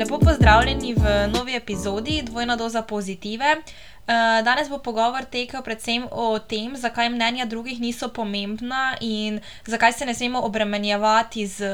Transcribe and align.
Lepo 0.00 0.18
pozdravljeni 0.18 0.94
v 0.94 1.28
novi 1.28 1.54
epizodi 1.56 2.22
Dvojna 2.22 2.56
doza 2.56 2.82
pozitive. 2.82 3.56
Uh, 3.56 4.44
danes 4.44 4.68
bo 4.68 4.78
pogovor 4.78 5.26
tekel 5.28 5.60
predvsem 5.62 6.06
o 6.10 6.38
tem, 6.38 6.72
zakaj 6.76 7.10
mnenja 7.12 7.44
drugih 7.44 7.80
niso 7.80 8.08
pomembna 8.08 8.96
in 9.00 9.40
zakaj 9.66 9.92
se 9.92 10.06
ne 10.06 10.14
smemo 10.14 10.40
obremenjevati 10.40 11.46
z 11.46 11.68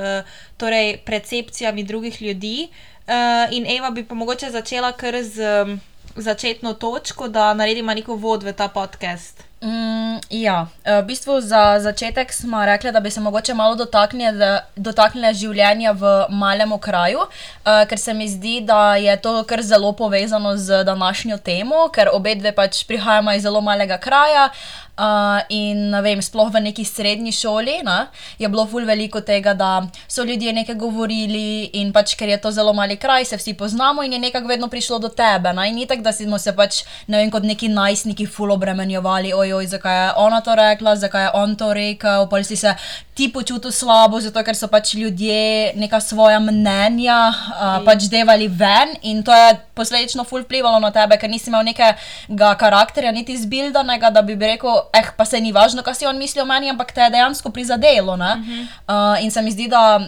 torej, 0.56 0.96
percepcijami 1.06 1.84
drugih 1.84 2.22
ljudi. 2.22 2.68
Uh, 3.06 3.46
in 3.54 3.66
Eva 3.76 3.90
bi 3.90 4.04
pa 4.04 4.14
mogoče 4.14 4.50
začela 4.50 4.92
kar 4.92 5.22
z 5.22 5.78
začetno 6.16 6.74
točko, 6.74 7.28
da 7.28 7.54
naredimo 7.54 7.94
neko 7.94 8.14
vod 8.14 8.42
v 8.42 8.52
ta 8.52 8.68
podcast. 8.68 9.45
Mm, 9.56 10.20
ja, 10.30 10.68
v 10.84 11.02
bistvu 11.08 11.40
za 11.40 11.80
začetek 11.80 12.32
smo 12.32 12.60
rekli, 12.66 12.92
da 12.92 13.00
bi 13.00 13.10
se 13.10 13.20
mogoče 13.20 13.54
malo 13.54 13.74
dotaknili, 13.74 15.32
življenja 15.34 15.94
v 15.96 16.26
malem 16.28 16.74
kraju, 16.78 17.24
uh, 17.24 17.84
ker 17.88 17.98
se 17.98 18.14
mi 18.14 18.28
zdi, 18.28 18.60
da 18.60 18.96
je 19.00 19.16
to 19.16 19.44
kar 19.48 19.62
zelo 19.62 19.92
povezano 19.92 20.56
z 20.56 20.84
današnjo 20.84 21.38
temo, 21.38 21.88
ker 21.88 22.12
obe 22.12 22.34
dve 22.34 22.52
pač 22.52 22.84
prihajamo 22.84 23.32
iz 23.32 23.42
zelo 23.42 23.60
malega 23.60 23.98
kraja. 23.98 24.50
Uh, 24.96 25.42
in 25.52 25.92
vem, 26.00 26.22
sploh 26.24 26.48
v 26.48 26.60
neki 26.70 26.80
srednji 26.88 27.28
šoli 27.36 27.82
ne, 27.84 28.06
je 28.40 28.48
bilo 28.48 28.62
ful 28.64 28.86
veliko 28.88 29.20
tega, 29.20 29.52
da 29.52 29.82
so 30.08 30.24
ljudje 30.24 30.54
nekaj 30.56 30.78
govorili, 30.80 31.68
in 31.76 31.90
pač 31.92 32.14
ker 32.16 32.32
je 32.32 32.38
to 32.40 32.48
zelo 32.50 32.72
mali 32.72 32.96
kraj, 32.96 33.26
se 33.28 33.36
vsi 33.36 33.52
poznamo 33.60 34.00
in 34.02 34.16
je 34.16 34.22
nekako 34.22 34.48
vedno 34.48 34.70
prišlo 34.72 34.98
do 34.98 35.10
tebe. 35.12 35.52
Ne, 35.52 35.68
in 35.68 35.76
ni 35.76 35.84
tako, 35.86 36.00
da 36.00 36.14
smo 36.16 36.38
se 36.40 36.56
pač 36.56 36.80
ne 37.12 37.20
vem, 37.20 37.30
kot 37.30 37.44
neki 37.44 37.68
najstniki 37.68 38.24
ful 38.24 38.56
obremenjevali, 38.56 39.34
ojoj, 39.36 39.68
zakaj 39.76 40.00
je 40.00 40.08
ona 40.16 40.40
to 40.40 40.56
rekla, 40.56 40.96
zakaj 40.96 41.28
je 41.28 41.30
on 41.44 41.56
to 41.60 41.72
rekel, 41.76 42.24
pa 42.32 42.40
si 42.40 42.56
se 42.56 42.72
ti 43.12 43.28
počutil 43.32 43.72
slabo, 43.72 44.20
zato 44.20 44.40
ker 44.44 44.56
so 44.56 44.68
pač 44.72 44.94
ljudje 44.96 45.76
neka 45.76 46.00
svoja 46.00 46.40
mnenja 46.40 47.20
uh, 47.28 47.84
pač 47.84 48.08
devali 48.08 48.48
ven 48.48 48.96
in 49.02 49.20
to 49.20 49.36
je 49.36 49.65
posledično 49.76 50.24
ful 50.24 50.42
vplivalo 50.46 50.80
na 50.80 50.90
tebe, 50.90 51.18
ker 51.20 51.30
nisi 51.30 51.50
imel 51.52 51.64
nekega 51.68 52.52
karakterja, 52.60 53.12
niti 53.12 53.36
zbildanega, 53.38 54.10
da 54.10 54.22
bi 54.26 54.38
rekel 54.40 54.82
eh, 54.96 55.12
pa 55.16 55.24
se 55.28 55.40
ni 55.40 55.52
važno, 55.52 55.84
kaj 55.86 56.00
si 56.00 56.08
on 56.08 56.18
misli 56.18 56.42
o 56.42 56.48
meni, 56.48 56.72
ampak 56.72 56.94
te 56.96 57.04
je 57.04 57.10
dejansko 57.14 57.52
prizadelo. 57.52 58.14
Uh 58.14 58.20
-huh. 58.20 58.62
uh, 58.88 59.24
in 59.24 59.30
se 59.30 59.42
mi 59.42 59.50
zdi, 59.50 59.68
da 59.68 60.00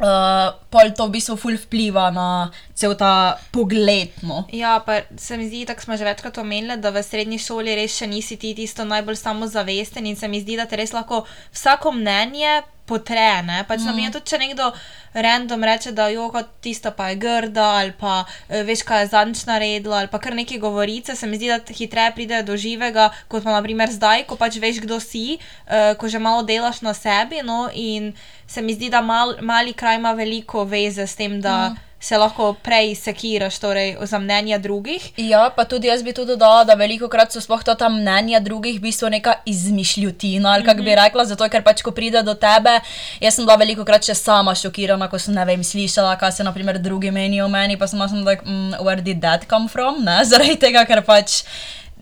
uh, 0.00 0.56
pol 0.70 0.92
to 0.96 1.06
v 1.06 1.14
bistvu 1.16 1.36
ful 1.36 1.56
vpliva 1.56 2.08
na 2.10 2.50
cel 2.74 2.96
ta 2.96 3.36
pogled. 3.52 4.12
No. 4.24 4.44
Ja, 4.52 4.80
pa 4.84 5.04
se 5.16 5.36
mi 5.36 5.48
zdi, 5.48 5.64
tako 5.68 5.84
smo 5.84 5.96
že 5.96 6.08
večkrat 6.08 6.38
omenili, 6.38 6.80
da 6.80 6.90
v 6.90 7.02
srednji 7.04 7.38
šoli 7.38 7.76
res 7.76 7.96
še 7.96 8.08
nisi 8.08 8.36
ti 8.40 8.54
tisto 8.56 8.84
najbolj 8.84 9.20
samozavesten 9.20 10.06
in 10.06 10.16
se 10.16 10.28
mi 10.28 10.40
zdi, 10.40 10.56
da 10.56 10.66
te 10.66 10.80
res 10.80 10.92
lahko 10.96 11.24
vsako 11.52 11.92
mnenje 11.92 12.62
potrene. 12.90 13.62
Pač 13.68 13.86
mm. 13.86 14.00
je 14.02 14.12
tudi, 14.16 14.28
če 14.32 14.40
nekdo 14.42 14.70
random 15.14 15.64
reče, 15.66 15.92
da 15.94 16.08
jo 16.10 16.28
kot 16.34 16.50
tista 16.64 16.92
pa 16.94 17.10
je 17.10 17.18
grda 17.22 17.66
ali 17.80 17.94
pa 17.98 18.24
eh, 18.48 18.62
veš, 18.66 18.84
kaj 18.86 19.04
je 19.04 19.10
zadnjič 19.14 19.44
naredila 19.48 20.02
ali 20.02 20.10
pa 20.12 20.20
kar 20.22 20.34
neki 20.34 20.58
govorice, 20.62 21.16
se 21.16 21.26
mi 21.26 21.38
zdi, 21.38 21.50
da 21.50 21.58
hitreje 21.78 22.14
pride 22.14 22.42
do 22.46 22.56
živega, 22.56 23.10
kot 23.28 23.46
pa 23.46 23.54
naprimer 23.56 23.90
zdaj, 23.94 24.26
ko 24.30 24.38
pač 24.40 24.60
veš, 24.62 24.82
kdo 24.84 25.00
si, 25.02 25.38
uh, 25.66 25.94
ko 25.98 26.10
že 26.10 26.22
malo 26.22 26.42
delaš 26.46 26.82
na 26.86 26.94
sebi. 26.94 27.42
No, 27.46 27.68
in 27.74 28.12
se 28.46 28.62
mi 28.62 28.74
zdi, 28.74 28.90
da 28.90 29.00
mal, 29.02 29.38
mali 29.40 29.72
kraj 29.72 29.98
ima 29.98 30.12
veliko 30.18 30.64
veze 30.64 31.06
s 31.06 31.16
tem, 31.18 31.40
da. 31.40 31.70
Mm 31.70 31.89
se 32.00 32.18
lahko 32.18 32.54
prej 32.62 32.94
sekiraš 32.94 33.58
torej, 33.58 33.96
za 34.02 34.18
mnenja 34.18 34.58
drugih. 34.58 35.10
Ja, 35.16 35.50
pa 35.56 35.64
tudi 35.64 35.90
jaz 35.90 36.02
bi 36.02 36.14
tudi 36.16 36.32
dodala, 36.32 36.64
da 36.64 36.74
veliko 36.74 37.08
krat 37.12 37.32
so 37.32 37.40
sploh 37.44 37.60
ta 37.64 37.88
mnenja 37.88 38.40
drugih 38.40 38.78
v 38.78 38.88
bistvu 38.88 39.10
neka 39.12 39.34
izmišljutina 39.46 40.52
ali 40.52 40.64
kako 40.64 40.82
bi 40.82 40.90
mhm. 40.90 41.00
rekla, 41.04 41.24
zato 41.24 41.48
ker 41.48 41.62
pač 41.62 41.82
ko 41.82 41.92
pride 41.92 42.22
do 42.22 42.34
tebe, 42.34 42.80
jaz 43.20 43.34
sem 43.36 43.44
bila 43.44 43.58
veliko 43.60 43.84
krat 43.84 44.06
še 44.06 44.14
sama 44.14 44.54
šokirana, 44.54 45.10
ko 45.12 45.18
sem 45.18 45.34
ne 45.34 45.44
vem, 45.44 45.64
slišala, 45.64 46.16
kaj 46.16 46.38
se 46.38 46.44
naprimer 46.44 46.78
drugi 46.78 47.10
menijo 47.10 47.44
o 47.44 47.52
meni, 47.52 47.76
pa 47.76 47.86
sem 47.86 48.00
bila 48.00 48.30
like, 48.30 48.46
mm, 48.46 48.80
where 48.80 49.02
did 49.02 49.20
that 49.20 49.44
come 49.48 49.68
from, 49.68 50.00
ne, 50.04 50.24
zaradi 50.30 50.56
tega, 50.56 50.86
ker 50.88 51.04
pač 51.04 51.42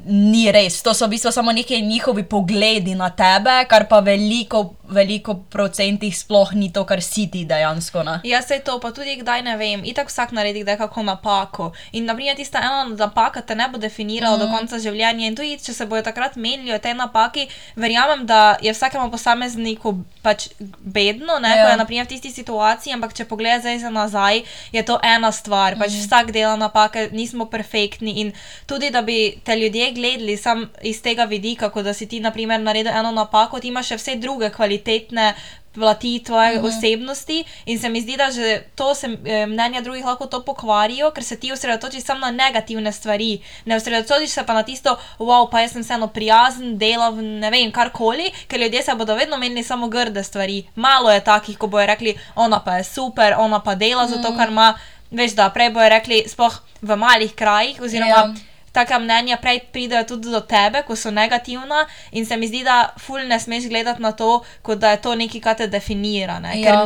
ni 0.06 0.46
res. 0.52 0.78
To 0.86 0.94
so 0.94 1.06
v 1.06 1.16
bistvu 1.16 1.32
samo 1.34 1.52
neki 1.52 1.80
njihovi 1.82 2.22
pogledi 2.22 2.94
na 2.94 3.10
tebe, 3.10 3.64
kar 3.68 3.88
pa 3.90 4.00
veliko, 4.00 4.77
veliko 4.88 5.34
procentih 5.50 6.16
sploh 6.16 6.52
ni 6.54 6.72
to, 6.72 6.84
kar 6.88 7.02
si 7.02 7.26
ti 7.30 7.44
dejansko. 7.44 8.02
Ne? 8.02 8.18
Ja, 8.24 8.40
se 8.42 8.58
to, 8.64 8.78
pa 8.80 8.90
tudi 8.96 9.16
kdaj 9.20 9.42
ne 9.44 9.56
vem. 9.60 9.84
Itak 9.84 10.08
vsak 10.08 10.32
naredi 10.36 10.62
kdaj 10.64 10.78
kako 10.80 11.02
napako. 11.02 11.70
In 11.92 12.08
naprimer, 12.08 12.36
tista 12.36 12.62
ena 12.64 12.84
napaka 12.88 13.42
te 13.42 13.54
ne 13.54 13.68
bo 13.68 13.78
definirala 13.78 14.36
mm. 14.36 14.40
do 14.40 14.48
konca 14.52 14.80
življenja. 14.82 15.28
In 15.28 15.36
tudi, 15.36 15.58
če 15.60 15.74
se 15.76 15.86
bojo 15.86 16.02
takrat 16.06 16.36
menili 16.40 16.72
o 16.74 16.80
tej 16.82 16.96
napaki, 16.98 17.48
verjamem, 17.76 18.24
da 18.26 18.56
je 18.64 18.72
vsakemu 18.72 19.10
posamezniku 19.12 19.94
pač 20.24 20.48
bedno, 20.58 21.38
ne, 21.42 21.52
ja. 21.52 21.64
ko 21.64 21.72
je 21.72 21.80
naprimer 21.82 22.08
v 22.08 22.12
tisti 22.14 22.32
situaciji, 22.32 22.96
ampak 22.96 23.14
če 23.16 23.28
pogledaš 23.28 23.66
zdaj 23.66 23.78
za 23.84 23.92
nazaj, 23.92 24.42
je 24.72 24.84
to 24.88 24.98
ena 25.04 25.32
stvar. 25.32 25.78
Pač 25.78 25.94
mm. 25.94 26.06
vsak 26.06 26.32
dela 26.36 26.56
napake, 26.60 27.08
nismo 27.12 27.48
perfektni. 27.50 28.18
In 28.24 28.32
tudi, 28.66 28.92
da 28.94 29.02
bi 29.04 29.36
te 29.44 29.56
ljudje 29.56 29.92
gledali 29.96 30.36
samo 30.40 30.68
iz 30.82 31.02
tega 31.04 31.28
vidika, 31.28 31.68
kot 31.74 31.84
da 31.84 31.94
si 31.94 32.08
ti, 32.08 32.20
na 32.24 32.32
primer, 32.32 32.60
naredil 32.60 32.92
eno 32.92 33.12
napako, 33.12 33.60
ti 33.60 33.68
imaš 33.68 33.92
še 33.92 34.00
vse 34.00 34.16
druge 34.20 34.50
kvalitetne 34.78 35.34
plati 35.74 36.22
tvoje 36.24 36.58
mhm. 36.58 36.66
-huh. 36.66 36.78
osebnosti. 36.78 37.44
In 37.66 37.78
se 37.78 37.88
mi 37.88 38.00
zdi, 38.00 38.16
da 38.16 38.30
že 38.30 38.62
to 38.74 38.94
se 38.94 39.06
eh, 39.24 39.46
mnenja 39.46 39.80
drugih 39.80 40.04
lahko 40.04 40.26
to 40.26 40.44
pokvarijo, 40.44 41.10
ker 41.10 41.24
se 41.24 41.36
ti 41.36 41.52
osredotočiš 41.52 42.04
samo 42.04 42.20
na 42.20 42.30
negativne 42.30 42.92
stvari. 42.92 43.40
Ne 43.64 43.76
osredotočiš 43.76 44.30
se 44.30 44.46
pa 44.46 44.54
na 44.54 44.62
tisto, 44.62 44.98
wow, 45.18 45.50
pa 45.50 45.60
jaz 45.60 45.72
sem 45.72 45.82
vseeno 45.82 46.06
prijazen, 46.06 46.78
delaven, 46.78 47.38
ne 47.38 47.50
vem, 47.50 47.72
karkoli, 47.72 48.32
ker 48.48 48.60
ljudje 48.60 48.82
se 48.82 48.94
bodo 48.94 49.14
vedno 49.14 49.36
menili 49.36 49.62
samo 49.62 49.88
grde 49.88 50.24
stvari. 50.24 50.66
Malo 50.74 51.10
je 51.10 51.24
takih, 51.24 51.58
ko 51.58 51.66
bojo 51.66 51.86
rekli, 51.86 52.18
ona 52.34 52.60
pa 52.64 52.76
je 52.76 52.84
super, 52.84 53.34
ona 53.38 53.60
pa 53.60 53.74
dela 53.74 54.04
uh 54.04 54.10
-huh. 54.10 54.16
za 54.16 54.22
to, 54.22 54.36
kar 54.36 54.48
ima. 54.48 54.78
Veš, 55.10 55.32
da 55.32 55.50
prej 55.50 55.70
bojo 55.70 55.88
rekli, 55.88 56.24
sploh 56.28 56.58
v 56.82 56.96
malih 56.96 57.34
krajih, 57.34 57.80
oziroma 57.80 58.14
yeah. 58.14 58.47
Taka 58.78 58.98
mnenja 59.02 59.38
prej 59.42 59.60
pridejo 59.72 60.04
tudi 60.14 60.32
do 60.32 60.40
tebe, 60.40 60.82
ko 60.86 60.96
so 60.96 61.10
negativna, 61.14 61.84
in 62.12 62.26
se 62.26 62.36
mi 62.36 62.48
zdi, 62.50 62.62
da 62.66 62.94
ful 62.98 63.20
ne 63.28 63.38
smeš 63.40 63.68
gledati 63.68 64.02
na 64.02 64.12
to, 64.12 64.42
kot 64.62 64.78
da 64.82 64.94
je 64.94 65.02
to 65.04 65.14
nekaj, 65.18 65.42
kar 65.44 65.58
te 65.58 65.66
definira. 65.70 66.38
Ne? 66.42 66.56
Ja. 66.60 66.82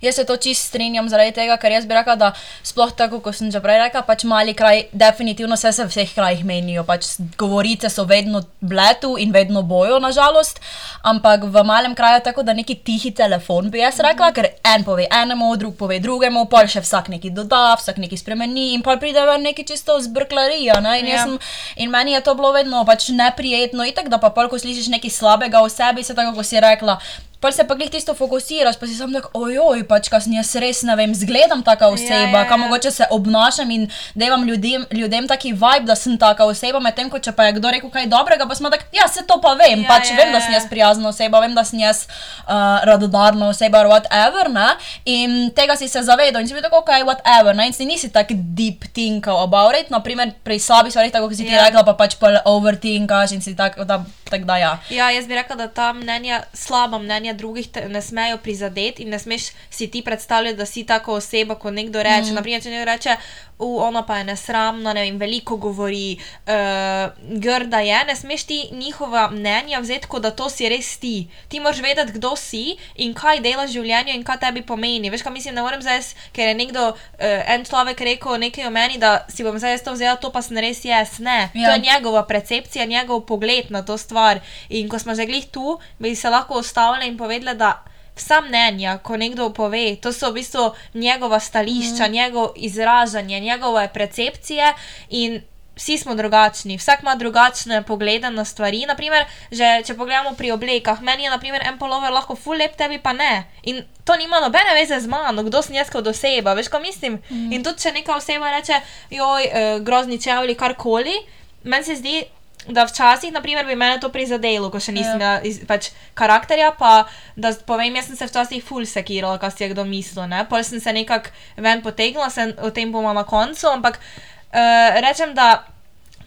Jaz 0.00 0.20
se 0.20 0.24
to 0.28 0.36
čist 0.36 0.68
strinjam 0.70 1.08
zaradi 1.08 1.34
tega, 1.40 1.56
ker 1.60 1.72
jaz 1.72 1.86
bi 1.88 1.96
rekla, 1.96 2.16
da 2.20 2.32
sploh 2.66 2.92
tako, 2.96 3.22
kot 3.24 3.36
sem 3.36 3.50
že 3.52 3.60
prej 3.64 3.80
rekla, 3.84 4.04
pač 4.08 4.24
mali 4.28 4.54
kraj, 4.56 4.86
definitivno 4.92 5.56
se 5.56 5.72
v 5.72 5.88
vseh 5.88 6.14
krajih 6.14 6.44
menijo. 6.44 6.84
Pač 6.84 7.16
govorice 7.38 7.90
so 7.90 8.04
vedno 8.04 8.42
bletu 8.60 9.16
in 9.18 9.32
vedno 9.32 9.62
bojo, 9.62 9.98
nažalost. 10.02 10.60
Ampak 11.02 11.44
v 11.44 11.64
malem 11.64 11.94
kraju 11.94 12.20
tako, 12.24 12.42
da 12.42 12.52
neki 12.56 12.80
tihi 12.84 13.14
telefon 13.16 13.70
bi 13.70 13.80
jaz 13.80 14.00
rekla, 14.00 14.30
-hmm. 14.30 14.34
ker 14.34 14.48
en 14.74 14.84
pove 14.84 15.06
enemu, 15.10 15.56
drug 15.56 15.76
pove 15.76 15.98
drugemu, 16.00 16.44
pa 16.50 16.64
še 16.66 16.82
vsak 16.84 17.10
neki 17.12 17.30
doda, 17.34 17.74
vsak 17.80 18.00
neki 18.02 18.16
spremeni 18.16 18.72
in 18.74 18.82
pa 18.82 18.96
pride 19.00 19.24
ven 19.26 19.44
neki 19.46 19.64
čisto 19.66 19.98
zbrklarija. 20.00 20.80
Ne? 20.80 20.98
In 21.00 21.10
ja. 21.10 21.16
jaz 21.16 21.29
sem 21.30 21.38
in 21.76 21.90
meni 21.90 22.12
je 22.12 22.20
to 22.20 22.34
bilo 22.34 22.52
vedno 22.52 22.84
pač 22.84 23.08
neprijetno, 23.08 23.84
itek 23.84 24.08
da 24.08 24.18
pa 24.18 24.30
polk 24.30 24.58
slišiš 24.58 24.90
nekaj 24.90 25.10
slabega 25.10 25.60
o 25.60 25.68
sebi, 25.68 26.04
se 26.04 26.14
tako 26.14 26.34
kot 26.34 26.46
si 26.46 26.60
rekla. 26.60 26.98
Pa 27.40 27.52
se 27.52 27.64
pa 27.64 27.74
glih 27.74 27.90
tisto 27.90 28.14
fokusiraš, 28.14 28.76
pa 28.76 28.86
si 28.86 28.94
sam 28.94 29.12
tako, 29.16 29.30
ojoj, 29.34 29.84
pač 29.88 30.10
kas 30.12 30.26
jaz 30.28 30.52
res 30.60 30.82
ne 30.84 30.96
vem, 30.96 31.14
zgledam 31.16 31.62
taka 31.64 31.88
oseba, 31.88 32.14
ja, 32.14 32.28
ja, 32.28 32.42
ja. 32.42 32.48
kam 32.48 32.60
mogoče 32.60 32.90
se 32.90 33.06
obnašam 33.10 33.70
in 33.70 33.86
da 34.14 34.26
imam 34.26 34.44
ljudem, 34.44 34.84
ljudem 34.92 35.28
taki 35.28 35.52
vibe, 35.52 35.86
da 35.88 35.96
sem 35.96 36.18
taka 36.18 36.44
oseba, 36.44 36.80
medtem 36.84 37.08
ko 37.10 37.18
če 37.18 37.32
pa 37.32 37.48
je 37.48 37.56
kdo 37.56 37.72
rekel 37.72 37.90
kaj 37.90 38.06
dobrega, 38.12 38.44
pa 38.48 38.54
smo 38.54 38.70
tako, 38.70 38.84
ja, 38.92 39.08
se 39.08 39.24
to 39.26 39.40
pa 39.40 39.54
vem, 39.56 39.84
ja, 39.84 39.88
pač 39.88 40.10
ja, 40.12 40.18
vem, 40.20 40.34
da 40.36 40.42
sem 40.44 40.52
jaz 40.52 40.68
prijazna 40.70 41.08
oseba, 41.08 41.40
vem, 41.40 41.56
da 41.56 41.64
sem 41.64 41.80
jaz 41.80 42.04
uh, 42.04 42.84
radodarna 42.84 43.48
oseba, 43.54 43.82
whatever, 43.88 44.52
ne, 44.52 44.68
in 45.08 45.48
tega 45.56 45.78
si 45.80 45.88
se 45.88 46.04
zavedal 46.04 46.44
in 46.44 46.50
si 46.50 46.56
bil 46.56 46.64
tako, 46.64 46.84
ok, 46.84 46.92
whatever, 47.08 47.56
ne, 47.56 47.70
in 47.70 47.76
si 47.76 47.88
nisi 47.88 48.12
tak 48.12 48.34
deep 48.36 48.84
thinker 48.92 49.40
about 49.40 49.76
it, 49.80 49.88
naprimer 49.88 50.34
pri 50.44 50.60
slabih 50.60 50.92
stvarih, 50.92 51.12
tako 51.12 51.32
kot 51.32 51.40
si 51.40 51.48
ti 51.48 51.56
ja. 51.56 51.64
rekla, 51.66 51.86
pa 51.88 51.96
pač 51.96 52.18
pa 52.20 52.36
overthinkaš 52.44 53.36
in 53.38 53.40
si 53.44 53.56
tako, 53.56 53.88
da, 53.88 54.02
tak, 54.28 54.44
da 54.44 54.60
ja. 54.60 54.72
Ja, 54.92 55.10
jaz 55.14 55.26
bi 55.30 55.40
rekla, 55.40 55.56
da 55.64 55.68
ta 55.72 55.90
mnenja, 55.96 56.44
slaba 56.52 57.00
mnenja, 57.00 57.29
mnenja 57.30 57.38
drugih 57.38 57.68
ne 57.88 58.02
smejo 58.02 58.38
prizadeti 58.38 59.02
in 59.02 59.10
ne 59.10 59.18
smeš 59.18 59.50
si 59.70 59.90
ti 59.90 60.02
predstavljati, 60.02 60.56
da 60.56 60.66
si 60.66 60.86
tako 60.86 61.14
oseba, 61.14 61.54
kot 61.54 61.72
nekdo 61.72 62.02
reče. 62.02 62.30
Mm. 62.30 62.34
Naprimer, 62.34 62.62
če 62.62 62.70
nekdo 62.70 62.84
reče, 62.84 63.16
ona 63.60 64.02
pa 64.02 64.18
je 64.18 64.24
nesramna, 64.24 64.92
ne 64.92 65.02
vem, 65.02 65.18
veliko 65.18 65.56
govori, 65.56 66.16
uh, 66.46 67.12
grda 67.40 67.80
je, 67.80 68.04
ne 68.04 68.16
smeš 68.16 68.44
ti 68.44 68.68
njihova 68.72 69.30
mnenja 69.30 69.80
vzeti, 69.80 70.06
kot 70.06 70.22
da 70.22 70.30
to 70.30 70.48
si 70.50 70.68
res 70.68 70.96
ti. 70.98 71.28
Ti 71.48 71.60
moraš 71.60 71.82
vedeti, 71.82 72.12
kdo 72.12 72.36
si 72.36 72.76
in 72.96 73.14
kaj 73.14 73.40
delaš 73.44 73.70
v 73.70 73.80
življenju 73.80 74.14
in 74.14 74.24
kaj 74.24 74.40
tebi 74.46 74.62
pomeni. 74.62 75.10
Veš, 75.10 75.22
kaj 75.22 75.32
mislim, 75.32 75.54
ne 75.54 75.64
morem 75.66 75.82
zdaj, 75.82 76.00
ker 76.32 76.48
je 76.48 76.54
nekdo, 76.54 76.88
uh, 76.94 77.52
en 77.54 77.64
človek 77.68 78.00
rekel 78.00 78.40
nekaj 78.40 78.66
o 78.66 78.72
meni, 78.74 78.98
da 78.98 79.26
si 79.28 79.44
bom 79.44 79.58
zdaj 79.58 79.82
to 79.84 79.94
vzela, 79.96 80.16
to 80.16 80.32
pa 80.32 80.42
sem 80.42 80.58
res 80.58 80.84
jaz. 80.84 81.18
Ne, 81.20 81.50
ja. 81.54 81.68
to 81.68 81.76
je 81.76 81.84
njegova 81.84 82.24
percepcija, 82.26 82.88
njegov 82.88 83.26
pogled 83.28 83.70
na 83.70 83.82
to 83.82 83.98
stvar. 83.98 84.40
In 84.68 84.88
ko 84.88 84.98
smo 84.98 85.14
že 85.14 85.26
glih 85.26 85.46
tu, 85.52 85.78
bi 85.98 86.14
se 86.14 86.30
lahko 86.30 86.58
ustavili 86.58 87.08
in 87.08 87.18
povedali, 87.18 87.58
da 87.58 87.89
vsa 88.20 88.40
mnenja, 88.44 88.98
ko 89.02 89.16
nekdo 89.16 89.50
pove, 89.56 89.96
to 89.96 90.12
so 90.12 90.30
v 90.30 90.40
bistvu 90.40 90.70
njegova 90.94 91.40
stališča, 91.40 92.08
mm. 92.08 92.12
njegovo 92.12 92.52
izražanje, 92.56 93.40
njegove 93.40 93.88
percepcije 93.92 94.74
in 95.08 95.40
vsi 95.80 95.98
smo 95.98 96.14
drugačni, 96.14 96.76
vsak 96.76 97.02
ima 97.02 97.14
drugačne 97.14 97.82
poglede 97.82 98.30
na 98.30 98.44
stvari. 98.44 98.84
Naprimer, 98.86 99.24
že 99.50 99.82
če 99.86 99.94
pogledamo 99.96 100.34
pri 100.36 100.52
oblekah, 100.52 101.00
meni 101.02 101.24
je 101.24 101.30
naprimer, 101.30 101.62
en 101.64 101.78
polover 101.78 102.12
lahko 102.12 102.36
ful 102.36 102.58
lep, 102.60 102.76
tebi 102.76 102.98
pa 102.98 103.12
ne. 103.12 103.44
In 103.62 103.80
to 104.04 104.16
nima 104.16 104.40
nobene 104.44 104.74
veze 104.76 105.00
z 105.00 105.08
mano, 105.08 105.42
kdo 105.42 105.62
sem 105.62 105.78
jaz 105.78 105.88
kot 105.90 106.06
oseba, 106.06 106.54
veš, 106.54 106.68
ko 106.68 106.82
mislim. 106.84 107.16
Mm. 107.30 107.52
In 107.52 107.64
tudi 107.64 107.80
če 107.80 107.94
neka 107.96 108.16
oseba 108.16 108.50
reče, 108.58 108.80
joj, 109.10 109.48
eh, 109.48 109.80
grozni 109.80 110.20
čevlji, 110.20 110.58
karkoli, 110.60 111.16
meni 111.64 111.84
se 111.84 111.96
zdi. 111.96 112.20
Da 112.68 112.84
včasih, 112.84 113.32
naprimer, 113.32 113.64
bi 113.66 113.74
me 113.74 113.94
to 114.00 114.10
prizadelo, 114.12 114.68
ko 114.70 114.80
še 114.82 114.92
nisem 114.92 115.16
imela 115.16 115.40
yeah. 115.40 115.64
pač, 115.66 115.90
karakterja, 116.14 116.74
pa 116.76 117.06
da 117.32 117.54
povem, 117.66 117.96
jaz 117.96 118.10
sem 118.10 118.18
se 118.18 118.28
včasih 118.28 118.64
ful 118.64 118.84
sekirala, 118.84 119.40
kaj 119.40 119.54
si 119.56 119.64
je 119.64 119.70
kdo 119.72 119.86
mislil. 119.88 120.28
Pol 120.50 120.64
sem 120.66 120.82
se 120.82 120.92
nekako 120.92 121.32
ven 121.56 121.80
potegnila, 121.80 122.28
sem 122.30 122.52
o 122.60 122.68
tem 122.70 122.92
bomo 122.92 123.14
na 123.16 123.24
koncu, 123.24 123.64
ampak 123.72 123.96
uh, 123.96 125.00
rečem, 125.00 125.32
da 125.34 125.64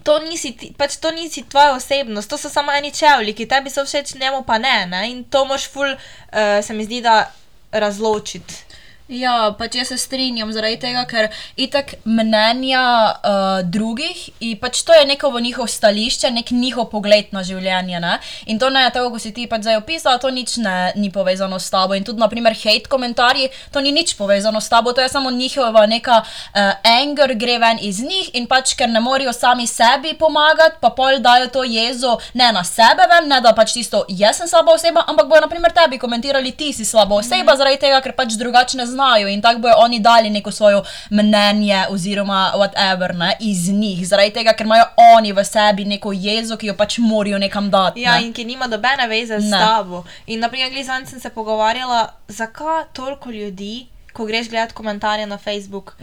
to 0.04 0.18
nisi, 0.26 0.56
ti, 0.58 0.74
pač 0.76 0.98
to 0.98 1.14
nisi 1.14 1.46
tvoja 1.46 1.78
osebnost, 1.78 2.30
to 2.30 2.42
so 2.42 2.50
samo 2.50 2.74
eni 2.74 2.92
čevlji, 2.92 3.38
ki 3.38 3.48
tebi 3.54 3.70
so 3.70 3.86
všeč, 3.86 4.18
njemu 4.18 4.42
pa 4.48 4.58
ne. 4.58 4.88
ne? 4.90 5.06
In 5.14 5.24
to 5.30 5.46
moš 5.46 5.70
ful, 5.70 5.94
uh, 5.94 6.60
se 6.66 6.74
mi 6.74 6.90
zdi, 6.90 7.06
da 7.06 7.30
razločiti. 7.72 8.73
Ja, 9.12 9.52
pač 9.60 9.76
jaz 9.76 9.90
se 9.92 9.98
strinjam 10.00 10.48
zaradi 10.56 10.78
tega, 10.80 11.02
ker 11.04 11.28
itak 11.60 11.98
mnenja 12.08 12.84
uh, 13.12 13.60
drugih 13.68 14.20
in 14.40 14.56
pač 14.62 14.80
to 14.88 14.96
je 14.96 15.04
neko 15.06 15.28
v 15.34 15.42
njihov 15.44 15.68
stališče, 15.68 16.32
nek 16.32 16.54
njihov 16.56 16.88
pogled 16.94 17.34
na 17.36 17.44
življenje. 17.44 18.00
Ne? 18.00 18.14
In 18.48 18.62
to 18.64 18.70
ne 18.72 18.86
je 18.86 18.94
tako, 18.96 19.12
kot 19.12 19.26
si 19.26 19.34
ti 19.36 19.44
pač 19.52 19.68
zdaj 19.68 19.82
opisala, 19.82 20.22
to 20.24 20.32
nič 20.32 20.56
ne, 20.64 20.94
ni 20.96 21.12
povezano 21.12 21.60
s 21.60 21.68
tabo. 21.74 21.98
In 22.00 22.08
tudi, 22.08 22.22
naprimer, 22.24 22.56
hate 22.56 22.88
komentarji, 22.88 23.50
to 23.76 23.84
ni 23.84 23.92
nič 23.92 24.16
povezano 24.16 24.62
s 24.64 24.72
tabo, 24.72 24.96
to 24.96 25.04
je 25.04 25.12
samo 25.12 25.34
njihova 25.36 25.84
neka 25.84 26.22
uh, 26.24 26.72
anger, 26.88 27.36
gre 27.36 27.60
ven 27.60 27.84
iz 27.84 28.00
njih 28.00 28.32
in 28.40 28.48
pač 28.48 28.72
ker 28.80 28.88
ne 28.88 29.04
morejo 29.04 29.36
sami 29.36 29.68
sebi 29.68 30.16
pomagati, 30.16 30.80
pa 30.80 30.94
pol 30.96 31.20
dajo 31.20 31.52
to 31.52 31.68
jezo 31.68 32.16
ne 32.40 32.54
na 32.56 32.64
sebe 32.64 33.04
ven, 33.12 33.28
ne 33.28 33.44
da 33.44 33.52
pač 33.52 33.76
tisto, 33.76 34.06
jaz 34.08 34.40
sem 34.40 34.48
slaba 34.48 34.80
oseba, 34.80 35.04
ampak 35.12 35.28
bojo, 35.28 35.44
naprimer, 35.44 35.76
tebi 35.76 36.00
komentirali, 36.00 36.56
ti 36.56 36.72
si 36.72 36.88
slaba 36.88 37.20
oseba, 37.20 37.52
mm. 37.52 37.60
zaradi 37.60 37.84
tega, 37.84 38.00
ker 38.00 38.16
pač 38.16 38.40
drugačne 38.40 38.88
znajo 38.88 38.93
in 39.34 39.42
tako 39.42 39.60
bojo 39.60 39.74
oni 39.78 40.00
dali 40.00 40.30
neko 40.30 40.52
svoje 40.52 40.82
mnenje 41.10 41.86
oziroma 41.90 42.52
whatever 42.56 43.16
ne, 43.16 43.38
iz 43.40 43.70
njih, 43.70 44.08
zaradi 44.08 44.34
tega, 44.34 44.54
ker 44.54 44.66
imajo 44.66 44.86
oni 45.16 45.34
v 45.34 45.44
sebi 45.44 45.86
neko 45.86 46.12
jezo, 46.14 46.58
ki 46.58 46.68
jo 46.68 46.76
pač 46.78 46.98
morajo 46.98 47.38
nekam 47.38 47.70
dati. 47.72 48.02
Ja, 48.02 48.20
ne. 48.20 48.28
in 48.28 48.34
ki 48.34 48.46
nima 48.46 48.68
nobene 48.68 49.08
veze 49.08 49.40
z 49.40 49.52
tabo. 49.52 50.04
In 50.28 50.40
naprimer, 50.40 50.72
glizan 50.72 51.06
sem 51.06 51.20
se 51.20 51.30
pogovarjala, 51.30 52.14
zakaj 52.28 52.84
toliko 52.94 53.32
ljudi. 53.32 53.88
Ko 54.14 54.28
greš 54.30 54.50
gledati 54.50 54.74
komentarje 54.74 55.26
na 55.26 55.38
Facebooku, 55.38 55.94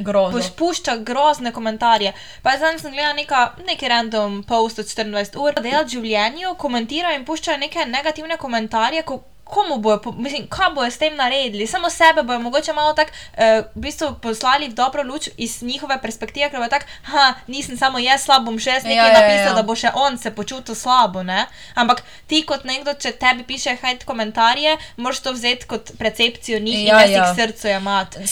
pušča 0.56 0.96
grozne 0.96 1.52
komentarje. 1.52 2.12
Pa 2.42 2.56
zdaj 2.56 2.78
sem 2.78 2.90
gledala 2.92 3.14
neka, 3.14 3.52
neki 3.66 3.88
random 3.88 4.42
post 4.48 4.78
od 4.78 4.86
24 4.86 5.38
ur, 5.38 5.54
da 5.54 5.62
delajo 5.62 5.86
življenje, 5.88 6.50
komentirajo 6.58 7.20
in 7.20 7.24
puščajo 7.24 7.58
neke 7.62 7.86
negativne 7.86 8.36
komentarje, 8.36 9.04
ko, 9.06 9.20
komu 9.50 9.78
bojo, 9.78 10.00
mislim, 10.16 10.46
kaj 10.48 10.70
bojo 10.74 10.90
s 10.90 10.98
tem 10.98 11.16
naredili, 11.16 11.66
samo 11.66 11.90
sebe 11.90 12.22
bojo 12.22 12.38
mogoče 12.38 12.72
malo 12.72 12.92
tako, 12.92 13.10
uh, 13.10 13.40
v 13.74 13.80
bistvu 13.80 14.14
poslali 14.22 14.68
v 14.68 14.74
dobro 14.74 15.02
luč 15.02 15.28
iz 15.36 15.62
njihove 15.62 15.98
perspektive, 16.02 16.50
ker 16.50 16.60
bo 16.60 16.68
tako, 16.68 16.86
ha, 17.02 17.34
nisem 17.46 17.76
samo 17.78 17.98
jaz 17.98 18.24
slab, 18.24 18.44
bom 18.46 18.58
še 18.58 18.76
jaz 18.78 18.86
nekaj 18.86 18.96
ja, 18.96 19.06
ja, 19.06 19.20
napisal, 19.20 19.44
ja, 19.44 19.50
ja. 19.50 19.56
da 19.58 19.62
bo 19.66 19.74
še 19.74 19.90
on 19.94 20.18
se 20.18 20.30
počutil 20.34 20.74
slabo, 20.78 21.22
ne? 21.26 21.46
Ampak 21.74 22.04
ti 22.30 22.42
kot 22.46 22.64
nekdo, 22.68 22.94
če 22.94 23.12
tebi 23.18 23.44
piše 23.48 23.74
hajt 23.82 24.04
komentarje, 24.06 24.76
moraš 24.96 25.22
to 25.26 25.34
vzeti 25.34 25.66
kot 25.66 25.92
percepcijo 25.98 26.60
njih 26.62 26.78
ja, 26.78 26.82
in 26.82 26.94
jaz 26.94 27.10
ja. 27.10 27.24
jih 27.24 27.42
srcu 27.42 27.72
imati. 27.74 28.24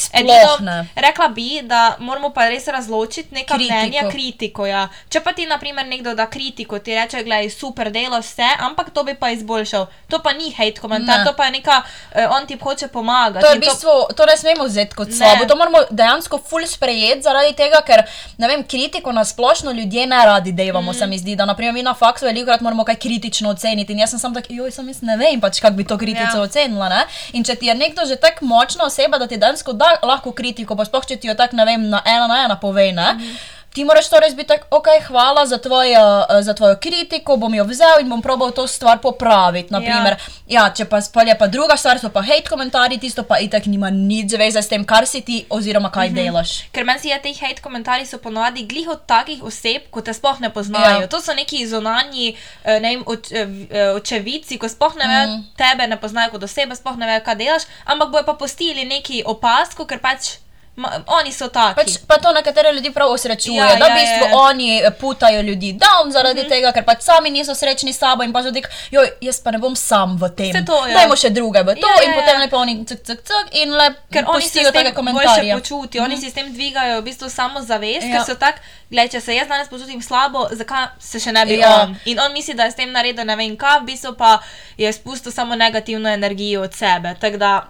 Rekla 0.95 1.29
bi, 1.35 1.49
da 1.67 1.97
moramo 1.99 2.31
pa 2.31 2.49
res 2.49 2.69
razločiti 2.71 3.35
neka 3.35 3.59
mnenja 3.59 4.07
kritiko. 4.13 4.67
Ja. 4.67 4.87
Če 5.11 5.23
pa 5.25 5.35
ti, 5.35 5.49
na 5.51 5.59
primer, 5.59 5.87
nekdo 5.89 6.15
da 6.15 6.29
kritiko, 6.31 6.79
ti 6.79 6.95
reče, 6.95 7.25
gledaj, 7.27 7.51
super 7.51 7.91
delo 7.93 8.21
vse, 8.23 8.47
ampak 8.71 8.95
to 8.95 9.05
bi 9.05 9.17
pa 9.19 9.33
izboljšal. 9.35 9.89
To 10.09 10.23
pa 10.23 10.33
ni 10.39 10.53
hate 10.55 10.81
komentar 10.81 11.08
ne. 11.17 11.25
to 11.25 11.33
pa 11.37 11.45
je 11.45 11.51
neka, 11.51 11.83
uh, 11.83 12.37
on 12.37 12.47
ti 12.47 12.59
hoče 12.63 12.89
pomagati. 12.89 13.45
To, 13.47 13.55
v 13.57 13.61
bistvu, 13.61 13.95
to... 14.09 14.15
to 14.15 14.27
ne 14.27 14.37
smemo 14.37 14.65
vzeti 14.65 14.97
kot 14.97 15.13
slabo, 15.13 15.45
to 15.49 15.57
moramo 15.57 15.79
dejansko 15.91 16.39
ful 16.39 16.67
sprejeti 16.67 17.23
zaradi 17.23 17.53
tega, 17.57 17.81
ker 17.87 18.05
vem, 18.39 18.65
kritiko 18.65 19.13
na 19.13 19.25
splošno 19.25 19.73
ljudje 19.73 20.07
ne 20.07 20.25
radi 20.27 20.53
dejamo, 20.53 20.91
mm. 20.91 20.95
se 20.95 21.07
mi 21.07 21.19
zdi. 21.19 21.37
Da, 21.37 21.45
naprimer, 21.45 21.75
mi 21.75 21.83
na 21.83 21.95
faksu 21.95 22.27
veliko 22.27 22.47
krat 22.47 22.61
moramo 22.61 22.85
kaj 22.85 22.97
kritično 22.97 23.51
oceniti 23.51 23.93
in 23.93 23.99
jaz 23.99 24.11
sem 24.11 24.19
samo 24.19 24.35
tak, 24.35 24.51
joj, 24.51 24.71
sem 24.75 24.89
jaz 24.89 25.03
ne 25.03 25.17
vem, 25.17 25.41
pač 25.41 25.61
kako 25.61 25.77
bi 25.77 25.87
to 25.87 25.99
kritico 25.99 26.39
ja. 26.39 26.43
ocenila. 26.43 26.89
Ne? 26.89 27.05
In 27.33 27.45
če 27.45 27.55
ti 27.55 27.71
je 27.71 27.75
nekdo 27.75 28.07
že 28.07 28.17
tako 28.17 28.49
močna 28.49 28.89
oseba, 28.89 29.19
da 29.19 29.27
ti 29.27 29.37
dejansko 29.37 29.73
da 29.73 29.95
lahko 30.03 30.33
kritiko, 30.33 30.77
pa 30.77 30.87
sploh 30.89 31.07
če 31.07 31.17
ti 31.17 31.31
jo 31.31 31.37
tako, 31.39 31.57
ne 31.57 31.69
vem, 31.69 31.89
na 31.91 32.03
ena 32.07 32.27
na 32.27 32.45
ena 32.45 32.57
pove. 32.61 32.89
Mm 32.89 33.58
ti 33.79 33.85
moraš 33.85 34.09
torej 34.09 34.35
biti 34.35 34.49
tako, 34.49 34.67
ok, 34.71 34.87
hvala 35.07 35.47
za 35.47 35.59
tvojo, 35.59 36.19
uh, 36.19 36.43
za 36.43 36.55
tvojo 36.55 36.77
kritiko, 36.77 37.37
bom 37.37 37.55
jo 37.55 37.65
vzel 37.65 38.01
in 38.01 38.09
bom 38.09 38.23
probal 38.23 38.51
to 38.51 38.67
stvar 38.67 38.99
popraviti. 38.99 39.73
Naprimer, 39.73 40.17
ja. 40.47 40.65
ja, 40.65 40.73
če 40.75 40.85
pa 40.91 40.99
spolje 41.01 41.37
pa 41.39 41.47
druga 41.47 41.77
stvar, 41.77 42.01
so 42.03 42.11
pa 42.11 42.25
hate 42.27 42.51
komentarji, 42.51 42.99
tisto 42.99 43.23
pa 43.23 43.39
itak 43.39 43.69
nima 43.71 43.91
nič 43.91 44.35
zveze 44.35 44.63
s 44.63 44.73
tem, 44.73 44.83
kar 44.85 45.07
si 45.07 45.21
ti 45.21 45.45
oziroma 45.51 45.93
kaj 45.95 46.09
-hmm. 46.09 46.15
delaš. 46.15 46.57
Ker 46.73 46.85
meni 46.85 46.99
se 46.99 47.21
ti 47.23 47.35
hate 47.35 47.63
komentarji 47.63 48.07
so 48.07 48.19
ponovadi 48.19 48.67
glih 48.67 48.89
od 48.89 49.07
takih 49.07 49.43
oseb, 49.43 49.87
ko 49.91 50.03
te 50.03 50.15
sploh 50.15 50.41
ne 50.41 50.51
poznajo. 50.51 51.01
Ja. 51.01 51.07
To 51.07 51.21
so 51.21 51.35
neki 51.35 51.67
zonani, 51.67 52.37
eh, 52.65 52.81
ne 52.81 52.89
vem, 52.97 53.03
oč, 53.07 53.31
eh, 53.33 53.95
očevici, 53.95 54.59
ko 54.59 54.69
sploh 54.69 54.97
ne 54.97 55.09
vejo, 55.09 55.27
-hmm. 55.29 55.43
tebe 55.57 55.87
ne 55.87 56.01
poznajo 56.01 56.31
kot 56.31 56.43
osebe, 56.43 56.77
sploh 56.77 56.97
ne 56.97 57.07
vejo, 57.07 57.21
kaj 57.25 57.35
delaš, 57.35 57.63
ampak 57.85 58.11
bojo 58.11 58.25
pa 58.25 58.35
postili 58.35 58.85
neki 58.85 59.23
opasko, 59.27 59.87
ker 59.87 59.99
pač. 59.99 60.48
Ma, 60.79 60.93
oni 61.07 61.33
so 61.35 61.49
taki. 61.51 61.75
Pač, 61.75 61.97
pa 62.07 62.21
to 62.23 62.31
nekatere 62.33 62.71
ljudi 62.73 62.93
prav 62.95 63.11
osrečuje, 63.11 63.57
ja, 63.59 63.75
da 63.81 63.87
v 63.87 63.89
ja, 63.89 63.95
bistvu 63.95 64.25
ja, 64.25 64.31
ja. 64.31 64.37
oni 64.37 64.69
eh, 64.79 64.91
putajo 65.01 65.41
ljudi 65.43 65.73
down 65.73 66.13
zaradi 66.13 66.41
mm 66.41 66.45
-hmm. 66.45 66.49
tega, 66.49 66.73
ker 66.73 66.85
pač 66.85 67.01
sami 67.03 67.31
niso 67.31 67.55
srečni 67.55 67.93
s 67.93 67.99
sabo 67.99 68.23
in 68.23 68.33
pa 68.33 68.43
že 68.43 68.51
dik, 68.51 68.69
joj, 68.91 69.11
jaz 69.21 69.41
pa 69.41 69.51
ne 69.51 69.59
bom 69.59 69.77
sam 69.77 70.17
v 70.17 70.29
tem. 70.37 70.55
Ja. 70.55 70.63
Dajmo 70.95 71.17
še 71.17 71.31
druge 71.31 71.63
v 71.63 71.75
to 71.75 71.89
ja, 71.89 72.03
in 72.05 72.11
ja, 72.11 72.15
potem 72.15 72.35
ja. 72.35 72.45
lepo 72.45 72.57
oni 72.57 72.85
cuk, 72.87 73.03
cuk, 73.03 73.23
cuk 73.27 73.47
in 73.53 73.75
le, 73.75 73.95
ker 74.13 74.25
oni 74.27 74.49
si 74.49 74.71
tega 74.73 74.93
komentarja 74.93 75.57
počutijo, 75.57 76.03
mm 76.03 76.11
-hmm. 76.11 76.15
oni 76.15 76.21
si 76.21 76.31
s 76.31 76.35
tem 76.35 76.53
dvigajo 76.53 77.01
v 77.01 77.05
bistvu 77.05 77.31
samo 77.31 77.61
zavest, 77.61 78.07
ja. 78.07 78.13
ker 78.13 78.27
so 78.27 78.35
tak, 78.35 78.61
gledaj, 78.91 79.09
če 79.09 79.21
se 79.21 79.35
jaz 79.35 79.49
danes 79.49 79.69
počutim 79.69 80.03
slabo, 80.03 80.49
zakaj 80.51 80.87
se 80.99 81.21
še 81.21 81.33
ne 81.33 81.47
bi 81.47 81.59
ja. 81.59 81.83
on. 81.83 81.97
In 82.05 82.21
on 82.21 82.33
misli, 82.33 82.55
da 82.55 82.65
je 82.65 82.71
s 82.71 82.75
tem 82.75 82.93
naredil 82.93 83.25
ne 83.25 83.37
vem 83.37 83.57
kaj, 83.57 83.81
v 83.81 83.85
bistvu 83.85 84.15
pa 84.15 84.39
je 84.77 84.93
spustil 84.93 85.33
samo 85.33 85.55
negativno 85.55 86.09
energijo 86.09 86.63
od 86.63 86.75
sebe. 86.75 87.17
Tak, 87.21 87.37
da, 87.37 87.67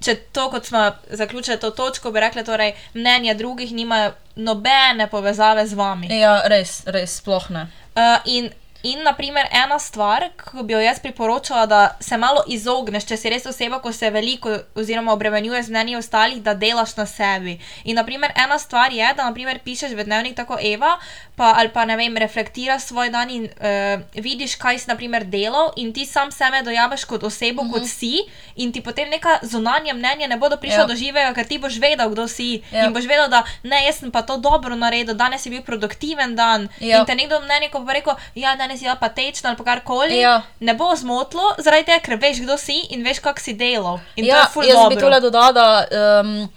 če 0.00 0.14
to, 0.32 0.48
kot 0.50 0.66
smo 0.66 0.84
zaključili 1.10 1.58
to 1.60 1.70
točko, 1.70 2.10
bi 2.10 2.20
rekli, 2.20 2.44
torej 2.44 2.72
mnenja 2.94 3.34
drugih 3.34 3.72
nimajo 3.72 4.12
nobene 4.36 5.06
povezave 5.10 5.66
z 5.66 5.76
vami. 5.76 6.08
Ja, 6.20 6.40
res, 6.48 6.82
res, 6.86 7.18
sploh 7.20 7.50
ne. 7.50 7.66
Uh, 7.94 8.16
in 8.24 8.50
In, 8.82 9.02
naprimer, 9.04 9.44
ena 9.52 9.78
stvar, 9.78 10.30
ki 10.40 10.62
bi 10.64 10.72
jo 10.72 10.80
jaz 10.80 11.00
priporočala, 11.04 11.66
da 11.66 11.80
se 12.00 12.16
malo 12.16 12.40
izogneš, 12.48 13.04
če 13.10 13.16
si 13.20 13.32
res 13.32 13.44
oseba, 13.46 13.80
ko 13.84 13.92
se 13.92 14.08
veliko 14.10 14.54
oziroma 14.74 15.12
obremenjuje 15.12 15.62
z 15.66 15.74
mnenji 15.74 15.98
ostalih, 15.98 16.40
da 16.40 16.54
delaš 16.56 16.94
na 16.96 17.04
sebi. 17.06 17.58
In, 17.84 17.98
naprimer, 18.00 18.32
ena 18.36 18.56
stvar 18.58 18.92
je, 18.92 19.04
da 19.16 19.26
naprimer, 19.28 19.60
pišeš 19.64 19.92
v 19.98 20.06
dnevnik 20.08 20.38
tako 20.38 20.56
Eva, 20.56 20.94
pa, 21.36 21.52
ali 21.60 21.68
pa 21.74 21.84
ne 21.84 21.98
vem, 22.00 22.16
reflektiraš 22.16 22.88
svoj 22.88 23.12
dan 23.12 23.28
in 23.30 23.44
uh, 23.50 24.00
vidiš, 24.16 24.56
kaj 24.60 24.80
si 24.80 24.88
naprimer 24.88 25.28
delal, 25.28 25.74
in 25.76 25.92
ti 25.92 26.06
sam 26.08 26.32
sebe 26.32 26.62
dojaviš 26.64 27.04
kot 27.04 27.24
osebo, 27.28 27.62
-hmm. 27.62 27.72
kot 27.72 27.84
mhm. 27.84 27.90
si, 27.90 28.24
in 28.56 28.72
ti 28.72 28.80
potem 28.80 29.10
neka 29.10 29.38
zunanja 29.42 29.94
mnenja 29.94 30.26
ne 30.26 30.36
bodo 30.36 30.56
prišla 30.56 30.80
ja. 30.80 30.86
do 30.86 30.96
živega, 30.96 31.34
ker 31.34 31.46
ti 31.46 31.58
boš 31.58 31.76
vedel, 31.80 32.08
kdo 32.10 32.28
si. 32.28 32.62
Ja. 32.72 32.86
In 32.86 32.92
boš 32.96 33.04
vedel, 33.04 33.28
da 33.28 33.44
ne, 33.62 33.84
jaz 33.84 34.00
sem 34.00 34.10
pa 34.10 34.22
to 34.22 34.36
dobro 34.36 34.76
naredil, 34.76 35.14
danes 35.14 35.46
je 35.46 35.50
bil 35.50 35.62
produktiven 35.62 36.36
dan. 36.36 36.68
Ja. 36.80 36.98
In 36.98 37.06
te 37.06 37.14
nekdo 37.14 37.40
mnenje, 37.40 37.68
ko 37.68 37.80
bo 37.84 37.92
rekel, 37.92 38.16
ja, 38.34 38.56
ne 38.69 38.69
danes 38.70 38.82
je 38.82 38.96
patetično 39.00 39.48
ali 39.50 39.64
karkoli, 39.64 40.18
ja. 40.18 40.42
ne 40.60 40.74
bo 40.74 40.94
zmotilo, 40.96 41.54
zaradi 41.58 41.84
tega, 41.84 41.98
ker 42.04 42.18
veš, 42.20 42.42
kdo 42.44 42.56
si 42.58 42.78
in 42.94 43.02
veš, 43.04 43.18
kako 43.18 43.40
si 43.40 43.54
delal. 43.54 43.98
In 44.16 44.24
ja, 44.24 44.46
jaz 44.46 44.54
dobro. 44.54 44.94
bi 44.94 45.00
tole 45.00 45.20
dodala, 45.20 45.52
da 45.52 46.20
um, 46.22 46.48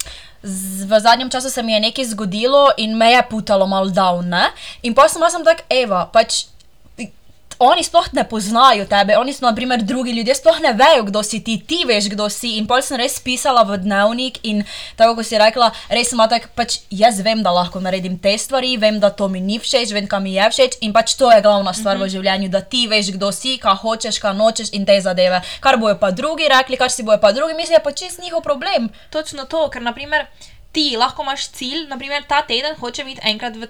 z, 0.43 0.85
v 0.85 0.99
zadnjem 0.99 1.29
času 1.29 1.49
se 1.49 1.63
mi 1.63 1.73
je 1.73 1.79
nekaj 1.79 2.05
zgodilo 2.05 2.69
in 2.77 2.97
me 2.97 3.11
je 3.11 3.23
putalo 3.29 3.67
malo 3.67 3.89
down. 3.89 4.33
In 4.83 4.93
pa 4.93 5.07
sem 5.09 5.21
jaz 5.21 5.33
tak, 5.45 5.65
Eva, 5.69 6.05
pač 6.13 6.45
oni 7.63 7.83
sploh 7.83 8.07
ne 8.13 8.23
poznajo 8.27 8.85
tebe, 8.89 9.17
oni 9.17 9.33
so, 9.33 9.45
na 9.45 9.53
primer, 9.55 9.81
drugi 9.83 10.11
ljudje, 10.11 10.35
sploh 10.35 10.59
ne 10.63 10.73
vejo, 10.73 11.03
kdo 11.07 11.23
si 11.23 11.39
ti, 11.43 11.57
ti 11.67 11.83
veš, 11.87 12.09
kdo 12.13 12.29
si. 12.29 12.55
In 12.59 12.67
pol 12.67 12.81
sem 12.85 12.99
res 12.99 13.19
pisala 13.23 13.63
v 13.67 13.79
dnevnik 13.83 14.39
in 14.43 14.63
tako, 14.99 15.17
kot 15.19 15.27
si 15.29 15.39
rekla, 15.39 15.71
res 15.93 16.11
sem 16.11 16.21
tak, 16.29 16.49
pač 16.57 16.79
jaz 16.91 17.21
vem, 17.23 17.43
da 17.43 17.53
lahko 17.55 17.81
naredim 17.83 18.17
te 18.21 18.35
stvari, 18.37 18.75
vem, 18.77 18.99
da 18.99 19.11
to 19.13 19.29
mi 19.31 19.41
ni 19.43 19.59
všeč, 19.59 19.93
vem, 19.95 20.07
kam 20.09 20.25
mi 20.27 20.35
je 20.35 20.49
všeč 20.55 20.79
in 20.81 20.95
pač 20.95 21.15
to 21.19 21.31
je 21.31 21.41
glavna 21.41 21.73
stvar 21.73 21.97
mm 21.97 22.01
-hmm. 22.01 22.03
v 22.03 22.07
mhm. 22.07 22.15
življenju, 22.15 22.49
da 22.49 22.61
ti 22.61 22.87
veš, 22.87 23.11
kdo 23.15 23.31
si, 23.31 23.57
kaj 23.57 23.75
hočeš, 23.83 24.19
kaj 24.19 24.33
nočeš 24.33 24.69
in 24.71 24.85
te 24.85 25.01
zadeve. 25.01 25.41
Kar 25.59 25.77
bojo 25.77 25.97
pa 25.99 26.11
drugi 26.11 26.47
rekli, 26.47 26.77
kar 26.77 26.91
si 26.91 27.03
bojo 27.03 27.17
pa 27.17 27.31
drugi 27.31 27.53
mislili, 27.53 27.75
je 27.75 27.83
pa 27.83 27.91
čist 27.91 28.19
njihov 28.19 28.41
problem. 28.41 28.89
Točno 29.09 29.45
to, 29.45 29.69
ker 29.69 29.81
naprimer 29.81 30.25
ti 30.71 30.95
lahko 30.97 31.21
imaš 31.21 31.49
cilj, 31.49 31.87
naprimer 31.87 32.23
ta 32.27 32.41
teden 32.41 32.75
hoče 32.75 33.03
biti 33.03 33.21
enkrat 33.23 33.55
v 33.55 33.67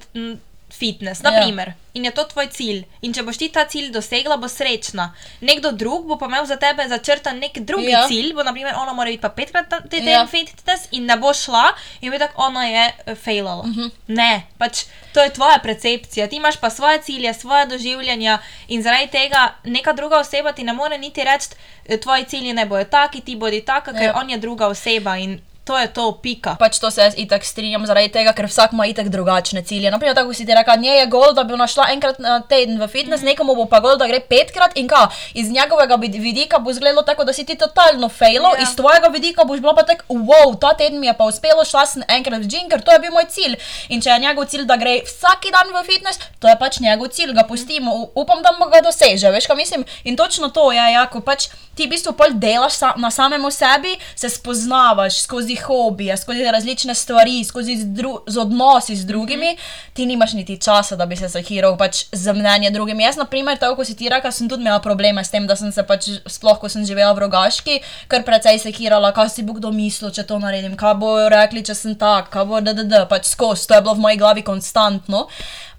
fitness, 0.74 1.22
Ja. 1.22 1.32
naprimer. 1.32 1.74
In 1.94 2.06
je 2.06 2.12
to 2.12 2.24
tvoj 2.24 2.48
cilj. 2.48 2.80
In 3.02 3.14
če 3.14 3.24
boš 3.24 3.38
ti 3.38 3.50
ta 3.50 3.66
cilj 3.66 3.92
dosegla, 3.92 4.38
bo 4.38 4.48
srečna. 4.48 5.12
Nekdo 5.42 5.72
drug 5.74 6.08
bo 6.08 6.18
pa 6.18 6.26
imel 6.26 6.46
za 6.46 6.56
tebe 6.58 6.88
začrtan 6.88 7.40
nek 7.40 7.60
drugi 7.60 7.88
Ja. 7.88 8.08
cilj, 8.08 8.34
bo 8.34 8.44
naprimer 8.44 8.74
ona 8.76 8.94
mora 8.94 9.08
biti 9.08 9.22
pa 9.22 9.30
petkrat 9.32 9.72
na 9.72 9.80
teden 9.82 10.08
Ja. 10.08 10.20
ja. 10.20 10.26
fitness 10.28 10.88
in 10.92 11.06
ne 11.06 11.18
bo 11.18 11.34
šla 11.34 11.64
in 12.02 12.12
bo 12.12 12.18
tako 12.18 12.42
ona 12.42 12.66
je 12.66 12.84
uh, 13.08 13.16
failala. 13.16 13.60
Uh 13.60 13.68
Mhm. 13.68 13.80
-huh. 13.80 13.92
Ne, 14.10 14.32
pač 14.58 14.84
to 15.14 15.20
je 15.20 15.30
tvoja 15.32 15.60
percepcija, 15.60 16.28
ti 16.28 16.36
imaš 16.36 16.58
pa 16.58 16.70
svoje 16.70 17.02
cilje, 17.02 17.34
svoje 17.36 17.66
doživljanja 17.68 18.40
in 18.68 18.84
zaradi 18.84 19.08
tega 19.10 19.44
neka 19.66 19.94
druga 19.94 20.18
oseba 20.18 20.52
ti 20.52 20.64
ne 20.64 20.74
more 20.74 20.98
niti 20.98 21.24
reči, 21.24 21.48
"Eh, 21.86 21.98
tvoji 21.98 22.24
cilji 22.26 22.54
ne 22.54 22.66
bojo 22.66 22.84
taki, 22.86 23.22
ti 23.22 23.36
bodi 23.36 23.62
taka, 23.62 23.92
ker 23.92 24.02
Ja. 24.02 24.08
ja. 24.08 24.14
on 24.16 24.30
je 24.30 24.38
druga 24.38 24.68
oseba 24.68 25.18
in 25.18 25.42
to 25.64 25.78
je 25.80 25.88
to, 25.88 26.12
pika. 26.20 26.56
Pač 26.60 26.76
to 26.80 26.92
se 26.92 27.02
jaz 27.02 27.14
itak 27.18 27.46
strinjam 27.48 27.86
zaradi 27.88 28.10
tega, 28.12 28.34
ker 28.36 28.46
vsak 28.52 28.74
ima 28.76 28.84
itak 28.86 29.08
drugačne 29.08 29.62
cilje. 29.64 29.92
Naprimer, 29.92 30.16
tako 30.16 30.34
si 30.36 30.46
ti 30.46 30.52
rekel, 30.52 30.76
njej 30.82 31.00
je 31.00 31.06
gol, 31.08 31.32
da 31.34 31.44
bi 31.44 31.54
ona 31.56 31.68
šla 31.68 31.86
enkrat 31.94 32.20
na 32.20 32.42
teden 32.42 32.76
v 32.82 32.88
fitness, 32.88 33.24
mm. 33.24 33.32
nekomu 33.32 33.56
bo 33.56 33.66
pa 33.66 33.80
gol, 33.80 33.96
da 33.98 34.08
gre 34.08 34.20
petkrat 34.20 34.76
in 34.76 34.88
ka. 34.92 35.08
Iz 35.34 35.48
njegovega 35.52 35.96
vid- 35.98 36.20
vidika 36.22 36.60
bo 36.60 36.72
izgledalo 36.72 37.02
tako, 37.08 37.24
da 37.24 37.34
si 37.34 37.46
ti 37.46 37.56
totalno 37.56 38.10
failo, 38.10 38.50
Ja. 38.52 38.60
yeah. 38.60 38.64
iz 38.70 38.76
tvojega 38.76 39.08
vidika 39.08 39.44
boš 39.44 39.60
bila 39.60 39.74
pa 39.76 39.84
tak, 39.84 40.04
wow, 40.10 40.52
ta 40.60 40.74
teden 40.74 41.00
mi 41.00 41.08
je 41.08 41.14
pa 41.14 41.24
uspelo, 41.24 41.64
šla 41.66 41.86
sem 41.86 42.04
enkrat 42.08 42.44
v 42.44 42.48
gym, 42.52 42.68
ker 42.70 42.82
to 42.84 42.92
je 42.92 43.00
bil 43.00 43.12
moj 43.16 43.26
cilj. 43.30 43.56
In 43.90 44.02
če 44.02 44.10
je 44.10 44.20
njegov 44.20 44.46
cilj, 44.52 44.66
da 44.68 44.76
gre 44.76 45.00
vsak 45.08 45.48
dan 45.52 45.72
v 45.72 45.86
fitness, 45.88 46.20
to 46.40 46.48
je 46.52 46.58
pač 46.60 46.80
njegov 46.84 47.08
cilj, 47.08 47.32
ga 47.34 47.48
pustimo, 47.48 47.96
U- 47.96 48.12
upam, 48.16 48.44
da 48.44 48.52
mu 48.60 48.68
ga 48.68 48.82
doseže, 48.84 49.32
veš, 49.32 49.48
kaj 49.48 49.56
mislim. 49.56 49.86
In 50.04 50.18
točno 50.20 50.50
to 50.50 50.72
je, 50.72 50.84
ja, 50.92 51.08
ko 51.08 51.22
pač 51.24 51.48
ti 51.76 51.88
v 51.88 51.96
bistvu 51.96 52.12
pol 52.14 52.36
delaš 52.36 52.74
sa 52.84 52.94
na 52.98 53.10
samem 53.12 53.42
sebi, 53.52 53.96
se 54.16 54.30
spoznavaš 54.30 55.24
skozi 55.24 55.53
hobije, 55.56 56.18
skozi 56.18 56.44
različne 56.44 56.96
stvari, 56.96 57.44
skozi 57.44 57.76
z, 57.78 57.86
dru 57.86 58.20
z 58.28 58.38
odnosi 58.38 58.96
z 58.96 59.06
drugimi, 59.06 59.52
mm 59.52 59.56
-hmm. 59.56 59.94
ti 59.94 60.06
nimaš 60.06 60.34
niti 60.34 60.58
časa, 60.62 60.96
da 60.96 61.06
bi 61.06 61.16
se 61.16 61.28
zahiral 61.28 61.78
pač 61.78 62.06
za 62.12 62.34
mnenje 62.34 62.70
drugim. 62.70 63.00
Jaz, 63.00 63.16
na 63.16 63.26
primer, 63.26 63.58
tako 63.58 63.76
kot 63.76 63.88
si 63.88 63.96
ti 63.96 64.10
rekel, 64.10 64.32
sem 64.32 64.50
tudi 64.50 64.62
imela 64.62 64.80
probleme 64.80 65.24
s 65.24 65.30
tem, 65.30 65.48
da 65.48 65.56
sem 65.56 65.72
se 65.72 65.84
pač, 65.84 66.10
sploh 66.28 66.60
ko 66.60 66.70
sem 66.70 66.86
živela 66.86 67.14
v 67.14 67.20
rogaški, 67.20 67.80
kar 68.08 68.24
precej 68.24 68.60
sekirala, 68.60 69.12
kaj 69.12 69.30
si 69.30 69.44
bo 69.44 69.54
kdo 69.54 69.72
mislil, 69.72 70.12
če 70.12 70.24
to 70.24 70.40
naredim, 70.40 70.76
kaj 70.76 70.94
bojo 70.94 71.30
rekli, 71.30 71.64
če 71.64 71.76
sem 71.76 71.96
tak, 71.96 72.30
kaj 72.30 72.46
bo 72.46 72.62
DDD, 72.62 73.08
pač 73.10 73.26
skozi, 73.26 73.68
to 73.68 73.74
je 73.74 73.82
bilo 73.82 73.94
v 73.94 74.00
moji 74.00 74.18
glavi 74.18 74.42
konstantno. 74.42 75.28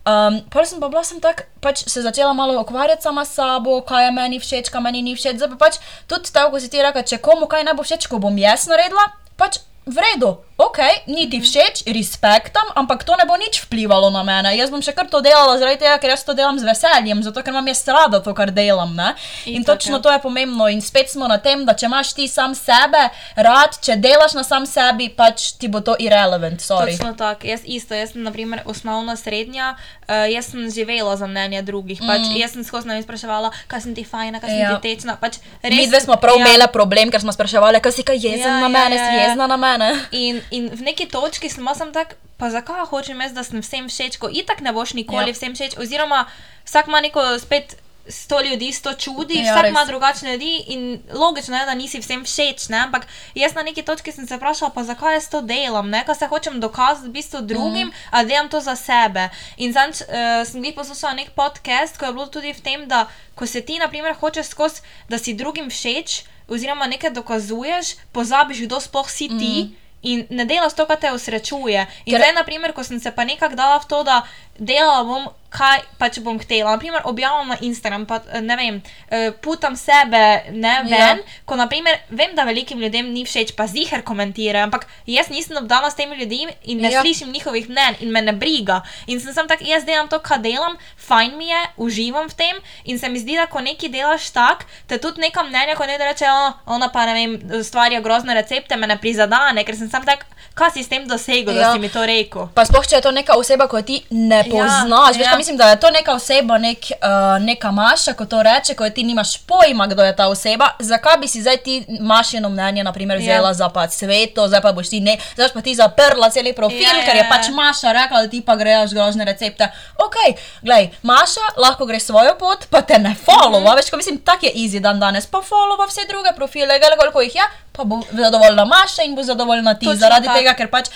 Um, 0.04 0.44
Prvo 0.52 0.68
sem 0.68 0.80
pa 0.80 0.92
bila 0.92 1.00
sem 1.00 1.16
tak, 1.16 1.48
pač 1.64 1.88
se 1.88 2.02
začela 2.04 2.36
malo 2.36 2.60
ukvarjati 2.60 3.02
sama 3.02 3.24
s 3.24 3.40
sabo, 3.40 3.80
kaj 3.80 4.04
je 4.04 4.10
meni 4.12 4.36
všeč, 4.36 4.68
kaj 4.68 4.82
meni 4.84 5.00
ni 5.00 5.16
všeč. 5.16 5.40
Zdaj 5.40 5.56
pa 5.56 5.56
pač 5.56 5.80
tudi 6.04 6.28
tako, 6.28 6.52
ko 6.52 6.60
si 6.60 6.68
ti 6.68 6.82
rekel, 6.84 7.00
če 7.08 7.24
komu 7.24 7.48
kaj 7.48 7.64
ne 7.64 7.72
bo 7.72 7.80
všeč, 7.80 8.04
ko 8.12 8.20
bom 8.20 8.36
jaz 8.36 8.68
naredila, 8.68 9.00
pač 9.36 9.60
v 9.86 9.96
redu, 10.00 10.40
ok, 10.56 10.78
ni 11.10 11.26
ti 11.30 11.40
všeč, 11.42 11.82
respektam, 11.90 12.62
ampak 12.78 13.02
to 13.02 13.16
ne 13.18 13.26
bo 13.26 13.34
nič 13.34 13.66
vplivalo 13.66 14.06
na 14.14 14.22
mene. 14.22 14.54
Jaz 14.54 14.70
bom 14.70 14.78
še 14.78 14.94
kar 14.94 15.10
to 15.10 15.18
delala, 15.18 15.58
zaradi 15.58 15.82
tega, 15.82 15.98
ker 15.98 16.14
jaz 16.14 16.22
to 16.22 16.30
delam 16.34 16.54
z 16.58 16.62
veseljem, 16.62 17.22
zato 17.26 17.42
ker 17.42 17.50
imam 17.50 17.66
jaz 17.66 17.82
rada 17.90 18.20
to, 18.22 18.30
kar 18.38 18.54
delam. 18.54 18.94
Ne? 18.94 19.14
In 19.50 19.62
Itak, 19.66 19.82
točno 19.82 19.98
ja. 19.98 20.02
to 20.02 20.12
je 20.14 20.20
pomembno. 20.22 20.68
In 20.70 20.78
spet 20.78 21.10
smo 21.10 21.26
na 21.26 21.40
tem, 21.42 21.64
da 21.66 21.74
če 21.74 21.90
imaš 21.90 22.14
ti 22.14 22.28
sam 22.30 22.54
sebe 22.54 23.10
rad, 23.34 23.74
če 23.82 23.98
delaš 23.98 24.38
na 24.38 24.44
sam 24.46 24.62
sebi, 24.66 25.10
pač 25.10 25.58
ti 25.58 25.66
bo 25.66 25.82
to 25.82 25.98
irrelevant. 25.98 26.62
Sorry. 26.62 26.94
Točno 26.94 27.18
tako, 27.18 27.50
jaz 27.50 27.66
isto, 27.66 27.98
jaz 27.98 28.14
sem 28.14 28.22
naprimer 28.22 28.62
osnovna 28.70 29.18
srednja, 29.18 29.74
uh, 30.06 30.30
jaz 30.30 30.54
sem 30.54 30.70
živela 30.70 31.16
za 31.18 31.26
mnenje 31.26 31.64
drugih. 31.66 31.98
Pač, 31.98 32.30
jaz 32.38 32.54
sem 32.54 32.62
skozi 32.62 32.86
nami 32.86 33.02
spraševala, 33.02 33.50
kaj 33.66 33.88
sem 33.88 33.94
ti 33.98 34.06
fajna, 34.06 34.38
kaj 34.38 34.54
sem 34.54 34.62
Ja. 34.62 34.78
ti 34.78 34.86
tečna. 34.94 35.18
Pač, 35.18 35.42
Mi 35.66 35.88
dve 35.90 35.98
smo 35.98 36.14
prav 36.22 36.38
ja. 36.38 36.46
imeli 36.46 36.70
problem, 36.70 37.10
ker 37.10 37.18
smo 37.18 37.34
spraševali, 37.34 37.82
kaj 37.82 37.92
si 37.92 38.06
kaj 38.06 38.22
jezen 38.22 38.46
Ja, 38.46 38.60
na 38.62 38.70
ja, 38.70 38.74
mene, 38.78 38.94
ja, 38.96 39.02
si 39.02 39.12
ja. 39.18 39.22
jezna 39.26 39.46
na 39.50 39.56
mene. 39.58 39.90
In, 40.14 40.43
in 40.50 40.68
v 40.68 40.80
neki 40.80 41.06
točki 41.08 41.48
sem 41.48 41.66
jaz 41.66 41.82
tak, 41.92 42.16
pa 42.36 42.50
zakaj 42.50 42.86
hočem 42.90 43.20
jaz, 43.20 43.32
da 43.32 43.44
sem 43.44 43.62
vsem 43.62 43.88
všeč, 43.88 44.18
ko 44.18 44.28
itak 44.28 44.60
ne 44.60 44.72
boš 44.72 44.94
nikoli 44.94 45.30
Ja. 45.30 45.32
ja. 45.32 45.34
vsem 45.34 45.54
všeč, 45.54 45.78
oziroma 45.78 46.26
vsak 46.64 46.86
ima 46.88 47.00
neko 47.00 47.38
spet. 47.38 47.76
Sto 48.04 48.36
ljudi, 48.44 48.68
sto 48.72 48.92
čudi, 48.92 49.38
Ja, 49.40 49.44
ja, 49.44 49.52
vsak 49.52 49.62
res. 49.62 49.70
ima 49.70 49.84
drugačne 49.84 50.32
ljudi 50.32 50.64
in 50.68 51.00
logično 51.08 51.56
je, 51.56 51.64
da 51.64 51.74
nisi 51.74 52.00
vsem 52.00 52.24
všeč, 52.24 52.68
ne? 52.68 52.78
ampak 52.84 53.06
jaz 53.34 53.54
na 53.54 53.62
neki 53.62 53.80
točki 53.82 54.12
sem 54.12 54.26
se 54.28 54.36
vprašala, 54.36 54.70
pa 54.76 54.84
zakaj 54.84 55.14
jaz 55.14 55.28
to 55.32 55.40
delam, 55.40 55.88
ne? 55.88 56.04
kaj 56.04 56.14
se 56.14 56.26
hočem 56.28 56.60
dokazati 56.60 57.08
v 57.08 57.12
bistvu 57.12 57.40
drugim, 57.40 57.88
mm. 57.88 57.92
a 58.10 58.24
delam 58.24 58.48
to 58.52 58.60
za 58.60 58.76
sebe. 58.76 59.30
In 59.56 59.72
zanč 59.72 60.04
uh, 60.04 60.44
sem 60.44 60.64
jih 60.64 60.74
poslušala 60.76 61.14
nek 61.14 61.30
podcast, 61.32 61.96
ko 61.96 62.04
je 62.04 62.12
bilo 62.12 62.26
tudi 62.26 62.52
v 62.52 62.60
tem, 62.60 62.84
da 62.84 63.08
ko 63.34 63.46
se 63.46 63.64
ti, 63.64 63.78
na 63.80 63.88
primer, 63.88 64.12
hočeš 64.20 64.52
skozi, 64.52 64.84
da 65.08 65.16
si 65.16 65.32
drugim 65.32 65.72
všeč, 65.72 66.28
oziroma 66.48 66.84
nekaj 66.86 67.16
dokazuješ, 67.16 67.96
pozabiš, 68.12 68.68
kdo 68.68 68.84
sploh 68.84 69.08
si 69.08 69.32
ti. 69.32 69.54
Mm. 69.64 69.83
In 70.04 70.26
ne 70.30 70.44
delaš 70.48 70.76
to, 70.76 70.86
kar 70.86 71.00
te 71.00 71.12
usrečuje. 71.14 71.86
In 72.04 72.12
Ker... 72.12 72.20
zdaj, 72.20 72.34
naprimer, 72.36 72.74
ko 72.76 72.84
sem 72.84 73.00
se 73.00 73.12
pa 73.14 73.24
nekako 73.24 73.56
dala 73.56 73.80
v 73.80 73.88
to, 73.88 74.02
da 74.04 74.20
delala 74.58 75.04
bom, 75.08 75.28
kaj 75.54 75.84
pač 76.00 76.18
bom 76.24 76.38
htela. 76.40 76.74
Naprimer, 76.74 77.04
objavljam 77.06 77.48
na 77.54 77.56
Instagram, 77.62 78.06
pa 78.10 78.18
eh, 78.26 78.40
ne 78.42 78.56
vem, 78.58 78.80
eh, 79.10 79.30
putam 79.42 79.76
sebe 79.78 80.22
ne 80.50 80.74
ven, 80.82 81.20
ja. 81.22 81.42
ko 81.46 81.56
naprimer 81.56 82.00
vem, 82.10 82.34
da 82.34 82.44
velikim 82.44 82.80
ljudem 82.82 83.12
ni 83.14 83.24
všeč, 83.24 83.54
pa 83.56 83.66
ziger 83.70 84.02
komentirajo, 84.02 84.64
ampak 84.66 84.86
jaz 85.06 85.30
nisem 85.30 85.56
obdana 85.60 85.90
s 85.90 85.98
temi 85.98 86.16
ljudmi 86.18 86.52
in 86.64 86.82
ne 86.82 86.90
Ja. 86.90 86.98
ja. 86.98 87.00
slišim 87.02 87.30
njihovih 87.32 87.68
mnen 87.70 87.96
in 88.00 88.10
me 88.12 88.22
ne 88.22 88.32
briga. 88.32 88.82
In 89.06 89.20
sem 89.20 89.32
sam 89.34 89.48
tak, 89.48 89.62
jaz 89.62 89.84
delam 89.84 90.08
to, 90.08 90.18
kar 90.18 90.38
delam, 90.42 90.76
fajn 91.06 91.38
mi 91.38 91.48
je, 91.48 91.62
uživam 91.76 92.28
v 92.28 92.34
tem 92.34 92.56
in 92.84 92.98
se 92.98 93.08
mi 93.08 93.18
zdi, 93.18 93.36
da 93.36 93.46
ko 93.46 93.60
nekaj 93.60 93.88
delaš 93.88 94.30
tak, 94.30 94.66
te 94.86 94.98
tudi 94.98 95.20
neka 95.20 95.42
mnenja, 95.42 95.74
ko 95.76 95.86
ne 95.86 95.98
da 95.98 96.10
reče, 96.10 96.26
"O, 96.30 96.52
ona 96.66 96.88
pa 96.88 97.06
ne 97.06 97.14
vem, 97.14 97.62
stvarja 97.64 98.00
grozne 98.00 98.34
recepte, 98.34 98.76
me 98.76 98.86
ne 98.86 98.96
prizadane, 98.98 99.64
ker 99.64 99.76
sem 99.76 99.90
sam 99.90 100.04
tak, 100.04 100.26
kaj 100.54 100.70
si 100.70 100.82
s 100.84 100.88
tem 100.88 101.06
dosegel, 101.08 101.54
ja. 101.54 101.60
Ja. 101.60 101.66
da 101.68 101.72
si 101.74 101.78
mi 101.78 101.88
to 101.88 102.06
rekel. 102.06 102.48
Pa 102.54 102.64
sploh, 102.64 102.86
če 102.86 102.96
je 102.96 103.02
to 103.02 103.10
neka 103.10 103.34
oseba, 103.36 103.66
ko 103.68 103.82
ti 103.82 104.02
ne 104.10 104.44
poznaš. 104.50 105.16
Veš, 105.18 105.26
ja. 105.26 105.43
Mislim, 105.44 105.56
da 105.56 105.68
je 105.68 105.80
to 105.80 105.90
neka 105.90 106.12
oseba, 106.12 106.58
nek, 106.58 106.78
uh, 106.78 107.44
neka 107.44 107.70
maša, 107.70 108.12
ko 108.12 108.24
to 108.24 108.42
reče, 108.42 108.74
ko 108.74 108.90
ti 108.90 109.02
nimaš 109.02 109.36
pojma, 109.38 109.86
kdo 109.86 110.04
je 110.04 110.16
ta 110.16 110.28
oseba. 110.28 110.68
Zakaj 110.78 111.16
bi 111.20 111.28
si 111.28 111.42
zdaj 111.42 111.56
ti 111.56 111.84
mašino 112.00 112.48
mnenje, 112.48 112.84
naprimer, 112.84 113.20
Ja. 113.20 113.22
vzela 113.22 113.54
za 113.54 113.68
pač 113.68 113.90
sveto, 113.90 114.48
zdaj 114.48 114.60
pa 114.62 114.72
boš 114.72 114.88
ti 114.88 115.00
ne, 115.00 115.18
zdaj 115.34 115.48
pa 115.54 115.60
ti 115.60 115.74
zaprla 115.74 116.30
cel 116.30 116.48
profil, 116.56 116.80
Ja, 116.80 116.96
ja, 116.96 117.04
ker 117.04 117.16
je 117.16 117.22
ja. 117.22 117.28
pač 117.28 117.48
maša 117.52 117.92
rekla, 117.92 118.22
da 118.22 118.28
ti 118.28 118.40
pa 118.40 118.56
grejaš 118.56 118.90
grozne 118.96 119.24
recepte. 119.24 119.68
Ok, 120.06 120.16
glej, 120.62 120.90
maša 121.02 121.44
lahko 121.56 121.86
gre 121.86 122.00
svojo 122.00 122.38
pot, 122.38 122.64
pa 122.70 122.80
te 122.82 122.98
ne 122.98 123.14
followa, 123.26 123.60
mm. 123.60 123.66
-hmm. 123.66 123.76
veš, 123.76 123.90
ko 123.90 123.96
mislim, 123.96 124.18
tak 124.18 124.42
je 124.42 124.52
easy 124.54 124.80
dan 124.80 125.00
danes, 125.00 125.26
pa 125.26 125.38
followa 125.38 125.86
vse 125.88 126.00
druge 126.08 126.32
profile, 126.36 126.78
gledaj 126.78 126.98
koliko 126.98 127.20
jih 127.20 127.34
je, 127.34 127.42
pa 127.72 127.84
bo 127.84 128.00
zadovoljna 128.12 128.64
maša 128.64 129.02
in 129.02 129.14
bo 129.14 129.22
zadovoljna 129.22 129.74
ti, 129.74 129.86
Točno 129.86 129.98
zaradi 129.98 130.26
tako. 130.26 130.38
tega, 130.38 130.54
ker 130.54 130.70
pač. 130.70 130.88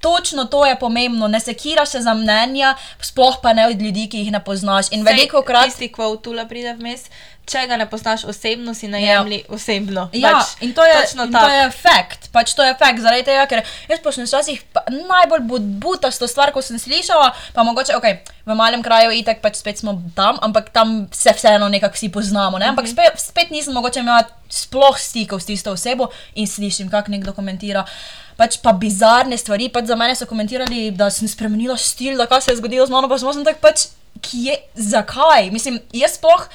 Točno 0.00 0.44
to 0.44 0.66
je 0.66 0.78
pomembno, 0.80 1.28
ne 1.28 1.40
sekiraš 1.40 1.88
se 1.88 2.00
za 2.00 2.14
mnenja, 2.14 2.74
sploh 3.00 3.36
pa 3.42 3.52
ne 3.52 3.66
od 3.68 3.82
ljudi, 3.82 4.08
ki 4.08 4.18
jih 4.24 4.32
ne 4.32 4.40
poznaš. 4.44 4.86
In 4.90 5.04
veliko 5.04 5.42
krat. 5.42 5.68
Tisti, 5.68 5.92
v 5.98 6.16
tule 6.24 6.46
pride 6.48 6.72
vmes, 6.78 7.04
če 7.50 7.66
ga 7.68 7.76
ne 7.76 7.86
poznaš 7.90 8.24
osebno, 8.30 8.74
si 8.74 8.88
ne 8.88 9.02
Ja. 9.02 9.20
osebno. 9.48 10.08
Ja, 10.12 10.32
pač, 10.38 10.62
in 10.64 10.72
to 10.74 10.84
je, 10.86 10.94
točno 11.02 11.26
in 11.26 11.32
to 11.32 11.38
tako. 11.38 11.52
je 11.52 11.70
fakt, 11.70 12.28
pač 12.32 12.54
to 12.54 12.64
je 12.64 12.74
fakt, 12.78 13.00
zaradi 13.02 13.26
tega, 13.26 13.46
ker 13.50 13.62
jaz 13.90 14.00
počnem 14.04 14.26
včasih 14.28 14.62
najbolj 14.88 15.44
butasto 15.82 16.28
stvar, 16.30 16.52
ko 16.54 16.62
sem 16.62 16.78
slišala, 16.78 17.32
pa 17.54 17.66
mogoče, 17.66 17.96
ok, 17.98 18.06
v 18.46 18.54
malem 18.56 18.82
kraju 18.86 19.10
itak 19.12 19.42
pač 19.42 19.60
spet 19.60 19.82
smo 19.82 19.98
tam, 20.16 20.38
ampak 20.40 20.70
tam 20.70 21.08
se 21.12 21.34
vseeno 21.34 21.68
nekako 21.68 21.98
vsi 21.98 22.08
poznamo, 22.08 22.58
ne? 22.58 22.70
ampak 22.70 22.88
spet, 22.88 23.18
spet 23.20 23.50
nisem 23.50 23.74
mogoče 23.74 24.00
imela 24.00 24.24
sploh 24.48 24.96
stikov 24.98 25.42
s 25.42 25.50
tisto 25.50 25.74
osebo 25.74 26.10
in 26.34 26.46
slišim, 26.46 26.90
kak 26.90 27.08
nekdo 27.08 27.32
komentira. 27.36 27.84
Pač 28.40 28.56
pa 28.64 28.72
bizarne 28.72 29.36
stvari, 29.36 29.68
pač 29.68 29.90
za 29.90 29.98
mene 30.00 30.16
so 30.16 30.24
komentirali, 30.24 30.88
da 30.96 31.10
sem 31.12 31.28
spremenila 31.28 31.76
stil, 31.76 32.16
da 32.16 32.24
kaj 32.30 32.46
se 32.46 32.54
je 32.54 32.60
zgodilo 32.62 32.86
z 32.88 32.94
mano, 32.94 33.10
pa 33.10 33.20
sem 33.20 33.44
tako 33.44 33.60
pač, 33.68 33.90
kje, 34.24 34.56
zakaj? 34.74 35.50
Mislim, 35.52 35.76
jaz 35.92 36.16
sploh. 36.16 36.48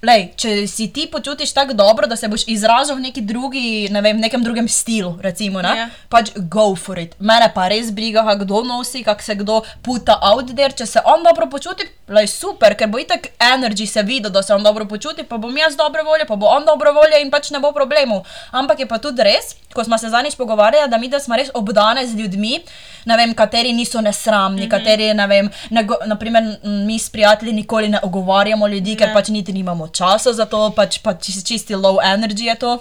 Lej, 0.00 0.30
če 0.40 0.50
si 0.64 0.86
ti 0.88 1.02
počutiš 1.12 1.50
tako 1.52 1.74
dobro, 1.76 2.06
da 2.08 2.16
se 2.16 2.28
boš 2.32 2.46
izražal 2.48 2.96
v 2.96 3.02
neki 3.04 3.20
drugi, 3.20 3.88
ne 3.92 4.00
vem, 4.00 4.16
nekem 4.16 4.40
drugem 4.40 4.64
stilu, 4.68 5.10
recimo, 5.20 5.60
ne, 5.60 5.74
Ja. 5.76 5.88
pač 6.08 6.30
go 6.48 6.72
for 6.74 6.96
it. 6.98 7.12
Mene 7.20 7.50
pa 7.52 7.66
res 7.68 7.90
briga, 7.92 8.24
kdo 8.40 8.62
nosi, 8.64 9.02
kako 9.04 9.22
se 9.22 9.34
kdo 9.34 9.58
puta 9.84 10.16
out 10.22 10.54
there. 10.56 10.72
Če 10.72 10.86
se 10.86 11.02
on 11.04 11.20
dobro 11.22 11.50
počuti, 11.52 11.84
lej 12.08 12.30
super, 12.32 12.74
ker 12.80 12.88
bo 12.88 12.96
itak 12.96 13.28
energy 13.38 13.84
se 13.86 14.00
vidi, 14.02 14.30
da 14.32 14.42
se 14.42 14.54
on 14.54 14.64
dobro 14.64 14.88
počuti, 14.88 15.22
pa 15.22 15.36
bom 15.36 15.52
jaz 15.52 15.76
dobre 15.76 16.02
volje, 16.02 16.24
pa 16.24 16.36
bo 16.36 16.48
on 16.48 16.64
dobre 16.64 16.96
volje 16.96 17.20
in 17.20 17.28
pač 17.30 17.50
ne 17.50 17.60
bo 17.60 17.72
problemov. 17.76 18.24
Ampak 18.56 18.80
je 18.80 18.86
pa 18.88 18.96
tudi 18.98 19.20
res, 19.22 19.52
ko 19.74 19.84
smo 19.84 19.98
se 19.98 20.08
zadnjič 20.08 20.34
pogovarjali, 20.36 20.90
da 20.90 20.98
mi 20.98 21.08
da 21.08 21.20
smo 21.20 21.36
res 21.36 21.48
obdane 21.54 22.06
z 22.06 22.14
ljudmi, 22.14 22.60
ne 23.04 23.16
vem, 23.16 23.34
kateri 23.34 23.72
niso 23.72 24.00
nesramni, 24.00 24.60
mm 24.60 24.64
-hmm. 24.66 24.70
kateri, 24.70 25.14
ne 25.14 25.26
vem, 25.26 25.50
ne, 25.70 25.84
go- 25.84 26.06
naprimer, 26.06 26.42
mi 26.62 26.98
s 26.98 27.10
prijatelji 27.10 27.52
nikoli 27.52 27.88
ne 27.88 27.98
ogovarjamo 28.02 28.66
ljudi, 28.68 28.96
ker 28.96 29.08
Ne. 29.08 29.14
pač 29.14 29.28
niti 29.28 29.52
nimamo 29.52 29.88
časa 29.88 30.32
za 30.32 30.44
to, 30.44 30.70
pač, 30.76 30.98
pač 30.98 31.44
čisti 31.44 31.74
low 31.74 31.98
energy 32.04 32.42
je 32.46 32.54
to. 32.54 32.78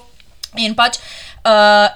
In 0.57 0.75
pač 0.75 0.97
Uh, 1.39 1.51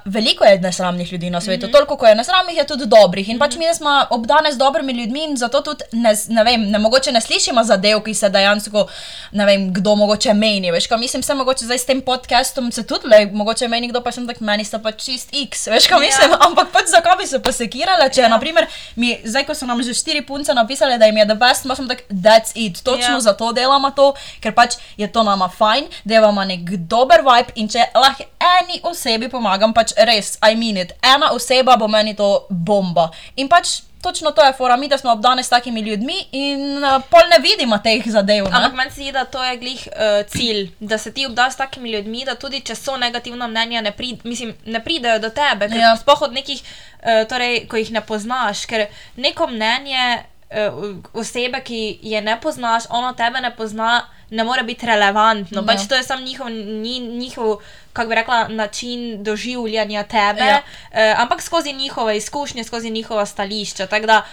veliko 0.06 0.46
je 0.46 0.60
nesramnih 0.60 1.12
ljudi 1.12 1.30
na 1.30 1.42
svetu, 1.42 1.66
mm 1.66 1.70
-hmm. 1.70 1.74
toliko, 1.74 1.98
ko 1.98 2.06
je 2.08 2.16
nesramnih, 2.16 2.58
je 2.58 2.68
tudi 2.68 2.86
dobrih. 2.86 3.30
In 3.30 3.36
mm 3.36 3.40
-hmm. 3.40 3.48
pač 3.48 3.56
mi 3.56 3.76
smo 3.76 4.06
obdane 4.10 4.52
z 4.52 4.58
dobrimi 4.58 4.94
ljudmi 4.94 5.24
in 5.24 5.38
zato 5.38 5.62
tudi 5.62 5.84
ne, 5.92 6.16
ne 6.28 6.44
vem, 6.44 6.62
ne 6.72 6.80
mogoče 6.80 7.12
ne 7.12 7.22
slišimo 7.22 7.64
zadev, 7.64 8.04
ki 8.04 8.14
se 8.14 8.30
dejansko, 8.30 8.88
ne 9.32 9.46
vem, 9.46 9.74
kdo 9.74 9.96
mogoče 9.96 10.34
meni. 10.34 10.72
Veš, 10.72 10.88
kaj 10.88 10.98
mislim, 10.98 11.24
se 11.24 11.34
mogoče 11.34 11.66
zdaj 11.66 11.78
s 11.78 11.86
tem 11.86 12.02
podcastom 12.02 12.72
se 12.72 12.88
tudi 12.88 13.08
le, 13.08 13.26
mogoče 13.34 13.68
meni 13.68 13.88
kdo 13.88 14.02
pa 14.02 14.12
sem 14.12 14.28
tak, 14.28 14.40
meni 14.40 14.66
sta 14.66 14.80
pač 14.80 15.04
čist 15.06 15.30
X, 15.32 15.68
veš, 15.68 15.88
kaj 15.88 16.00
mislim, 16.00 16.32
yeah. 16.32 16.48
ampak 16.48 16.72
pač 16.72 16.86
zakaj 16.86 17.18
bi 17.18 17.28
se 17.28 17.40
posekirala, 17.40 18.10
če. 18.10 18.22
Ja. 18.22 18.30
naprimer, 18.30 18.68
mi, 18.96 19.18
zdaj, 19.24 19.46
ko 19.46 19.56
so 19.56 19.66
nam 19.66 19.84
že 19.84 19.94
štiri 19.94 20.22
punce 20.26 20.54
napisali, 20.54 20.98
da 20.98 21.06
jim 21.06 21.18
je 21.18 21.26
the 21.26 21.36
best, 21.36 21.68
pa 21.68 21.76
sem 21.76 21.88
tak, 21.88 22.04
that's 22.10 22.56
it, 22.56 22.84
točno. 22.84 23.20
Ja. 23.20 23.20
zato 23.20 23.52
delamo 23.54 23.92
to, 23.92 24.14
ker 24.42 24.56
pač 24.56 24.80
je 24.98 25.08
to 25.12 25.24
nama 25.24 25.50
fajn, 25.50 25.90
da 26.04 26.16
imamo 26.16 26.44
nek 26.44 26.76
dober 26.90 27.24
vibe 27.26 27.56
in 27.56 27.70
če 27.70 27.90
lahko 27.96 28.24
eni 28.44 28.82
osebi 28.84 29.30
pomagam, 29.32 29.74
pač 29.74 29.96
res, 30.10 30.38
I 30.42 30.56
mean 30.60 30.78
it. 30.78 30.94
Ena 31.02 31.32
oseba 31.34 31.78
bo 31.80 31.88
meni 31.88 32.16
to 32.16 32.46
bomba. 32.50 33.10
In 33.36 33.50
pač 33.50 33.82
točno 34.04 34.32
to 34.32 34.44
je 34.44 34.54
fora, 34.54 34.78
mi 34.78 34.88
da 34.88 34.98
smo 34.98 35.12
obdane 35.12 35.44
s 35.44 35.50
takimi 35.50 35.82
ljudmi 35.82 36.14
in 36.32 36.84
uh, 36.84 37.02
pol 37.10 37.22
ne 37.32 37.40
vidimo 37.40 37.78
teh 37.78 38.04
zadev. 38.06 38.44
Ne? 38.44 38.56
Ampak 38.58 38.74
meni 38.74 38.92
se 38.92 39.02
zdi, 39.02 39.12
da 39.12 39.26
to 39.26 39.44
je 39.44 39.58
glih 39.58 39.88
uh, 39.88 40.28
cilj, 40.28 40.72
da 40.80 40.98
se 40.98 41.14
ti 41.14 41.26
obdaš 41.26 41.54
s 41.54 41.58
takimi 41.58 41.92
ljudmi, 41.92 42.26
da 42.26 42.36
tudi 42.36 42.60
če 42.62 42.76
so 42.76 42.98
negativna 42.98 43.48
mnenja, 43.48 43.82
ne, 43.82 43.92
pri, 43.92 44.18
mislim, 44.24 44.54
ne 44.66 44.84
pridejo 44.84 45.20
do 45.20 45.30
tebe. 45.30 45.70
Ja. 45.76 45.96
Sploh 45.98 46.22
od 46.22 46.34
nekih, 46.34 46.60
uh, 47.00 47.24
torej, 47.30 47.64
ko 47.68 47.80
jih 47.80 47.92
ne 47.92 48.02
poznaš, 48.02 48.66
ker 48.66 48.86
neko 49.16 49.48
mnenje 49.48 50.04
uh, 50.20 50.84
osebe, 51.14 51.64
ki 51.64 52.00
je 52.02 52.22
ne 52.22 52.36
poznaš, 52.42 52.90
ono 52.90 53.14
tebe 53.14 53.42
ne 53.42 53.56
pozna 53.56 54.02
ne 54.30 54.44
more 54.44 54.64
biti 54.64 54.86
relevantno. 54.86 55.62
No. 55.62 55.68
Pač 55.68 55.88
to 55.90 55.96
je 55.96 56.04
samo 56.04 56.22
njihov, 56.22 56.50
njihov 56.50 57.58
kako 57.94 58.10
bi 58.10 58.16
rekla, 58.16 58.48
način 58.48 59.24
doživljanja 59.24 60.04
tebe, 60.04 60.46
ja. 60.46 60.62
uh, 60.92 61.22
ampak 61.22 61.42
skozi 61.42 61.74
njihove 61.74 62.18
izkušnje, 62.18 62.64
skozi 62.64 62.90
njihova 62.90 63.26
stališča. 63.26 63.88
Tako 63.88 64.06
da 64.06 64.26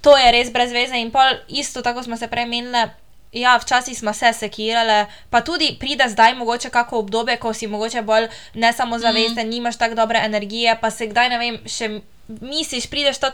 to 0.00 0.16
je 0.16 0.32
res 0.32 0.52
brez 0.52 0.72
veze. 0.72 0.96
In 0.96 1.10
pol 1.10 1.40
isto, 1.48 1.82
tako 1.82 2.02
smo 2.02 2.16
se 2.16 2.28
premenili. 2.28 2.84
Ja, 3.32 3.56
včasih 3.56 3.98
smo 3.98 4.12
se 4.12 4.32
sekirali, 4.32 5.06
pa 5.30 5.40
tudi 5.40 5.76
pride 5.80 6.04
zdaj, 6.08 6.34
mogoče 6.34 6.70
kako 6.70 6.98
obdobje, 6.98 7.36
ko 7.36 7.52
si 7.52 7.66
mogoče 7.66 8.02
bolj 8.02 8.28
ne 8.54 8.72
samo 8.72 8.98
zavesten, 8.98 9.46
mm. 9.46 9.50
nimaš 9.50 9.76
tako 9.78 9.94
dobre 9.94 10.20
energije, 10.24 10.78
pa 10.80 10.90
se 10.90 11.06
kdaj 11.06 11.28
ne 11.28 11.38
vem, 11.38 11.58
še 11.68 12.00
misliš, 12.28 12.86
prideš 12.86 13.18
to, 13.18 13.30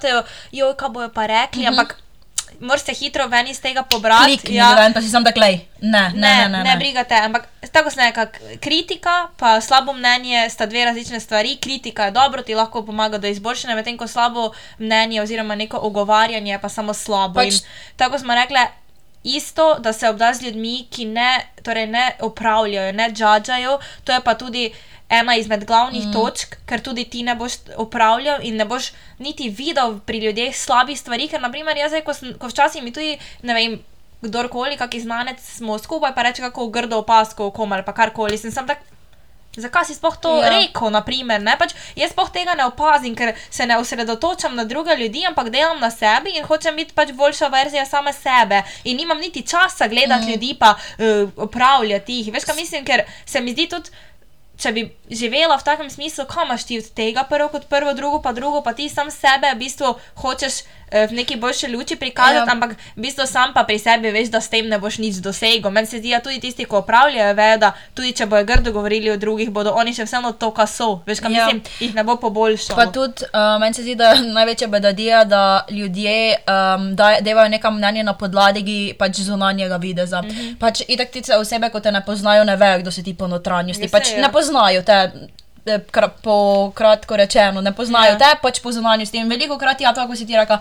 jo, 0.52 0.72
kaj 0.74 0.88
bojo 0.88 1.08
pa 1.08 1.26
rekli, 1.26 1.62
mm 1.62 1.66
-hmm. 1.66 1.68
ampak 1.68 2.02
moraš 2.60 2.84
se 2.84 2.94
hitro 2.94 3.26
ven 3.26 3.48
iz 3.48 3.60
tega 3.60 3.82
pobrati. 3.82 4.24
Klik, 4.24 4.54
ja, 4.54 4.74
ven, 4.74 4.92
pa 4.92 5.00
si 5.02 5.10
sam 5.10 5.24
takle. 5.24 5.46
Ne, 5.80 5.90
ne, 5.90 6.10
ne, 6.14 6.34
ne, 6.36 6.48
ne, 6.48 6.64
ne 6.64 6.76
brigate. 6.76 7.14
Ampak 7.14 7.48
tako 7.72 7.90
se 7.90 8.00
nekako 8.00 8.38
kritika, 8.60 9.28
pa 9.36 9.60
slabo 9.60 9.92
mnenje 9.92 10.50
sta 10.50 10.66
dve 10.66 10.84
različne 10.84 11.20
stvari. 11.20 11.56
Kritika 11.56 12.04
je 12.04 12.10
dobro, 12.10 12.42
ti 12.42 12.54
lahko 12.54 12.84
pomaga 12.86 13.18
do 13.18 13.28
izboljšanja, 13.28 13.74
medtem 13.74 13.98
ko 13.98 14.06
slabo 14.06 14.52
mnenje 14.78 15.22
oziroma 15.22 15.54
neko 15.54 15.78
ogovarjanje 15.82 16.58
pa 16.62 16.68
samo 16.68 16.94
slabo. 16.94 17.40
Pač, 17.40 17.54
tako 17.96 18.18
smo 18.18 18.34
rekli. 18.34 18.58
Isto, 19.24 19.76
da 19.78 19.92
se 19.92 20.08
obda 20.08 20.32
z 20.34 20.42
ljudmi, 20.42 20.86
ki 20.90 21.04
ne, 21.04 21.46
torej 21.62 21.86
ne 21.86 22.16
upravljajo, 22.22 22.92
ne 22.92 23.10
džadžajo, 23.10 23.78
to 24.04 24.12
je 24.12 24.20
pa 24.20 24.34
tudi 24.34 24.72
ena 25.12 25.36
izmed 25.36 25.64
glavnih 25.68 26.06
mm. 26.06 26.12
točk, 26.12 26.56
ker 26.66 26.80
tudi 26.80 27.04
ti 27.04 27.22
ne 27.22 27.34
boš 27.36 27.58
upravljal 27.76 28.40
in 28.42 28.56
ne 28.56 28.64
boš 28.64 28.92
niti 29.18 29.50
videl 29.50 29.98
pri 30.06 30.24
ljudeh 30.24 30.56
slabih 30.56 30.98
stvari. 30.98 31.28
Ker, 31.28 31.40
naprimer, 31.40 31.76
jaz, 31.76 31.96
ko, 32.04 32.16
ko 32.40 32.48
včasih 32.48 32.82
mi 32.82 32.94
tudi, 32.94 33.18
ne 33.42 33.56
vem, 33.56 33.76
kdorkoli, 34.22 34.78
kakšen 34.80 35.04
znanec 35.08 35.42
smo 35.42 35.78
skupaj, 35.78 36.14
pa 36.14 36.24
reče, 36.28 36.42
kako 36.48 36.70
grdo 36.72 37.02
opasko, 37.02 37.50
komu 37.50 37.74
ali 37.74 37.84
pa 37.84 37.92
karkoli. 37.92 38.38
Sem 38.38 38.54
sam 38.54 38.66
tak. 38.66 38.88
Zakaj 39.52 39.84
si 39.84 39.94
sploh 39.94 40.16
to 40.16 40.30
ja. 40.40 40.48
rekel, 40.48 40.88
naprimer? 40.88 41.42
Pač 41.60 41.74
jaz 41.92 42.14
sploh 42.14 42.30
tega 42.32 42.54
ne 42.56 42.64
opazim, 42.64 43.12
ker 43.12 43.34
se 43.52 43.66
ne 43.68 43.76
osredotočam 43.76 44.54
na 44.56 44.64
druge 44.64 44.96
ljudi, 44.96 45.26
ampak 45.28 45.50
delam 45.52 45.76
na 45.76 45.90
sebi 45.92 46.32
in 46.38 46.46
hočem 46.48 46.78
biti 46.80 46.96
pač 46.96 47.12
boljša 47.12 47.50
verzija 47.52 47.84
same 47.84 48.14
sebe. 48.16 48.62
In 48.88 48.96
nimam 48.96 49.20
niti 49.20 49.44
časa 49.44 49.90
gledati 49.92 50.24
mm. 50.24 50.30
ljudi, 50.30 50.54
pa 50.56 50.72
uh, 50.72 51.28
upravljati 51.36 52.16
jih. 52.22 52.32
Veš, 52.32 52.48
kaj 52.48 52.56
mislim, 52.56 52.88
ker 52.88 53.04
se 53.26 53.44
mi 53.44 53.52
zdi 53.52 53.68
tudi 53.68 53.92
če 54.60 54.72
bi 54.72 54.84
živela 55.10 55.56
v 55.58 55.64
takem 55.66 55.90
smislu, 55.90 56.26
kam 56.30 56.50
imaš 56.50 56.66
ti 56.68 56.78
od 56.78 56.90
tega, 56.96 57.24
prvo 57.28 57.48
kot 57.52 57.68
prvo, 57.70 57.94
drugo 57.94 58.22
pa 58.22 58.32
drugo, 58.32 58.62
pa 58.62 58.74
ti 58.76 58.88
sam 58.88 59.10
sebe 59.10 59.52
v 59.54 59.60
bistvu 59.64 59.94
hočeš 60.22 60.62
v 60.92 61.12
neki 61.12 61.36
boljši 61.36 61.68
luči 61.68 61.96
prikazati, 61.96 62.48
ja. 62.48 62.52
ampak 62.52 62.76
v 62.96 63.00
bistvu 63.00 63.26
sam 63.26 63.54
pa 63.54 63.64
pri 63.64 63.78
sebi 63.78 64.10
veš, 64.10 64.28
da 64.28 64.40
s 64.40 64.48
tem 64.52 64.68
ne 64.68 64.78
boš 64.78 64.98
nič 64.98 65.22
dosegel. 65.24 65.70
Meni 65.70 65.86
se 65.86 65.98
zdi, 65.98 66.12
da 66.12 66.20
tudi 66.20 66.40
tisti, 66.40 66.64
ki 66.64 66.76
upravljajo, 66.76 67.34
vejo, 67.34 67.58
da 67.58 67.72
tudi 67.94 68.12
če 68.12 68.26
bojo 68.26 68.44
grdo 68.44 68.72
govorili 68.72 69.10
o 69.10 69.16
drugih, 69.16 69.50
bodo 69.50 69.72
oni 69.76 69.94
še 69.96 70.06
vseeno 70.06 70.32
to, 70.32 70.52
kar 70.54 70.68
so. 70.68 71.00
Veš, 71.06 71.20
kaj 71.24 71.32
ja. 71.32 71.46
mislim, 71.46 71.62
jih 71.80 71.94
ne 71.94 72.04
bo 72.04 72.16
poboljšalo. 72.20 72.76
Pa 72.76 72.86
tudi 72.92 73.28
uh, 73.28 73.56
meni 73.60 73.74
se 73.74 73.82
zdi, 73.82 73.96
da 73.98 74.12
je 74.12 74.22
največja 74.38 74.68
bedadija, 74.68 75.24
da 75.24 75.42
ljudje 75.70 76.16
um, 76.46 76.88
devajo 76.96 77.48
neka 77.48 77.70
mnenja 77.70 78.06
na 78.06 78.16
podlagi 78.18 78.94
pač 78.98 79.24
zunanjega 79.26 79.76
videza. 79.76 80.22
Mm 80.22 80.28
-hmm. 80.28 80.58
Pač 80.58 80.82
itak 80.88 81.10
ti 81.10 81.22
se 81.22 81.36
osebe, 81.36 81.70
ko 81.70 81.80
te 81.80 81.92
ne 81.92 82.04
poznajo, 82.04 82.44
ne 82.44 82.56
vejo, 82.56 82.78
kdo 82.78 82.90
si 82.90 83.02
ti 83.02 83.14
po 83.14 83.26
notranjosti. 83.26 83.88
Pač 83.88 84.16
ne 84.16 84.32
poznajo 84.32 84.82
te. 84.82 85.10
Eh, 85.64 85.78
po 86.22 86.72
kratko 86.74 87.16
rečeno, 87.16 87.60
ne 87.60 87.70
poznajo 87.72 88.12
ja. 88.12 88.18
te, 88.18 88.30
pač 88.42 88.58
po 88.58 88.72
zunanjosti. 88.74 89.20
In 89.22 89.28
veliko 89.30 89.54
krat 89.58 89.80
ja, 89.80 89.92
to, 89.94 90.02
ko 90.10 90.16
si 90.18 90.26
ti 90.26 90.34
reka, 90.34 90.58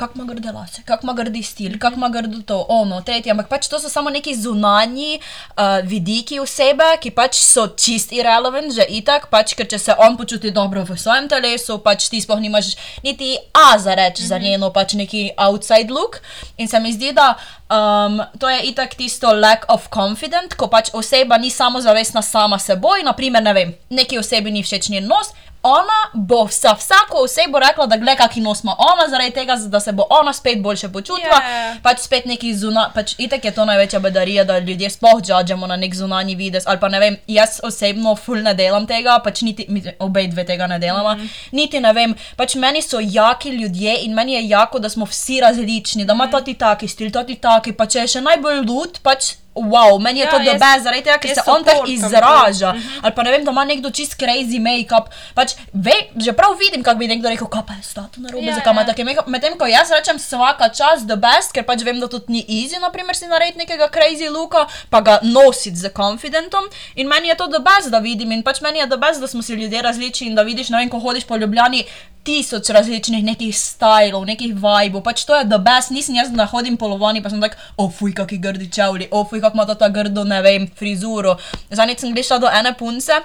kako 0.00 0.12
ima 0.14 0.24
grde 0.24 0.52
lase, 0.52 0.82
kako 0.84 1.06
ima 1.06 1.12
grdi 1.12 1.42
stil, 1.42 1.78
kako 1.78 1.96
ima 1.96 2.08
grdo 2.08 2.42
to, 2.46 2.66
ono, 2.68 3.00
tretje. 3.00 3.30
Ampak 3.30 3.48
pač 3.48 3.68
to 3.68 3.78
so 3.78 3.88
samo 3.88 4.10
neki 4.10 4.34
zunanji 4.36 5.20
uh, 5.20 5.84
vidiki 5.84 6.40
osebe, 6.40 6.86
ki 7.02 7.12
pač 7.12 7.36
so 7.44 7.66
čist 7.76 8.14
irrelevant, 8.16 8.72
že 8.72 8.86
itak, 8.88 9.28
pač, 9.30 9.52
ker 9.58 9.68
če 9.68 9.78
se 9.78 9.96
on 9.98 10.16
počuti 10.16 10.54
dobro 10.56 10.86
v 10.88 10.96
svojem 10.96 11.28
telesu, 11.28 11.78
pač 11.84 12.08
ti 12.08 12.20
sploh 12.24 12.40
nimaš 12.40 12.72
niti 13.04 13.36
A 13.52 13.78
za 13.78 13.94
reči 13.94 14.22
mm 14.22 14.24
-hmm. 14.24 14.28
za 14.28 14.36
mhm. 14.36 14.44
njeno 14.44 14.72
pač 14.72 14.92
neki 14.92 15.30
outside 15.36 15.92
look. 15.92 16.20
In 16.56 16.68
se 16.68 16.80
mi 16.80 16.92
zdi, 16.92 17.12
da 17.12 17.36
um, 17.68 18.22
to 18.38 18.48
je 18.48 18.62
itak 18.62 18.94
tisto 18.94 19.32
lack 19.32 19.64
of 19.68 19.88
confidence, 19.94 20.56
ko 20.56 20.68
pač 20.68 20.90
oseba 20.92 21.38
ni 21.38 21.50
samo 21.50 21.80
zavestna 21.80 22.22
sama 22.22 22.58
seboj, 22.58 23.02
naprimer, 23.02 23.42
ne 23.42 23.52
vem, 23.52 23.74
neki 23.90 24.18
osebi 24.18 24.50
ni 24.50 24.62
všeč 24.62 24.88
njen 24.88 25.06
nos 25.06 25.28
ona 25.62 26.00
bo 26.14 26.48
za 26.50 26.72
vsako 26.72 27.16
osebo 27.24 27.58
rekla, 27.58 27.86
da 27.86 27.96
gleda, 27.96 28.16
kakšno 28.16 28.42
nos 28.42 28.62
ima 28.64 28.74
ona, 28.78 29.08
zaradi 29.10 29.30
tega, 29.30 29.56
da 29.56 29.80
se 29.80 29.92
bo 29.92 30.06
ona 30.10 30.32
spet 30.32 30.62
boljše 30.62 30.88
počutila. 30.88 31.40
Yeah. 31.40 31.82
Pač 31.82 31.98
spet 32.00 32.24
neki 32.24 32.54
zunanji, 32.54 32.92
pač 32.94 33.14
itek 33.18 33.44
je 33.44 33.52
to 33.54 33.64
največja 33.64 34.00
bedarija, 34.00 34.44
da 34.44 34.58
ljudje 34.58 34.90
sploh 34.90 35.20
žadžemo 35.26 35.66
na 35.66 35.76
nek 35.76 35.94
zunanji 35.94 36.34
videz. 36.34 36.64
Ali 36.66 36.80
pa 36.80 36.88
ne 36.88 37.00
vem, 37.00 37.16
jaz 37.26 37.60
osebno 37.62 38.16
ful 38.16 38.42
ne 38.42 38.54
delam 38.54 38.86
tega, 38.86 39.18
pač 39.24 39.42
niti 39.42 39.66
obe 39.98 40.26
dve 40.26 40.44
tega 40.44 40.66
ne 40.66 40.78
delamo. 40.78 41.14
Mm 41.14 41.20
-hmm. 41.20 41.52
Niti 41.52 41.80
ne 41.80 41.92
vem, 41.92 42.14
pač 42.36 42.54
meni 42.54 42.82
so 42.82 43.00
jaki 43.00 43.50
ljudje 43.50 43.96
in 44.04 44.14
meni 44.14 44.32
je 44.32 44.48
jako, 44.48 44.78
da 44.78 44.88
smo 44.88 45.04
vsi 45.04 45.40
različni, 45.40 46.04
da 46.04 46.12
ima 46.12 46.24
mm 46.24 46.30
-hmm. 46.30 46.44
ti 46.44 46.54
taki 46.54 46.88
stil, 46.88 47.10
ti 47.26 47.34
taki, 47.34 47.72
pa 47.72 47.86
če 47.86 47.98
je 47.98 48.08
še 48.08 48.20
najbolj 48.20 48.60
lud, 48.66 48.98
pač 49.02 49.34
wow, 49.60 49.98
meni 50.02 50.20
je 50.20 50.24
ja, 50.24 50.30
to 50.30 50.38
dobro, 50.38 50.82
zaradi 50.82 51.02
tega, 51.02 51.18
ker 51.18 51.34
se 51.34 51.42
on 51.46 51.64
tako 51.64 51.84
izraža. 51.86 52.70
Uh 52.70 52.76
mhm. 52.76 52.88
-huh. 52.88 53.00
Ali 53.02 53.14
pa 53.14 53.22
ne 53.22 53.30
vem, 53.30 53.44
da 53.44 53.50
ima 53.50 53.64
nekdo 53.64 53.90
čist 53.90 54.20
crazy 54.20 54.60
make-up. 54.60 55.08
Pač, 55.34 55.52
ve, 55.72 55.92
že 56.16 56.32
prav 56.32 56.56
vidim, 56.58 56.82
kako 56.82 56.98
bi 56.98 57.08
nekdo 57.08 57.28
rekel, 57.28 57.46
kaj 57.46 57.62
pa 57.66 57.72
je 57.72 57.82
stati 57.82 58.20
na 58.20 58.28
robu, 58.30 58.44
ja, 58.44 58.54
zakaj 58.54 58.72
ima 58.72 58.80
ja. 58.80 58.86
take 58.86 59.04
make-up. 59.04 59.26
Medtem 59.26 59.58
ko 59.58 59.66
jaz 59.66 59.90
rečem 59.90 60.16
vsaka 60.16 60.68
čas 60.68 61.06
the 61.06 61.16
best, 61.16 61.52
ker 61.52 61.64
pač 61.64 61.82
vem, 61.84 62.00
da 62.00 62.08
tudi 62.08 62.32
ni 62.32 62.44
easy, 62.48 62.80
naprimer, 62.80 63.16
si 63.16 63.26
narediti 63.26 63.58
nekega 63.58 63.88
crazy 63.88 64.30
looka, 64.30 64.66
pa 64.90 65.00
ga 65.00 65.18
nositi 65.22 65.76
z 65.76 65.90
confidentom. 65.96 66.64
In 66.94 67.08
meni 67.08 67.28
je 67.28 67.34
to 67.34 67.46
the 67.46 67.58
best, 67.58 67.90
da 67.90 67.98
vidim. 67.98 68.32
In 68.32 68.42
pač 68.42 68.60
meni 68.60 68.78
je 68.78 68.86
the 68.86 68.96
best, 68.96 69.20
da 69.20 69.26
smo 69.26 69.42
si 69.42 69.52
ljudje 69.52 69.82
različni 69.82 70.26
in 70.26 70.34
da 70.34 70.42
vidiš, 70.42 70.68
ne 70.68 70.78
vem, 70.78 70.88
ko 70.88 70.98
hodiš 70.98 71.24
po 71.24 71.36
Ljubljani 71.36 71.84
tisoč 72.24 72.68
različnih 72.74 73.24
nekih 73.24 73.56
stilov, 73.56 74.24
nekih 74.28 74.54
vibov, 74.54 75.02
pač 75.04 75.24
to 75.24 75.36
je 75.36 75.48
the 75.48 75.58
best, 75.58 75.90
nisem 75.94 76.18
jaz, 76.18 76.30
da 76.36 76.46
hodim 76.50 76.76
polovani, 76.76 77.22
pa 77.24 77.32
sem 77.32 77.40
tak, 77.40 77.56
ofuj, 77.80 78.14
kaki 78.16 78.38
grdi 78.42 78.70
čevlji, 78.72 79.10
ofuj, 79.10 79.40
kak 79.40 79.56
ima 79.56 79.66
ta 79.72 79.88
grdo, 79.88 80.24
ne 80.24 80.42
vem, 80.44 80.68
frizuro. 80.76 81.38
Zadnjič 81.70 82.04
sem 82.04 82.16
prišla 82.16 82.42
do 82.44 82.50
ene 82.52 82.74
punce. 82.76 83.22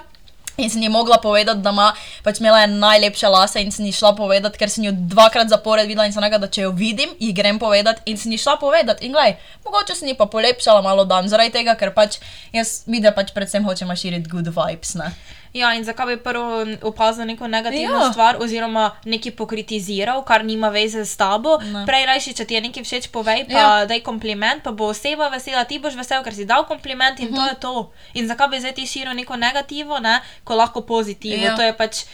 In 0.56 0.70
sem 0.72 0.80
ji 0.82 0.88
mogla 0.88 1.18
povedati, 1.20 1.60
da 1.60 1.70
ima 1.70 1.90
pač 2.24 2.38
imela 2.40 2.62
najlepše 2.66 3.28
lase, 3.28 3.60
in 3.60 3.72
sem 3.72 3.84
ji 3.84 3.92
šla 3.92 4.14
povedati, 4.16 4.56
ker 4.56 4.70
sem 4.72 4.86
jo 4.86 4.92
dvakrat 4.96 5.52
zapored 5.52 5.84
videla 5.84 6.06
in 6.08 6.14
sem 6.14 6.24
rekla, 6.24 6.40
da 6.40 6.48
če 6.48 6.64
jo 6.64 6.70
vidim, 6.72 7.12
ji 7.20 7.34
grem 7.36 7.58
povedati. 7.60 8.00
In 8.08 8.16
sem 8.16 8.32
ji 8.32 8.40
šla 8.40 8.56
povedati, 8.60 9.04
in 9.04 9.12
gledaj, 9.12 9.36
mogoče 9.66 9.98
sem 9.98 10.08
ji 10.08 10.16
pa 10.16 10.24
polepšala 10.32 10.80
malo 10.80 11.04
dan, 11.04 11.28
zaradi 11.28 11.52
tega, 11.58 11.76
ker 11.76 11.92
pač 11.92 12.16
jaz 12.56 12.86
vidim, 12.86 13.04
da 13.04 13.12
pač 13.12 13.34
predvsem 13.36 13.68
hočem 13.68 13.92
širiti 13.92 14.32
good 14.32 14.48
vibes. 14.48 14.96
Ne? 14.96 15.12
Ja, 15.56 15.72
in 15.74 15.84
zakaj 15.84 16.06
bi 16.06 16.16
prvo 16.20 16.64
opazil 16.84 17.24
neko 17.24 17.48
negativno 17.48 18.02
ja. 18.04 18.10
stvar, 18.12 18.36
oziroma 18.44 18.90
nekaj 19.04 19.32
pokritiziral, 19.38 20.20
kar 20.28 20.44
nima 20.44 20.68
veze 20.68 21.04
s 21.04 21.16
tabo. 21.16 21.56
Ne. 21.64 21.86
Prej 21.88 22.06
rajši, 22.10 22.34
če 22.36 22.44
ti 22.44 22.58
je 22.58 22.60
nekaj 22.66 22.84
všeč, 22.84 23.08
povej, 23.14 23.46
pa 23.48 23.58
ja. 23.58 23.70
daj 23.88 24.02
kompliment, 24.04 24.62
pa 24.64 24.74
bo 24.76 24.90
oseba 24.92 25.30
vesela, 25.32 25.64
ti 25.64 25.80
boš 25.80 25.96
vesel, 25.96 26.20
ker 26.26 26.36
si 26.36 26.44
dal 26.44 26.66
kompliment 26.68 27.20
in 27.20 27.32
uh 27.32 27.34
-huh. 27.34 27.36
to 27.36 27.42
mhm. 27.42 27.48
je 27.48 27.60
to. 27.60 27.90
In 28.20 28.28
zakaj 28.28 28.48
bi 28.48 28.60
zdaj 28.60 28.74
ti 28.74 28.86
širil 28.86 29.14
neko 29.14 29.36
negativno, 29.36 29.98
ne, 29.98 30.20
ko 30.44 30.54
lahko 30.54 30.80
pozitivno. 30.80 31.46
Ja. 31.46 31.56
To 31.56 31.62
je 31.62 31.76
pač 31.76 32.04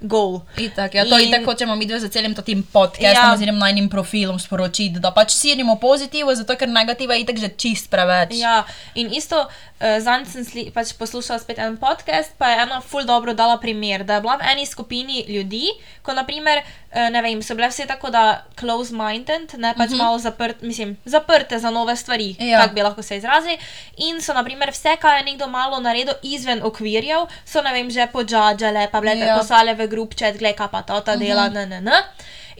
goal. 0.00 0.40
Itak, 0.56 0.94
ja, 0.94 1.04
to 1.04 1.18
In- 1.18 1.30
tako 1.30 1.44
hočemo 1.52 1.76
mi 1.76 1.86
dve 1.86 2.00
za 2.00 2.08
celim 2.08 2.34
tem 2.34 2.62
podcastom 2.62 3.28
Ja. 3.28 3.34
oziroma 3.34 3.58
najnim 3.58 3.88
profilom 3.88 4.38
sporočiti, 4.38 5.00
da 5.00 5.10
pač 5.10 5.32
širimo 5.32 5.76
pozitivo, 5.76 6.34
zato 6.34 6.56
ker 6.56 6.68
negativa 6.68 7.14
je 7.14 7.20
itak 7.20 7.36
že 7.38 7.48
čist 7.48 7.90
preveč. 7.90 8.28
Ja, 8.32 8.64
in 8.94 9.12
isto, 9.12 9.36
uh, 9.40 10.00
zanj 10.00 10.24
sem 10.26 10.44
sli, 10.44 10.70
pač 10.70 10.92
poslušala 10.92 11.38
spet 11.38 11.58
en 11.58 11.76
podcast, 11.76 12.32
pa 12.38 12.48
je 12.48 12.62
ena 12.62 12.80
ful 12.80 13.04
dobro 13.04 13.34
dala 13.34 13.58
primer, 13.58 14.04
da 14.04 14.14
je 14.14 14.20
bila 14.20 14.36
v 14.36 14.42
eni 14.52 14.66
skupini 14.66 15.24
ljudi, 15.28 15.68
ko 16.02 16.12
naprimer, 16.12 16.62
ne 17.10 17.22
vem, 17.22 17.42
so 17.42 17.54
bile 17.54 17.68
vse 17.68 17.86
tako 17.86 18.10
da 18.10 18.44
close-minded, 18.60 19.54
ne 19.58 19.74
pač 19.74 19.90
uh 19.90 19.94
-huh. 19.94 19.98
malo 19.98 20.18
zaprt, 20.18 20.62
mislim, 20.62 20.96
zaprte 21.04 21.58
za 21.58 21.70
nove 21.70 21.96
stvari, 21.96 22.36
Ja. 22.38 22.60
tako 22.60 22.74
bi 22.74 22.82
lahko 22.82 23.02
se 23.02 23.16
izrazili. 23.16 23.58
In 23.96 24.20
so 24.22 24.32
naprimer 24.34 24.70
vse, 24.70 24.96
kar 25.00 25.16
je 25.16 25.24
nekdo 25.24 25.46
malo 25.46 25.80
naredil 25.80 26.14
izven 26.22 26.60
okvirjev, 26.62 27.26
so 27.44 27.62
ne 27.62 27.72
vem, 27.72 27.90
že 27.90 28.06
podžadžale, 28.12 28.88
pa 28.92 29.00
bile 29.00 29.16
Ja. 29.18 29.36
poslale 29.38 29.74
v 29.74 29.86
grupčet, 29.86 30.38
gled, 30.38 30.56
kaj 30.56 30.68
pa 30.70 30.82
ta 30.82 31.00
ta 31.00 31.16
dela, 31.16 31.42
uh 31.46 31.48
-huh. 31.50 31.54
ne, 31.54 31.66
ne, 31.66 31.80
ne. 31.80 31.92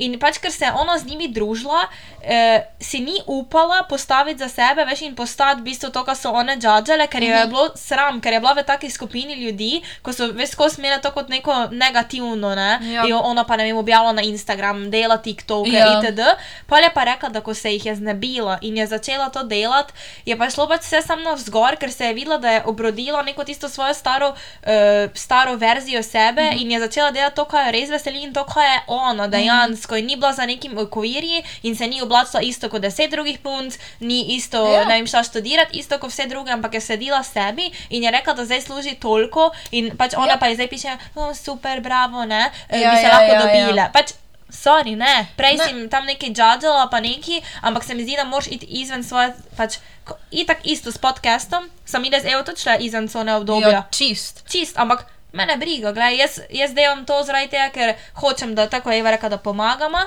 In 0.00 0.18
pač, 0.18 0.38
ker 0.38 0.50
se 0.50 0.64
je 0.64 0.72
ona 0.72 0.98
z 0.98 1.04
njimi 1.04 1.28
družila, 1.28 1.80
eh, 2.22 2.60
si 2.80 3.00
ni 3.00 3.16
upala 3.26 3.82
postaviti 3.84 4.38
za 4.38 4.48
sebe 4.48 4.84
več 4.84 5.02
in 5.02 5.14
postati 5.14 5.60
v 5.60 5.64
bistvu 5.64 5.90
to, 5.90 6.04
kar 6.04 6.16
so 6.16 6.30
one 6.32 6.56
džadžale, 6.56 7.06
ker 7.06 7.22
jo 7.22 7.36
je 7.36 7.46
bilo 7.46 7.66
sram, 7.76 8.20
ker 8.20 8.32
je 8.32 8.40
bila 8.40 8.52
v 8.52 8.62
taki 8.64 8.90
skupini 8.90 9.34
ljudi, 9.36 9.70
ko 10.02 10.12
so 10.12 10.26
ves 10.32 10.50
skozi 10.50 10.80
imeli 10.80 11.02
to 11.02 11.10
kot 11.10 11.28
neko 11.28 11.68
negativno, 11.72 12.54
ne. 12.54 12.70
Ja. 12.84 13.04
Jo 13.04 13.18
ona 13.20 13.44
pa 13.44 13.56
ne 13.56 13.64
vem, 13.64 13.76
objavila 13.76 14.12
na 14.12 14.22
Instagram, 14.22 14.90
dela 14.90 15.16
TikTok, 15.18 15.66
Ja. 15.68 16.00
itd. 16.00 16.20
Pa 16.66 16.78
je 16.78 16.90
pa 16.90 17.04
rekla, 17.04 17.28
da 17.28 17.40
ko 17.40 17.54
se 17.54 17.70
jih 17.70 17.86
je 17.86 17.94
znebila 17.94 18.58
in 18.62 18.76
je 18.76 18.86
začela 18.86 19.28
to 19.28 19.42
delati, 19.44 19.92
je 20.26 20.36
pa 20.36 20.50
šlo 20.50 20.66
pač 20.66 20.80
vse 20.82 21.02
samo 21.02 21.22
navzgor, 21.22 21.76
ker 21.76 21.92
se 21.92 22.04
je 22.04 22.14
videla, 22.14 22.38
da 22.38 22.50
je 22.50 22.62
obrodila 22.64 23.22
neko 23.22 23.44
tisto 23.44 23.68
svojo 23.68 23.94
staro, 23.94 24.28
uh, 24.30 24.68
staro 25.14 25.56
verzijo 25.56 26.02
sebe 26.02 26.42
Mhm. 26.42 26.46
mm 26.46 26.58
-hmm. 26.58 26.62
in 26.62 26.70
je 26.70 26.80
začela 26.80 27.10
delati 27.10 27.36
to, 27.36 27.44
kar 27.44 27.66
jo 27.66 27.72
res 27.72 27.90
veseli 27.90 28.22
in 28.22 28.32
to, 28.32 28.44
kar 28.44 28.62
je 28.64 28.80
ona 28.86 29.26
dejansko. 29.28 29.89
In 29.92 30.06
ni 30.06 30.16
bila 30.16 30.32
za 30.32 30.46
nekim 30.46 30.78
okvirji 30.78 31.42
in 31.62 31.76
se 31.76 31.86
ni 31.86 32.02
oblačila 32.02 32.42
isto 32.42 32.68
kot 32.68 32.82
deset 32.82 33.10
drugih 33.10 33.38
punc, 33.38 33.74
ni 34.00 34.24
isto, 34.30 34.64
Ja. 34.64 34.72
ja. 34.72 34.84
ne 34.84 34.94
vem, 34.94 35.06
šla 35.06 35.22
študirati 35.22 35.74
isto 35.74 35.98
kot 35.98 36.10
vse 36.10 36.26
druge, 36.26 36.50
ampak 36.50 36.74
je 36.74 36.80
sedela 36.82 37.22
sebi 37.24 37.66
in 37.90 38.02
je 38.02 38.10
rekla, 38.10 38.32
da 38.34 38.44
zdaj 38.44 38.60
služi 38.62 38.94
toliko 38.96 39.50
in 39.72 39.96
pač 39.96 40.14
ona 40.14 40.26
Ja. 40.26 40.32
ja. 40.32 40.38
pa 40.38 40.46
je 40.46 40.54
zdaj 40.54 40.68
piše, 40.68 40.88
oh, 41.14 41.34
super, 41.34 41.80
bravo, 41.80 42.24
ne, 42.24 42.40
Ja, 42.68 42.78
ja, 42.78 42.90
bi 42.90 42.96
se 42.96 43.02
ja, 43.02 43.08
ja, 43.08 43.08
lahko 43.10 43.24
ja, 43.24 43.40
ja, 43.40 43.54
ja. 43.54 43.66
dobile. 43.66 43.90
Pač, 43.92 44.12
Sorry, 44.52 44.96
ne, 44.96 45.26
prej 45.36 45.54
Ne. 45.54 45.64
sem 45.64 45.88
tam 45.88 46.04
nekaj 46.04 46.30
džadžala, 46.30 46.88
pa 46.88 47.00
neki, 47.00 47.36
ampak 47.62 47.84
se 47.84 47.94
mi 47.94 48.02
zdi, 48.02 48.16
da 48.16 48.24
moraš 48.24 48.46
iti 48.48 48.66
izven 48.68 48.98
svoje, 49.00 49.28
pač, 49.56 49.76
ko- 50.04 50.18
itak 50.32 50.58
isto 50.64 50.90
s 50.90 50.98
podcastom, 50.98 51.70
sem 51.84 52.04
jaz 52.04 52.24
evo 52.24 52.42
tudi 52.42 52.58
šla 52.58 52.76
izven 52.78 53.06
cone 53.06 53.30
obdobja. 53.32 53.68
ja 53.70 53.82
čist. 53.90 54.42
Čist, 54.48 54.74
ampak 54.76 55.06
mene 55.32 55.56
briga, 55.56 55.92
gledaj, 55.92 56.16
jaz, 56.16 56.40
jaz 56.50 56.74
delam 56.74 57.04
to 57.06 57.22
zaradi 57.22 57.50
tega, 57.50 57.68
ker 57.74 57.94
hočem, 58.20 58.54
da 58.54 58.68
tako 58.68 58.90
je 58.90 58.98
Eva 58.98 59.10
rekla, 59.10 59.28
da 59.28 59.38
pomagamo, 59.38 60.02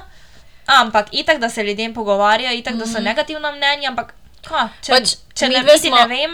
ampak 0.65 1.07
itak, 1.11 1.39
da 1.39 1.49
se 1.49 1.63
ljudem 1.63 1.93
pogovarjajo, 1.93 2.57
itak, 2.57 2.75
da 2.75 2.87
so 2.87 2.99
negativna 2.99 3.51
mnenja, 3.51 3.89
ampak 3.89 4.13
ka, 4.43 4.69
če. 4.81 4.91
Pač, 4.91 5.15
če 5.33 5.47
ne, 5.49 5.59
niti 5.59 5.87
smo- 5.89 5.97
ne 5.97 6.07
vem, 6.07 6.33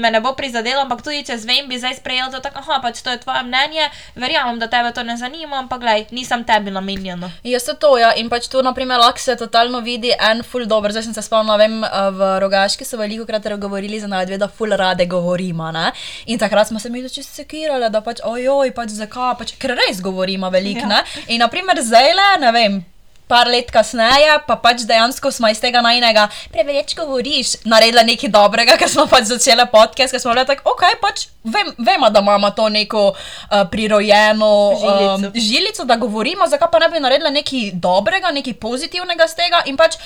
me 0.00 0.10
ne 0.10 0.20
bo 0.20 0.32
prizadelo, 0.32 0.80
ampak 0.80 1.02
tudi 1.02 1.22
če 1.22 1.36
zvem, 1.38 1.68
bi 1.68 1.78
zdaj 1.78 1.94
sprejel 1.94 2.30
to 2.30 2.40
tako, 2.40 2.58
aha, 2.58 2.80
pač 2.80 3.02
to 3.02 3.10
je 3.10 3.18
tvoje 3.18 3.42
mnenje, 3.42 3.84
verjamem, 4.16 4.58
da 4.58 4.66
tebe 4.66 4.92
to 4.92 5.02
ne 5.02 5.16
zanima, 5.16 5.58
ampak 5.58 5.80
gledaj, 5.80 6.06
nisem 6.10 6.44
tebi 6.44 6.70
namenjeno. 6.70 7.30
Jaz 7.44 7.62
se 7.62 7.74
to, 7.74 7.98
ja, 7.98 8.12
in 8.14 8.28
pač 8.28 8.48
tu, 8.48 8.62
naprimer, 8.62 8.98
lahko 8.98 9.18
se 9.18 9.36
totalno 9.36 9.80
vidi 9.80 10.12
en 10.12 10.42
ful 10.42 10.66
dober. 10.66 10.90
Zdaj 10.90 11.02
sem 11.02 11.14
se 11.14 11.22
spomnila, 11.22 11.56
vem, 11.56 11.84
eh, 11.84 11.88
v 12.10 12.40
Rogaški 12.40 12.84
so 12.84 12.96
veliko 12.96 13.26
krat 13.26 13.46
govorili 13.58 14.00
za 14.00 14.06
najdve, 14.06 14.38
da 14.38 14.48
ful 14.48 14.70
rade 14.70 15.06
govorimo, 15.06 15.70
ne? 15.70 15.92
In 16.26 16.38
takrat 16.38 16.68
smo 16.68 16.78
se 16.78 16.88
mi 16.88 17.02
začeli 17.02 17.24
sekirali, 17.24 17.90
da 17.90 18.00
pač, 18.00 18.20
ojoj, 18.24 18.72
pač 18.72 18.88
zakaj, 18.90 19.38
pač, 19.38 19.52
ker 19.58 19.76
res 19.76 20.00
govorimo 20.00 20.50
veliko, 20.50 20.80
Ja. 20.80 20.86
ne? 20.86 21.02
In 21.28 21.40
naprimer, 21.40 21.76
zdaj 21.76 22.14
le, 22.14 22.36
ne 22.40 22.52
vem. 22.52 22.84
Par 23.30 23.46
let 23.46 23.70
kasneje, 23.70 24.40
pa 24.46 24.56
pač 24.58 24.82
dejansko 24.88 25.30
smo 25.30 25.48
iz 25.52 25.60
tega 25.62 25.82
najnega, 25.84 26.26
preveč 26.50 26.96
govoriš, 26.98 27.60
naredili 27.70 28.02
nekaj 28.08 28.32
dobrega, 28.34 28.74
ker 28.80 28.90
smo 28.90 29.06
pač 29.10 29.28
začeli 29.30 29.68
podcast, 29.70 30.10
ker 30.10 30.22
smo 30.22 30.34
bili 30.34 30.46
tako, 30.48 30.74
ok, 30.74 30.82
pač 30.98 31.28
vem, 31.44 31.70
vemo, 31.78 32.10
da 32.10 32.24
imamo 32.24 32.50
to 32.56 32.68
neko 32.68 33.04
uh, 33.12 33.62
prirojeno 33.70 34.50
Žilico. 34.80 35.28
Um, 35.30 35.32
žilico, 35.34 35.84
da 35.84 35.96
govorimo, 35.96 36.46
zakaj 36.50 36.68
pa 36.72 36.78
ne 36.82 36.88
bi 36.88 37.00
naredili 37.00 37.30
nekaj 37.30 37.70
dobrega, 37.74 38.30
nekaj 38.34 38.58
pozitivnega 38.60 39.28
z 39.30 39.38
tega. 39.38 39.62
In 39.70 39.78
pač 39.78 39.98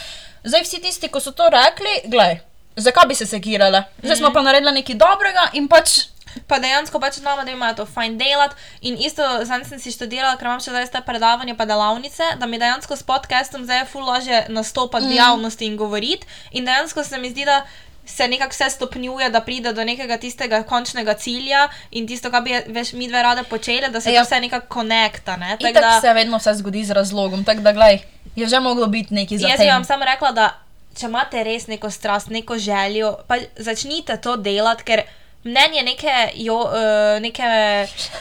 zdaj 0.44 0.64
vsi 0.66 0.82
tisti, 0.84 1.08
ki 1.08 1.20
so 1.24 1.32
to 1.32 1.48
rekli, 1.52 2.04
gledaj, 2.04 2.42
zakaj 2.76 3.08
bi 3.08 3.14
se 3.14 3.26
sekirali? 3.26 3.82
Zdaj 4.02 4.20
smo 4.20 4.32
pa 4.32 4.42
naredili 4.42 4.80
nekaj 4.80 5.00
dobrega 5.00 5.50
in 5.60 5.68
pač. 5.68 6.10
Pa 6.47 6.59
dejansko 6.59 7.01
pač 7.01 7.20
znamo, 7.23 7.44
da 7.44 7.51
imajo 7.51 7.75
to 7.75 7.87
fajn 7.87 8.18
delati. 8.18 8.55
In 8.81 8.99
isto, 8.99 9.23
zdaj 9.44 9.64
sem 9.64 9.81
si 9.81 9.92
študirala, 9.94 10.37
ker 10.37 10.51
imam 10.51 10.61
še 10.61 10.75
zdaj 10.75 10.90
te 10.92 11.03
predavanja, 11.07 11.55
pa 11.59 11.66
delavnice, 11.68 12.35
da 12.40 12.47
mi 12.47 12.59
dejansko 12.59 12.97
s 12.97 13.07
podcastom 13.07 13.64
zdaj 13.64 13.85
je 13.85 13.88
ful 13.92 14.07
lažje 14.07 14.44
nastopati 14.49 15.07
mm. 15.07 15.11
v 15.11 15.18
javnosti 15.18 15.66
in 15.66 15.77
govoriti. 15.77 16.27
In 16.53 16.64
dejansko 16.68 17.05
se 17.05 17.18
mi 17.18 17.31
zdi, 17.31 17.44
da 17.49 17.62
se 18.07 18.29
nekako 18.29 18.53
vse 18.53 18.70
stopnjuje, 18.70 19.31
da 19.31 19.40
pride 19.40 19.73
do 19.73 19.85
nekega 19.85 20.16
tistega 20.20 20.62
končnega 20.62 21.14
cilja 21.14 21.68
in 21.90 22.07
tisto, 22.07 22.31
kar 22.31 22.42
bi 22.42 22.53
veš, 22.66 22.92
mi 22.92 23.09
dve 23.09 23.23
rade 23.23 23.42
počeli, 23.42 23.88
da 23.90 24.01
se 24.01 24.12
Ja. 24.12 24.14
ja. 24.14 24.25
to 24.25 24.29
vse 24.29 24.40
nekako 24.40 24.66
konekta. 24.68 25.37
Ne? 25.37 25.57
Tako 25.61 25.81
da 25.81 26.01
se 26.01 26.12
vedno 26.12 26.37
vse 26.37 26.55
zgodi 26.55 26.85
z 26.85 26.90
razlogom. 26.90 27.44
Tako 27.44 27.61
da, 27.61 27.73
gledaj, 27.73 27.99
je 28.37 28.47
že 28.47 28.61
moglo 28.61 28.87
biti 28.87 29.14
nekaj 29.14 29.38
za 29.38 29.49
Jaz 29.49 29.61
bi 29.61 29.66
vam 29.66 29.85
samo 29.85 30.05
rekla, 30.05 30.33
da 30.33 30.51
če 30.99 31.07
imate 31.07 31.44
res 31.44 31.66
neko 31.66 31.90
strast, 31.90 32.31
neko 32.31 32.59
željo, 32.59 33.16
pa 33.27 33.38
začnite 33.57 34.16
to 34.23 34.37
delati, 34.37 34.85
ker 34.85 35.03
mnenje 35.44 35.83
neke, 35.83 36.14
jo, 36.35 36.57
uh, 36.57 37.20
neke 37.20 37.42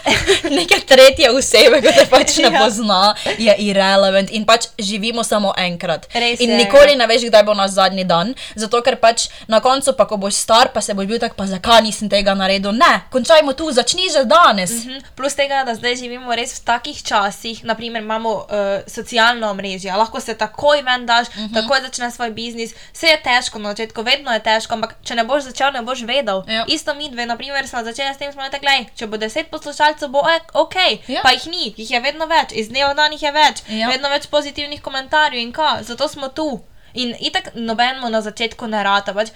Neke 0.57 0.79
tretje 0.87 1.31
osebe, 1.31 1.79
ki 1.81 1.91
te 1.95 2.05
pač 2.11 2.37
ne 2.37 2.49
Ja. 2.53 2.59
pozna, 2.59 3.15
je 3.39 3.53
irrelevant 3.65 4.29
in 4.35 4.45
pač 4.45 4.67
živimo 4.77 5.23
samo 5.23 5.53
enkrat. 5.57 6.05
Res 6.13 6.41
in 6.43 6.51
je, 6.51 6.57
nikoli 6.57 6.95
ne 6.99 7.07
veš, 7.07 7.25
kdaj 7.29 7.43
bo 7.47 7.55
naš 7.57 7.77
zadnji 7.77 8.03
dan, 8.03 8.33
zato 8.59 8.81
ker 8.85 8.97
pač 9.01 9.27
na 9.47 9.61
koncu, 9.63 9.95
pa 9.97 10.05
ko 10.09 10.17
boš 10.21 10.35
star, 10.43 10.69
pa 10.73 10.81
se 10.81 10.93
boš 10.93 11.07
bil 11.09 11.21
tak, 11.23 11.37
pa 11.39 11.47
zakaj 11.49 11.81
nisem 11.85 12.11
tega 12.11 12.35
naredil. 12.37 12.75
Ne, 12.75 13.07
končajmo 13.13 13.55
tu, 13.57 13.71
začni 13.71 14.11
že 14.13 14.25
danes. 14.29 14.83
Mhm. 14.83 15.15
Plus 15.15 15.35
tega, 15.39 15.63
da 15.65 15.75
zdaj 15.75 15.95
živimo 16.03 16.35
res 16.35 16.59
v 16.59 16.65
takih 16.67 16.99
časih, 17.03 17.63
naprimer 17.63 18.03
imamo 18.03 18.33
uh, 18.43 18.83
socialno 18.87 19.49
omrežje, 19.49 19.93
lahko 19.95 20.19
se 20.21 20.35
takoj 20.37 20.83
ven 20.83 21.05
daš, 21.05 21.27
uh 21.27 21.35
-huh. 21.35 21.53
takoj 21.53 21.81
začneš 21.81 22.13
svoj 22.13 22.31
biznis. 22.31 22.75
Vse 22.93 23.07
je 23.07 23.21
težko 23.23 23.59
na 23.59 23.69
začetku, 23.69 24.03
vedno 24.03 24.33
je 24.33 24.43
težko, 24.43 24.73
ampak 24.73 24.95
če 25.03 25.15
ne 25.15 25.23
boš 25.23 25.43
začel, 25.43 25.71
ne 25.71 25.81
boš 25.81 26.01
vedel. 26.01 26.43
Ja. 26.47 26.65
Isto 26.67 26.93
mi 26.93 27.09
dve, 27.13 27.25
naprimer, 27.25 27.67
smo 27.67 27.83
začeli 27.83 28.13
s 28.13 28.17
tem, 28.17 28.33
smo 28.33 28.41
rekli, 28.41 28.59
"Glej, 28.59 28.85
če 28.95 29.07
bo 29.07 29.17
deset 29.17 29.49
poslušalcev, 29.49 30.09
bo 30.09 30.21
ok, 30.55 30.75
Ja. 31.07 31.21
pa 31.21 31.31
jih 31.31 31.47
ni, 31.47 31.73
jih 31.77 31.91
je 31.91 31.99
vedno 32.01 32.25
več, 32.25 32.51
iz 32.51 32.69
dneva 32.69 32.91
v 32.91 32.95
dan 32.95 33.11
jih 33.11 33.21
je 33.21 33.31
več, 33.31 33.61
Ja. 33.69 33.87
vedno 33.87 34.09
več 34.09 34.27
pozitivnih 34.27 34.81
komentarjev 34.81 35.39
in 35.41 35.51
kaj, 35.53 35.83
zato 35.83 36.07
smo 36.07 36.27
tu. 36.29 36.61
In 36.93 37.15
itak 37.19 37.55
nobenemu 37.55 38.09
na 38.09 38.21
začetku 38.21 38.67
ne 38.67 38.83
rata. 38.83 39.13
Pač. 39.13 39.29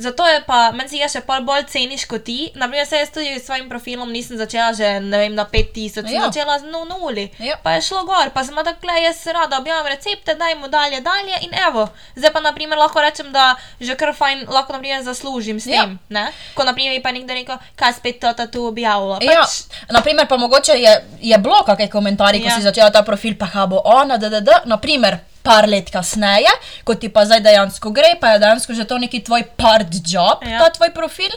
Zato 0.00 0.24
je 0.24 0.40
pa, 0.42 0.72
meni 0.72 0.88
se 0.88 0.96
ga 0.96 1.08
še 1.08 1.20
pol 1.20 1.42
bolj 1.42 1.66
ceniš 1.68 2.06
kot 2.06 2.24
ti. 2.24 2.48
Naprimer, 2.54 2.86
se 2.86 2.96
jaz 2.96 3.10
tudi 3.10 3.36
s 3.36 3.44
svojim 3.44 3.68
profilom 3.68 4.08
nisem 4.08 4.36
začela 4.36 4.72
že, 4.72 4.88
vem, 5.02 5.34
na 5.34 5.44
5000, 5.44 5.92
sem 6.00 6.08
Ja. 6.08 6.22
začela 6.22 6.58
z 6.58 6.64
no, 6.64 6.84
nuli. 6.84 7.28
Ja. 7.38 7.56
Pa 7.56 7.72
je 7.72 7.82
šlo 7.82 8.04
gor, 8.04 8.30
pa 8.30 8.40
sem 8.40 8.56
tako, 8.56 8.88
jaz 8.88 9.20
rada 9.26 9.58
objavim 9.58 9.86
recepte, 9.86 10.34
dajmo 10.34 10.68
dalje, 10.68 11.00
dalje 11.00 11.36
in 11.42 11.52
evo. 11.60 11.88
Zdaj 12.16 12.32
pa, 12.32 12.40
naprimer, 12.40 12.78
lahko 12.78 13.00
rečem, 13.00 13.28
da 13.28 13.50
že 13.80 13.92
kar 13.94 14.14
fajn, 14.14 14.48
lahko, 14.48 14.72
naprimer, 14.72 15.02
zaslužim 15.02 15.60
s 15.60 15.66
Ja. 15.66 15.84
tem? 15.84 15.98
Ko, 16.54 16.64
naprimer, 16.64 16.96
pa 17.02 17.12
nekdo 17.12 17.34
rekel, 17.34 17.60
kaj 17.76 17.92
spet 17.94 18.20
to 18.20 18.46
tu 18.48 18.66
objavila. 18.66 19.18
Ja, 19.20 19.44
Pač, 19.44 19.68
naprimer, 19.90 20.24
pa 20.26 20.36
mogoče 20.36 20.72
je, 20.72 20.92
je 21.20 21.38
bilo 21.38 21.60
kakšne 21.62 21.90
komentarje, 21.90 22.40
ko 22.40 22.48
Ja. 22.48 22.56
si 22.56 22.62
začela 22.62 22.90
ta 22.90 23.02
profil, 23.02 23.36
pa 23.36 23.46
ha 23.46 23.66
bo 23.66 23.82
ona, 23.84 24.16
da, 24.16 24.28
da, 24.28 24.40
da, 24.40 24.62
naprimer. 24.64 25.29
Par 25.42 25.68
let 25.68 25.88
kasneje, 25.92 26.52
ko 26.84 26.94
ti 26.94 27.08
pa 27.08 27.24
zdaj 27.24 27.40
dejansko 27.46 27.92
gre, 27.96 28.14
pa 28.20 28.34
je 28.34 28.44
dejansko 28.44 28.76
že 28.76 28.84
to 28.84 28.98
neki 29.00 29.22
tvoj 29.24 29.46
part 29.56 29.88
job, 30.04 30.44
ja. 30.44 30.60
Ta 30.60 30.68
tvoj 30.74 30.92
profil, 30.92 31.32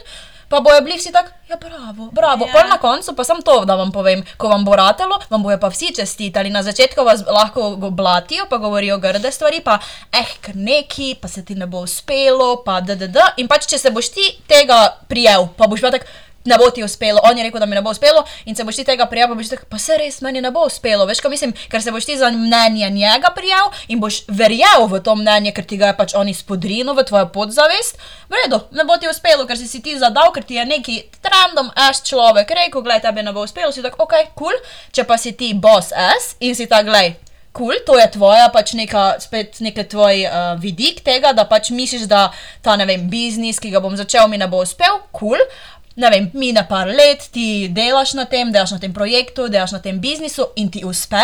pa 0.53 0.59
bojo 0.59 0.81
bili 0.81 0.97
vsi 0.97 1.11
tako, 1.11 1.31
ja, 1.49 1.57
bravo, 1.57 2.09
bravo. 2.11 2.45
Ja. 2.45 2.51
Ja. 2.51 2.53
Pol 2.53 2.69
na 2.69 2.77
koncu 2.77 3.15
pa 3.15 3.23
sem 3.23 3.41
to, 3.41 3.65
da 3.65 3.75
vam 3.75 3.91
povem, 3.91 4.21
ko 4.37 4.51
vam 4.51 4.65
bo 4.65 4.75
ratelo, 4.75 5.17
vam 5.29 5.43
bojo 5.43 5.57
pa 5.57 5.69
vsi 5.73 5.93
čestitali. 5.95 6.51
Na 6.53 6.61
začetku 6.63 7.03
vas 7.03 7.23
lahko 7.25 7.71
blatijo, 7.89 8.45
pa 8.49 8.57
govorijo 8.57 8.97
grde 8.97 9.31
stvari, 9.31 9.63
pa 9.65 9.79
eh, 10.11 10.35
ker 10.41 10.55
neki, 10.55 11.15
pa 11.21 11.27
se 11.27 11.45
ti 11.45 11.55
ne 11.55 11.65
bo 11.65 11.81
uspelo, 11.87 12.61
pa 12.65 12.81
da, 12.81 12.95
da, 12.95 13.07
da. 13.07 13.31
In 13.37 13.47
pač, 13.47 13.65
če 13.71 13.81
se 13.81 13.91
boš 13.91 14.11
ti 14.13 14.27
tega 14.47 14.83
prijel, 15.09 15.47
pa 15.57 15.67
boš 15.67 15.81
pa 15.81 15.95
tak. 15.95 16.05
Ne 16.45 16.58
bo 16.60 16.69
ti 16.75 16.84
uspelo, 16.84 17.21
on 17.23 17.38
je 17.38 17.43
rekel, 17.43 17.60
da 17.60 17.65
mi 17.65 17.75
ne 17.75 17.82
bo 17.82 17.91
uspelo, 17.95 18.25
in 18.45 18.56
se 18.56 18.63
boš 18.63 18.75
ti 18.75 18.84
tega 18.84 19.06
prijel, 19.08 19.29
pa 19.32 19.36
boš 19.39 19.49
tako, 19.53 19.67
pa 19.69 19.79
se 19.79 19.97
res 19.97 20.19
meni 20.21 20.41
ne 20.43 20.51
bo 20.51 20.65
uspelo. 20.67 21.06
Veš, 21.08 21.21
kaj 21.23 21.32
mislim, 21.32 21.53
ker 21.71 21.84
se 21.84 21.91
boš 21.91 22.06
ti 22.06 22.17
za 22.19 22.32
mnenje 22.32 22.89
njega 22.89 23.32
prijel 23.36 23.71
in 23.88 24.01
boš 24.03 24.23
verjel 24.27 24.88
v 24.91 24.99
to 25.03 25.15
mnenje, 25.15 25.53
ker 25.56 25.65
ti 25.65 25.79
ga 25.79 25.93
je 25.93 25.97
pač 25.97 26.15
on 26.19 26.29
izpodrinil 26.29 26.93
v 26.93 27.08
tvojo 27.08 27.32
podzavest. 27.32 27.97
V 28.27 28.43
redu, 28.43 28.60
ne 28.75 28.84
bo 28.84 28.97
ti 28.99 29.08
uspelo, 29.08 29.47
ker 29.47 29.58
si 29.58 29.67
si 29.71 29.82
ti 29.82 29.95
zadal, 29.99 30.34
ker 30.36 30.43
ti 30.43 30.60
je 30.60 30.65
neki 30.67 30.99
random 31.23 31.71
ass 31.75 32.03
človek 32.03 32.51
rekel, 32.51 32.84
gledaj, 32.84 33.08
tebi 33.08 33.23
ne 33.23 33.34
bo 33.34 33.47
uspelo, 33.47 33.71
si 33.71 33.82
tako, 33.82 34.03
ok, 34.03 34.34
kul, 34.36 34.51
cool. 34.51 34.58
če 34.91 35.08
pa 35.08 35.17
si 35.17 35.34
ti 35.38 35.53
boss 35.53 35.95
ass 35.95 36.36
in 36.39 36.56
si 36.56 36.67
tako, 36.67 36.91
gledaj. 36.91 37.15
Kul, 37.53 37.69
cool, 37.69 37.82
to 37.86 37.95
je 37.99 38.08
tvoja, 38.15 38.47
pač 38.49 38.71
neka, 38.73 39.21
spet 39.21 39.60
neki 39.62 39.84
tvoj 39.86 40.23
uh, 40.25 40.38
vidik 40.58 41.03
tega, 41.06 41.36
da 41.38 41.45
pač 41.45 41.69
misliš, 41.69 42.08
da 42.10 42.32
ta, 42.65 42.73
ne 42.82 42.88
vem, 42.89 43.06
biznis, 43.12 43.62
ki 43.62 43.69
ga 43.69 43.82
bom 43.84 43.93
začel, 43.93 44.25
mi 44.25 44.41
ne 44.41 44.47
bo 44.49 44.63
uspel, 44.65 45.03
kul. 45.13 45.38
Cool. 45.38 45.72
Ne 45.95 46.10
vem, 46.10 46.32
mine 46.34 46.65
par 46.65 46.88
let, 46.88 47.29
ti 47.29 47.45
delaš 47.69 48.13
na 48.13 48.25
tem, 48.25 48.49
delaš 48.49 48.71
na 48.71 48.79
tem 48.79 48.93
projektu, 48.93 49.47
delaš 49.47 49.71
na 49.71 49.79
tem 49.79 49.99
biznisu 49.99 50.47
in 50.56 50.69
ti 50.69 50.84
uspe. 50.84 51.21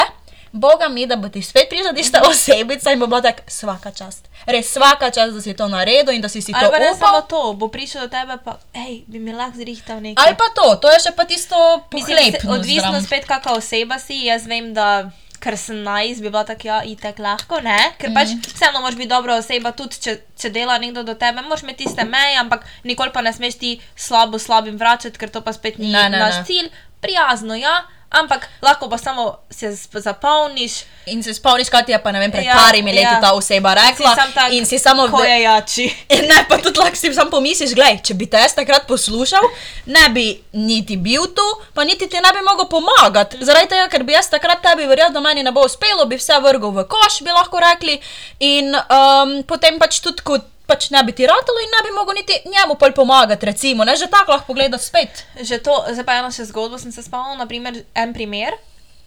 Boga 0.51 0.87
mi, 0.87 1.05
da 1.05 1.15
bo 1.15 1.29
ti 1.29 1.41
spet 1.41 1.69
prišla 1.69 1.93
tista 1.93 2.21
osebica 2.29 2.91
in 2.91 2.99
bo 2.99 3.05
bila 3.05 3.21
tako 3.21 3.43
svaka 3.47 3.91
čast. 3.91 4.25
Res 4.47 4.65
svaka 4.67 5.11
čast, 5.11 5.33
da 5.33 5.41
si 5.41 5.53
to 5.53 5.67
naredil 5.67 6.09
in 6.09 6.21
da 6.21 6.27
si 6.27 6.41
si 6.41 6.51
to 6.51 6.57
Ali 6.57 6.71
pa 6.71 6.79
ne 6.79 6.89
samo 6.91 7.17
upal. 7.17 7.27
to, 7.27 7.53
bo 7.53 7.67
prišel 7.67 8.01
do 8.01 8.09
tebe, 8.09 8.37
pa 8.41 8.57
hej, 8.75 9.03
bi 9.05 9.19
mi 9.19 9.31
lahko 9.31 9.57
zrihtal 9.57 9.99
nekaj. 9.99 10.17
Ali 10.19 10.33
pa 10.35 10.49
to, 10.51 10.75
to 10.77 10.89
je 10.89 10.99
še 10.99 11.11
pa 11.13 11.25
tisto 11.25 11.55
pohlepno. 11.91 12.39
se- 12.39 12.49
odvisno 12.49 12.81
zraven. 12.91 13.03
spet, 13.03 13.25
kakšna 13.25 13.51
oseba 13.53 13.99
si. 13.99 14.25
Jaz 14.25 14.45
vem, 14.45 14.73
da 14.73 15.11
ker 15.39 15.57
sem 15.57 15.83
najs, 15.83 16.19
bi 16.19 16.29
bila 16.29 16.43
tako, 16.43 16.67
ja, 16.67 16.83
itek 16.83 17.19
lahko, 17.19 17.61
ne? 17.61 17.77
Ker 17.97 18.11
pač 18.11 18.27
Mhm. 18.29 18.41
vseeno 18.49 18.79
moraš 18.79 18.95
biti 18.95 19.07
dobra 19.07 19.35
oseba, 19.35 19.71
tudi 19.73 19.95
če, 19.97 20.11
če 20.35 20.49
dela 20.49 20.77
nekdo 20.77 21.03
do 21.03 21.13
tebe, 21.15 21.41
moraš 21.41 21.63
imeti 21.63 21.85
tiste 21.85 22.03
meje, 22.05 22.37
ampak 22.37 22.63
nikoli 22.83 23.11
pa 23.11 23.21
ne 23.21 23.31
smeš 23.31 23.55
ti 23.55 23.71
slabo 23.97 24.39
slabim 24.39 24.77
vračati, 24.77 25.17
ker 25.17 25.29
to 25.29 25.41
pa 25.41 25.53
spet 25.53 25.77
ni 25.77 25.91
Ne, 25.91 26.09
ne, 26.09 26.19
naš 26.19 26.35
ne. 26.35 26.43
cilj. 26.45 26.69
Prijazno, 26.99 27.55
ja, 27.55 27.83
ampak 28.09 28.49
lahko 28.61 28.89
pa 28.89 28.97
samo 28.97 29.37
se 29.49 29.71
zapolniš. 29.93 30.83
In 31.05 31.23
se 31.23 31.33
spomniš, 31.33 31.69
kaj 31.69 31.85
ti 31.85 31.91
je 31.91 31.99
pa 32.03 32.11
vem, 32.11 32.31
pred 32.31 32.45
Ja, 32.45 32.53
parimi 32.53 32.91
leti 32.93 33.03
ja. 33.05 33.21
ta 33.21 33.33
oseba 33.33 33.73
rekla. 33.73 34.15
tak, 34.33 34.53
in 34.53 34.65
si 34.65 34.79
samo 34.79 35.07
ko 35.07 35.23
je 35.23 35.41
jači. 35.41 35.87
Ne, 36.29 36.45
pa 36.49 36.57
tudi 36.57 36.79
lahko 36.79 36.95
si 36.95 37.13
sam 37.13 37.29
pomisliš, 37.29 37.73
gledaj, 37.73 38.01
če 38.03 38.13
bi 38.13 38.25
te 38.29 38.37
jaz 38.37 38.53
takrat 38.53 38.85
poslušal, 38.87 39.41
ne 39.85 40.09
bi 40.13 40.27
niti 40.53 40.97
bil 40.97 41.25
tu, 41.33 41.47
pa 41.73 41.83
niti 41.83 42.09
ti 42.09 42.21
ne 42.21 42.33
bi 42.33 42.43
mogel 42.45 42.69
pomagati. 42.69 43.41
Zaradi 43.45 43.69
tega, 43.69 43.87
ker 43.89 44.03
bi 44.03 44.13
jaz 44.13 44.29
takrat 44.29 44.61
tebi 44.61 44.85
verjel, 44.89 45.09
da 45.13 45.19
meni 45.21 45.43
ne 45.43 45.51
bo 45.51 45.65
uspelo, 45.65 46.05
bi 46.05 46.17
vse 46.19 46.37
vrgel 46.43 46.71
v 46.71 46.85
koš, 46.89 47.21
bi 47.25 47.33
lahko 47.33 47.61
rekli. 47.61 47.99
In 48.39 48.73
um, 48.75 49.43
potem 49.43 49.79
pač 49.81 50.01
tudi, 50.05 50.21
ko 50.21 50.37
pač 50.69 50.89
ne 50.93 51.01
bi 51.03 51.15
ti 51.17 51.27
ratalo 51.29 51.61
in 51.63 51.71
ne 51.73 51.81
bi 51.85 51.93
mogel 51.95 52.19
niti 52.21 52.37
njemu 52.45 52.77
pol 52.77 52.93
pomagati, 52.93 53.49
recimo, 53.49 53.87
ne, 53.87 53.97
že 53.97 54.09
tako 54.11 54.35
lahko 54.35 54.53
pogledaš 54.53 54.89
spet. 54.91 55.25
Že 55.41 55.61
to, 55.65 55.73
zdaj 55.89 56.05
pa 56.05 56.19
eno 56.21 56.29
še 56.33 56.45
zgodbo 56.51 56.77
sem 56.77 56.93
se 56.93 57.01
spomnil, 57.05 57.39
naprimer 57.41 57.81
en 57.97 58.13
primer, 58.13 58.53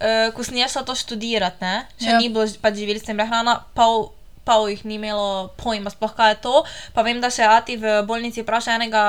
uh, 0.03 0.33
ko 0.35 0.43
sem 0.43 0.59
jaz 0.59 0.75
šla 0.75 0.83
to 0.89 0.99
študirati, 0.99 1.63
ne? 1.63 1.87
še 2.03 2.11
Ja. 2.11 2.19
ni 2.19 2.33
bilo 2.33 2.49
pač 2.63 2.83
živilstva 2.83 3.15
in 3.15 3.23
prehrana, 3.23 3.55
pol, 3.79 4.11
pol 4.43 4.67
jih 4.73 4.83
ni 4.91 4.99
imelo 4.99 5.53
pojma, 5.61 5.93
sploh 5.95 6.15
kaj 6.19 6.35
je 6.35 6.39
to. 6.43 6.55
Pa 6.97 7.05
vem, 7.07 7.23
da 7.23 7.31
še 7.31 7.47
Ati 7.47 7.79
v 7.79 8.03
bolnici 8.09 8.43
vpraša 8.43 8.75
enega, 8.81 9.05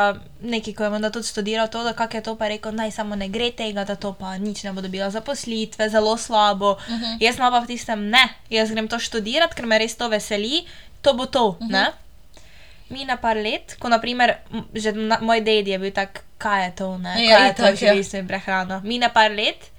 neki, 0.46 0.76
ko 0.78 0.86
je 0.86 0.92
menda 0.94 1.10
tudi 1.10 1.26
študiral 1.26 1.72
to, 1.74 1.82
da 1.82 1.96
kak 1.98 2.14
je 2.20 2.22
to, 2.22 2.38
pa 2.38 2.46
je 2.46 2.58
rekel, 2.58 2.76
naj 2.78 2.94
samo 2.94 3.18
ne 3.18 3.32
gre 3.34 3.50
tega, 3.50 3.86
da 3.88 3.98
to 3.98 4.14
pa 4.14 4.38
nič 4.38 4.62
ne 4.68 4.76
bo 4.78 4.86
dobila 4.86 5.10
zaposlitve, 5.10 5.90
zelo 5.90 6.14
slabo. 6.18 6.78
Uh 6.78 6.94
-huh. 6.94 7.18
Jaz 7.18 7.42
pa 7.42 7.50
v 7.50 7.68
tistem, 7.68 8.10
ne, 8.14 8.30
jaz 8.50 8.70
grem 8.70 8.88
to 8.88 9.02
študirati, 9.02 9.58
ker 9.58 9.66
me 9.66 9.82
res 9.82 9.98
to 9.98 10.10
veseli, 10.10 10.66
to 11.02 11.14
bo 11.18 11.26
to, 11.26 11.58
uh 11.58 11.58
-huh. 11.58 11.72
ne? 11.72 12.03
Mine 12.90 13.18
par 13.22 13.38
let, 13.38 13.76
ko 13.80 13.90
naprimer, 13.90 14.36
že 14.74 14.92
na, 14.92 15.18
moj 15.22 15.42
ded 15.42 15.68
je 15.68 15.78
bil 15.80 15.92
tak, 15.92 16.24
kaj 16.38 16.66
je 16.66 16.72
to, 16.76 16.98
ne? 16.98 17.16
Ja, 17.24 17.38
kaj 17.38 17.48
je 17.48 17.54
to, 17.56 17.76
že 17.76 17.86
ja. 17.86 18.04
se 18.04 18.24
prehrana. 18.28 18.82
Mine 18.84 19.10
par 19.14 19.32
let 19.32 19.72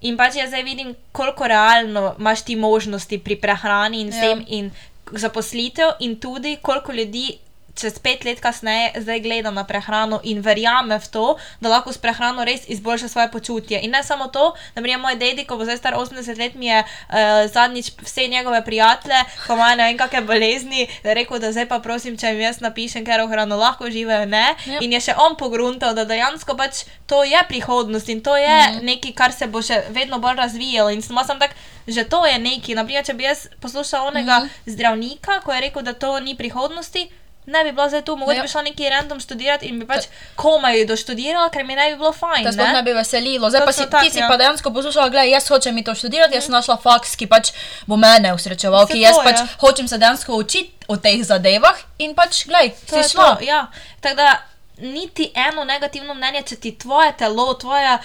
in 0.00 0.16
pač 0.16 0.36
jaz 0.40 0.48
zdaj 0.48 0.64
vidim, 0.64 0.94
koliko 1.12 1.46
realno 1.46 2.14
imaš 2.18 2.42
ti 2.42 2.56
možnosti 2.56 3.18
pri 3.18 3.36
prehrani 3.36 4.00
in 4.00 4.08
Ja. 4.08 4.14
vsem 4.16 4.44
in 4.48 4.70
zaposlitev 5.12 6.00
in 6.00 6.16
tudi 6.20 6.58
koliko 6.62 6.92
ljudi. 6.92 7.38
Čez 7.74 7.98
pet 7.98 8.24
let 8.24 8.40
kasneje 8.40 9.00
zdaj 9.00 9.20
gleda 9.20 9.50
na 9.50 9.64
prehrano 9.64 10.20
in 10.24 10.40
verjame 10.42 10.98
v 10.98 11.08
to, 11.10 11.36
da 11.60 11.68
lahko 11.68 11.92
s 11.92 11.98
prehrano 11.98 12.44
res 12.44 12.68
izboljša 12.68 13.08
svoje 13.08 13.30
počutje. 13.30 13.80
In 13.82 13.90
ne 13.90 14.02
samo 14.04 14.26
to, 14.28 14.54
da 14.74 14.80
mi 14.80 14.90
je 14.90 14.98
moj 14.98 15.16
dedi, 15.16 15.44
ko 15.44 15.56
bo 15.56 15.64
zdaj 15.64 15.78
star 15.78 15.94
80 15.94 16.38
let, 16.38 16.54
mi 16.54 16.66
je 16.66 16.82
uh, 16.82 17.50
zadnjič 17.52 17.92
vse 18.02 18.26
njegove 18.26 18.64
prijatelje, 18.64 19.22
ko 19.46 19.54
imajo 19.54 19.76
ne 19.76 19.84
vem 19.84 19.98
kakšne 19.98 20.20
bolezni, 20.20 20.88
da 21.02 21.12
rekel, 21.12 21.38
da 21.38 21.52
zdaj 21.52 21.68
pa 21.68 21.78
prosim, 21.78 22.16
če 22.18 22.34
jim 22.34 22.40
jaz 22.40 22.60
napišem, 22.60 23.04
ker 23.04 23.22
v 23.24 23.30
hrano 23.30 23.56
lahko 23.56 23.90
živijo, 23.90 24.26
ne. 24.26 24.54
Ja. 24.66 24.80
In 24.80 24.92
je 24.92 25.00
še 25.00 25.16
on 25.18 25.36
pogruntal, 25.36 25.94
da 25.94 26.04
dejansko 26.04 26.56
pač 26.58 26.84
to 27.06 27.22
je 27.24 27.38
prihodnost 27.48 28.08
in 28.08 28.20
to 28.20 28.36
je 28.36 28.48
mm 28.48 28.74
-hmm. 28.74 28.82
nekaj, 28.82 29.12
kar 29.12 29.32
se 29.32 29.46
bo 29.46 29.62
še 29.62 29.82
vedno 29.88 30.18
bolj 30.18 30.36
razvijalo. 30.36 30.90
In 30.90 31.02
samo 31.02 31.24
sem 31.24 31.38
tak, 31.38 31.50
že 31.86 32.04
to 32.04 32.26
je 32.26 32.38
nekaj. 32.38 32.74
Naprimer, 32.74 33.04
če 33.04 33.14
bi 33.14 33.24
jaz 33.24 33.46
poslušal 33.60 34.06
onega 34.06 34.38
mm 34.38 34.42
-hmm. 34.42 34.72
zdravnika, 34.72 35.40
ko 35.40 35.52
je 35.52 35.60
rekel, 35.60 35.82
da 35.82 35.92
to 35.92 36.20
ni 36.20 36.36
prihodnosti. 36.36 37.10
Ne 37.46 37.64
bi 37.64 37.72
bila 37.72 37.88
zdaj 37.88 38.02
tu, 38.02 38.16
mogoče 38.16 38.36
Ja. 38.36 38.42
bi 38.42 38.48
šla 38.48 38.62
neki 38.62 38.88
random 38.88 39.20
študirati 39.20 39.66
in 39.66 39.78
bi 39.80 39.86
pač 39.86 40.04
komaj 40.36 40.84
doštudirala, 40.86 41.48
ker 41.50 41.64
mi 41.64 41.74
ne 41.74 41.90
bi 41.90 41.96
bilo 41.96 42.12
fajn. 42.12 42.44
Da 42.44 42.52
sploh 42.52 42.72
ne 42.72 42.82
bi 42.82 42.92
veselilo. 42.92 43.50
Zdaj 43.50 43.64
pa 43.66 43.72
si, 43.72 43.86
tak, 43.90 44.04
ti 44.04 44.10
si 44.10 44.18
ja. 44.18 44.28
pa 44.28 44.36
dejansko 44.36 44.70
poslušala, 44.70 45.08
gledaj, 45.08 45.30
jaz 45.30 45.48
hočem 45.48 45.74
mi 45.74 45.84
to 45.84 45.94
študirati, 45.94 46.34
jaz 46.34 46.44
sem 46.44 46.52
našla 46.52 46.76
faks, 46.76 47.16
ki 47.16 47.26
pač 47.26 47.52
bo 47.86 47.96
mene 47.96 48.34
usrečeval, 48.34 48.86
ki 48.86 49.00
jaz 49.00 49.16
to, 49.16 49.24
pač 49.24 49.40
ja. 49.40 49.48
hočem 49.64 49.88
se 49.88 49.98
dejansko 49.98 50.36
učiti 50.36 50.86
o 50.88 50.96
teh 50.96 51.24
zadevah 51.24 51.80
in 51.98 52.14
pač, 52.14 52.44
gledaj, 52.46 52.70
To 52.90 53.02
si 53.02 53.16
šla. 53.16 53.34
to, 53.36 53.44
ja. 53.44 53.66
Tako 54.00 54.16
da 54.16 54.38
niti 54.80 55.32
eno 55.34 55.64
negativno 55.64 56.14
mnenje, 56.14 56.42
če 56.42 56.56
ti 56.56 56.78
tvoje 56.78 57.12
telo, 57.18 57.54
tvoje 57.54 57.94
uh, 57.94 58.02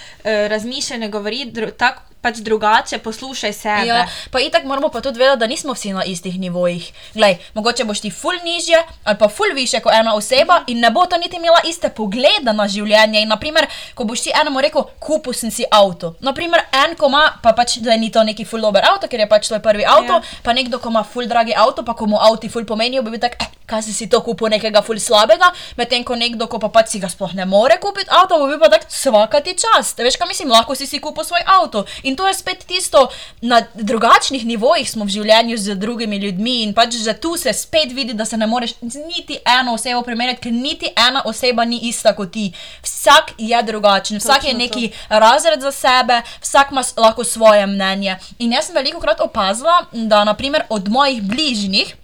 razmišljanje 0.47 1.07
govori 1.07 1.53
tako 1.77 2.01
pač 2.25 2.41
drugače, 2.41 2.97
poslušaj 3.05 3.53
sebe. 3.53 3.85
Ja, 3.87 4.05
pa 4.33 4.41
itak 4.41 4.63
moramo 4.65 4.89
pa 4.89 5.01
tudi 5.05 5.19
vedeti, 5.21 5.39
da 5.39 5.47
nismo 5.47 5.73
vsi 5.77 5.93
na 5.93 6.03
istih 6.03 6.39
nivojih. 6.39 6.87
Glej, 7.13 7.37
mogoče 7.53 7.85
boš 7.85 8.01
ti 8.01 8.09
ful 8.11 8.33
nižje 8.43 8.79
ali 9.03 9.17
pa 9.21 9.27
ful 9.29 9.53
više 9.55 9.79
kot 9.79 9.93
ena 9.93 10.15
oseba 10.17 10.63
in 10.67 10.79
ne 10.81 10.89
bo 10.89 11.05
ta 11.05 11.17
niti 11.17 11.37
imela 11.37 11.61
iste 11.69 11.89
poglede 11.89 12.53
na 12.53 12.65
življenje. 12.67 13.21
In 13.21 13.29
naprimer, 13.29 13.67
ko 13.95 14.03
boš 14.09 14.25
ti 14.25 14.31
enemu 14.41 14.61
rekel, 14.61 14.87
kupil 14.99 15.33
sem 15.33 15.51
si 15.51 15.65
avto. 15.71 16.15
Naprimer, 16.19 16.63
en, 16.73 16.95
ko 16.97 17.11
ima, 17.11 17.23
pa 17.43 17.53
pač, 17.53 17.77
da 17.85 17.95
ni 17.97 18.09
to 18.11 18.23
neki 18.23 18.45
ful 18.45 18.61
dober 18.61 18.81
avto, 18.89 19.07
ker 19.11 19.19
je 19.21 19.27
pač 19.29 19.47
tvoj 19.51 19.61
prvi 19.61 19.85
avto, 19.85 20.13
Ja. 20.17 20.21
pa 20.43 20.53
nekdo, 20.53 20.79
ko 20.79 20.89
ima 20.89 21.03
ful 21.03 21.27
dragi 21.29 21.53
avto, 21.53 21.83
pa 21.85 21.93
ko 21.93 22.05
mu 22.09 22.17
avti 22.17 22.49
ful 22.49 22.65
pomenijo, 22.65 23.01
bi 23.05 23.11
bil 23.13 23.19
tak, 23.21 23.35
eh, 23.41 23.49
kaj 23.65 23.83
si 23.83 23.93
si 23.93 24.07
to 24.09 24.21
kupil 24.21 24.49
nekega 24.49 24.81
ful 24.81 24.97
slabega, 24.99 25.51
medtem 25.77 26.03
ko 26.03 26.15
nekdo, 26.15 26.47
ko 26.47 26.59
pa 26.59 26.69
pač 26.69 26.87
si 26.95 26.99
ga 26.99 27.09
sploh 27.09 27.33
ne 27.35 27.45
more 27.45 27.77
kupiti 27.81 28.09
avto, 28.09 28.39
bo 28.39 28.47
bil 28.47 28.59
pa 28.59 28.69
tak, 28.69 28.85
svaka 28.89 29.41
ti 29.41 29.53
čast. 29.53 29.97
Veš, 29.99 30.17
kaj 30.17 30.27
mislim, 30.27 30.49
lahko 30.49 30.75
si 30.75 30.87
si 30.87 30.99
kupil 30.99 31.23
svoj 31.23 31.43
avto. 31.45 31.85
In 32.03 32.14
to 32.15 32.27
je 32.27 32.33
spet 32.33 32.65
tisto, 32.67 33.07
na 33.41 33.61
drugačnih 33.73 34.45
nivojih 34.45 34.91
smo 34.91 35.05
v 35.05 35.09
življenju 35.09 35.57
z 35.57 35.75
drugimi 35.75 36.17
ljudmi 36.17 36.61
in 36.63 36.73
pač 36.73 36.95
že 36.95 37.13
tu 37.13 37.37
se 37.37 37.53
spet 37.53 37.91
vidi, 37.91 38.13
da 38.13 38.25
se 38.25 38.37
ne 38.37 38.47
moreš 38.47 38.75
niti 38.81 39.39
eno 39.59 39.73
osebo 39.73 40.01
primerjati, 40.01 40.41
ker 40.41 40.53
niti 40.53 40.91
ena 41.07 41.21
oseba 41.25 41.65
ni 41.65 41.79
ista 41.89 42.15
kot 42.15 42.31
ti. 42.31 42.51
Vsak 42.83 43.33
je 43.37 43.63
drugačen, 43.63 44.17
vsak 44.17 44.43
je 44.43 44.53
Točno 44.53 44.67
to. 44.67 44.79
neki 44.79 44.91
razred 45.09 45.61
za 45.61 45.71
sebe, 45.71 46.21
vsak 46.41 46.71
ima 46.71 46.83
lahko 46.97 47.23
svoje 47.23 47.67
mnenje. 47.67 48.17
In 48.39 48.51
jaz 48.51 48.65
sem 48.65 48.75
veliko 48.75 48.99
krat 48.99 49.21
opazila, 49.21 49.85
da 49.91 50.23
naprimer 50.23 50.63
od 50.69 50.89
mojih 50.89 51.23
bližnjih. 51.23 51.95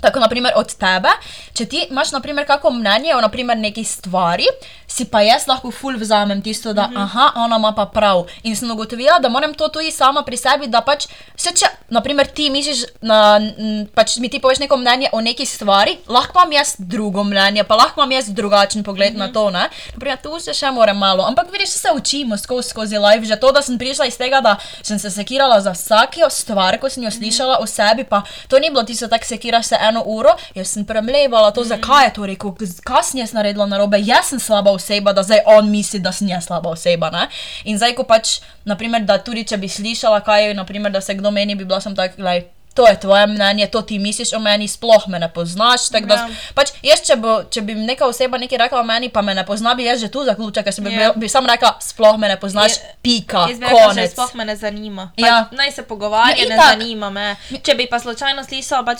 Tako, 0.00 0.20
naprimer, 0.20 0.52
od 0.56 0.74
tebe, 0.78 1.10
če 1.52 1.66
ti 1.66 1.86
imaš, 1.90 2.12
naprimer, 2.12 2.46
kako 2.46 2.70
mnenje 2.70 3.16
o 3.16 3.20
naprimer, 3.20 3.58
neki 3.58 3.84
stvari, 3.84 4.46
si 4.86 5.04
pa 5.04 5.20
jaz 5.22 5.46
lahko 5.50 5.70
ful 5.74 5.98
vzamem 5.98 6.42
tisto, 6.42 6.72
da, 6.72 6.86
mm 6.86 6.94
-hmm. 6.94 7.02
aha, 7.02 7.32
ona 7.36 7.56
ima 7.56 7.72
pa 7.72 7.86
prav. 7.86 8.26
In 8.42 8.56
sem 8.56 8.70
ugotovila, 8.70 9.18
da 9.18 9.28
moram 9.28 9.54
to 9.54 9.68
tudi 9.68 9.90
sama 9.90 10.22
pri 10.22 10.36
sebi, 10.36 10.66
da 10.66 10.80
pač, 10.80 11.06
se 11.36 11.50
če, 11.50 11.66
naprimer, 11.88 12.26
ti 12.26 12.50
misliš, 12.50 12.84
na, 13.00 13.40
m, 13.58 13.86
pač 13.94 14.16
mi 14.16 14.28
ti 14.28 14.40
poveš 14.40 14.58
neko 14.58 14.76
mnenje 14.76 15.08
o 15.12 15.20
neki 15.20 15.46
stvari, 15.46 15.98
lahko 16.06 16.38
imam 16.38 16.52
jaz 16.52 16.74
drugo 16.78 17.24
mnenje, 17.24 17.64
pa 17.64 17.76
lahko 17.76 18.00
imam 18.00 18.12
jaz 18.12 18.28
drugačen 18.28 18.84
pogled 18.84 19.14
mm 19.14 19.16
-hmm. 19.16 19.26
na 19.26 19.32
to, 19.32 19.50
ne. 19.50 19.68
Naprimer, 19.92 20.18
tu 20.22 20.40
se 20.40 20.54
še 20.54 20.70
moram 20.70 20.98
malo, 20.98 21.24
ampak 21.24 21.52
vidiš, 21.52 21.68
se 21.68 21.88
učimo 21.94 22.36
skozi, 22.36 22.68
skozi 22.68 22.98
live, 22.98 23.26
že 23.26 23.36
to, 23.36 23.52
da 23.52 23.62
sem 23.62 23.78
prišla 23.78 24.06
iz 24.06 24.18
tega, 24.18 24.40
da 24.40 24.56
sem 24.82 24.98
se 24.98 25.10
sekirala 25.10 25.60
za 25.60 25.70
vsako 25.70 26.30
stvar, 26.30 26.78
ko 26.78 26.88
sem 26.90 27.02
jo 27.02 27.10
slišala 27.10 27.58
o 27.60 27.66
sebi, 27.66 28.04
pa 28.04 28.22
to 28.48 28.58
ni 28.58 28.70
bilo 28.70 28.82
tisto, 28.82 29.08
tako 29.08 29.24
sekiraš 29.24 29.66
se 29.66 29.76
eno 29.80 29.87
uro, 29.96 30.36
jaz 30.54 30.68
sem 30.68 30.84
premlevala 30.84 31.50
to, 31.50 31.64
zakaj 31.64 32.04
je 32.04 32.12
to 32.12 32.26
rekel, 32.26 32.52
kaj 32.84 33.02
sem 33.04 33.20
jaz 33.20 33.32
naredila 33.32 33.66
narobe, 33.66 33.96
jaz 33.98 34.26
sem 34.26 34.38
slaba 34.38 34.70
oseba, 34.70 35.12
da 35.12 35.22
zdaj 35.22 35.40
on 35.46 35.70
misli, 35.70 35.98
da 35.98 36.12
sem 36.12 36.28
jaz 36.28 36.44
slaba 36.44 36.70
oseba. 36.70 37.10
Ne? 37.10 37.28
In 37.64 37.78
zdaj, 37.78 37.94
ko 37.94 38.04
pač, 38.04 38.40
naprimer, 38.64 39.00
da 39.02 39.18
tudi 39.18 39.44
če 39.44 39.56
bi 39.56 39.68
slišala, 39.68 40.20
kaj 40.20 40.44
je, 40.44 40.54
naprimer, 40.54 40.92
da 40.92 41.00
se 41.00 41.14
kdo 41.14 41.30
meni, 41.30 41.54
bi 41.54 41.64
bila 41.64 41.80
sem 41.80 41.96
tak, 41.96 42.16
gledaj. 42.16 42.44
To 42.74 42.86
je 42.86 43.00
tvoje 43.00 43.26
mnenje, 43.26 43.66
to 43.66 43.82
ti 43.82 43.98
misliš 43.98 44.32
o 44.32 44.38
meni, 44.38 44.68
sploh 44.68 45.08
me 45.08 45.18
ne 45.18 45.28
poznaš. 45.28 45.88
tako 45.88 46.06
Da, 46.06 46.14
Ja. 46.14 46.28
pač 46.54 46.68
jaz, 46.82 47.00
če, 47.02 47.16
bo, 47.16 47.42
če 47.44 47.60
bi 47.60 47.74
neka 47.74 48.06
oseba 48.06 48.38
nekaj 48.38 48.58
rekla 48.58 48.80
o 48.80 48.84
meni, 48.84 49.08
pa 49.08 49.22
me 49.22 49.34
ne 49.34 49.42
pozna, 49.44 49.74
bi 49.74 49.82
jaz 49.82 50.00
že 50.00 50.08
tu 50.08 50.22
zaključila, 50.24 50.62
ker 50.62 50.72
sem 50.72 50.84
bi, 50.84 50.92
Ja. 50.92 51.12
bi 51.12 51.28
sam 51.28 51.46
rekla, 51.46 51.74
sploh 51.80 52.16
me 52.16 52.28
ne 52.28 52.36
poznaš, 52.36 52.70
Je- 52.70 52.94
pika, 53.02 53.46
rekla, 53.50 54.06
sploh 54.06 54.34
me 54.34 54.44
ne 54.44 54.56
zanima. 54.56 55.10
Ja. 55.16 55.26
Ja. 55.26 55.48
Naj 55.52 55.72
se 55.72 55.82
pogovarja, 55.82 56.36
Ja, 56.36 56.48
ne 56.48 56.54
itak. 56.54 56.68
zanima 56.70 57.10
me. 57.10 57.36
Če 57.62 57.74
bi 57.74 57.86
pa 57.86 57.98
slučajno 57.98 58.44
slišala, 58.44 58.84
pač 58.84 58.98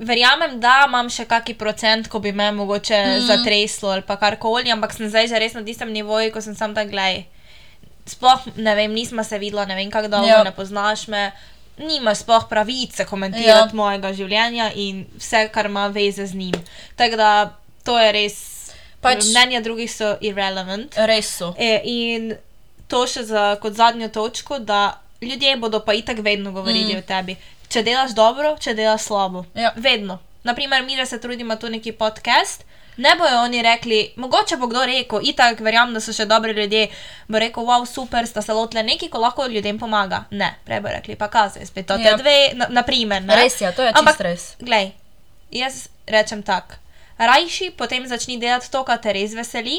verjamem, 0.00 0.56
da 0.60 0.84
imam 0.88 1.10
še 1.12 1.26
kaki 1.28 1.54
procent, 1.60 2.08
ko 2.08 2.20
bi 2.24 2.32
me 2.32 2.50
mogoče 2.56 2.98
mm. 3.04 3.26
zatreslo 3.28 3.92
ali 3.94 4.04
karkoli, 4.08 4.72
ampak 4.72 4.94
sem 4.96 5.08
zdaj 5.12 5.28
že 5.28 5.40
res 5.42 5.54
na 5.54 5.62
tistem 5.66 5.92
nivoju, 5.92 6.32
ko 6.32 6.40
sem 6.40 6.56
sam 6.56 6.74
tak 6.74 6.90
gledaj. 6.92 7.24
Sploh 8.08 8.46
ne 8.56 8.74
vem, 8.74 8.92
nismo 8.96 9.22
se 9.24 9.38
videla, 9.38 9.66
ne 9.68 9.76
vem 9.76 9.90
kako 9.92 10.08
dolgo, 10.08 10.28
Ja. 10.28 10.40
ja. 10.40 10.44
ne 10.44 10.54
poznaš 10.56 11.08
me. 11.08 11.30
Nimaš 11.80 12.26
sploh 12.26 12.44
pravice 12.48 13.06
komentirati 13.08 13.48
Ja. 13.48 13.72
ja. 13.72 13.76
mojega 13.76 14.12
življenja 14.12 14.72
in 14.74 15.06
vse, 15.16 15.46
kar 15.52 15.70
ima 15.70 15.86
veze 15.88 16.26
z 16.26 16.36
njim. 16.36 16.56
Tako 16.96 17.16
da 17.16 17.30
to 17.84 17.96
je 17.98 18.12
res. 18.12 18.36
Pač, 19.00 19.24
mnenja 19.30 19.62
drugih 19.64 19.88
so 19.88 20.16
irrelevant. 20.20 20.92
Res 21.08 21.30
so. 21.38 21.54
E, 21.56 21.80
in 21.88 22.34
to 22.88 23.06
še 23.08 23.24
za, 23.24 23.54
kot 23.62 23.78
zadnjo 23.78 24.10
točko, 24.12 24.58
da 24.58 25.00
ljudje 25.22 25.56
bodo 25.56 25.80
pa 25.80 25.94
itak 25.96 26.20
vedno 26.20 26.52
govorili 26.52 26.94
mm. 26.94 26.98
o 26.98 27.06
tebi. 27.08 27.36
Če 27.70 27.82
delaš 27.82 28.10
dobro, 28.12 28.56
če 28.58 28.74
delaš 28.74 29.02
slabo. 29.02 29.44
Ja. 29.54 29.72
Vedno. 29.76 30.18
Naprimer, 30.42 30.82
mi 30.82 30.96
da 30.96 31.06
se 31.06 31.20
trudimo 31.20 31.56
tu 31.56 31.68
neki 31.68 31.92
podcast, 31.94 32.64
Ne 32.96 33.14
bojo 33.16 33.38
oni 33.38 33.62
rekli, 33.62 34.12
mogoče 34.16 34.56
bo 34.56 34.66
kdo 34.66 34.82
rekel, 34.84 35.20
itak 35.22 35.60
verjamem, 35.60 35.94
da 35.94 36.00
so 36.00 36.12
še 36.12 36.26
dobri 36.26 36.52
ljudje, 36.52 36.88
bo 37.28 37.38
rekel, 37.38 37.64
wow, 37.64 37.86
super, 37.86 38.26
sta 38.26 38.42
se 38.42 38.52
lotile 38.52 38.82
nekaj, 38.82 39.08
ko 39.08 39.18
lahko 39.18 39.46
ljudem 39.46 39.78
pomaga. 39.78 40.24
Ne, 40.32 40.50
prej 40.66 40.80
bo 40.80 40.88
rekli, 40.88 41.16
pa 41.16 41.28
kaj, 41.28 41.64
spet 41.64 41.86
to 41.86 41.96
te 41.96 42.02
Ja. 42.02 42.16
dve, 42.16 42.34
na, 42.54 42.66
naprimer. 42.70 43.22
Ne? 43.22 43.36
Res 43.36 43.56
je, 43.60 43.70
to 43.72 43.82
je 43.82 43.92
Ampak, 43.94 44.12
čist 44.12 44.20
res. 44.20 44.44
Glej, 44.60 44.90
jaz 45.50 45.78
rečem 46.06 46.42
tako. 46.42 46.76
Rajši 47.18 47.70
potem 47.70 48.04
začni 48.06 48.36
delati 48.38 48.68
to, 48.68 48.84
kar 48.84 48.98
te 48.98 49.12
res 49.12 49.32
veseli, 49.32 49.78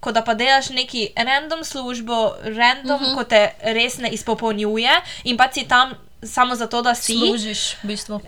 kot 0.00 0.14
da 0.14 0.22
pa 0.22 0.34
delaš 0.34 0.70
neki 0.70 1.12
random 1.14 1.62
službo, 1.62 2.18
random, 2.50 2.96
uh 2.96 3.00
Mhm. 3.00 3.10
-huh. 3.10 3.14
ko 3.14 3.24
te 3.24 3.44
res 3.62 3.98
ne 3.98 4.10
izpopolnjuje 4.10 4.90
in 5.24 5.36
pa 5.36 5.46
si 5.52 5.68
tam 5.68 5.94
samo 6.22 6.54
zato, 6.54 6.82
da 6.82 6.94
si. 6.94 7.18
Služiš, 7.18 7.76
v 7.82 7.86
bistvu. 7.86 8.20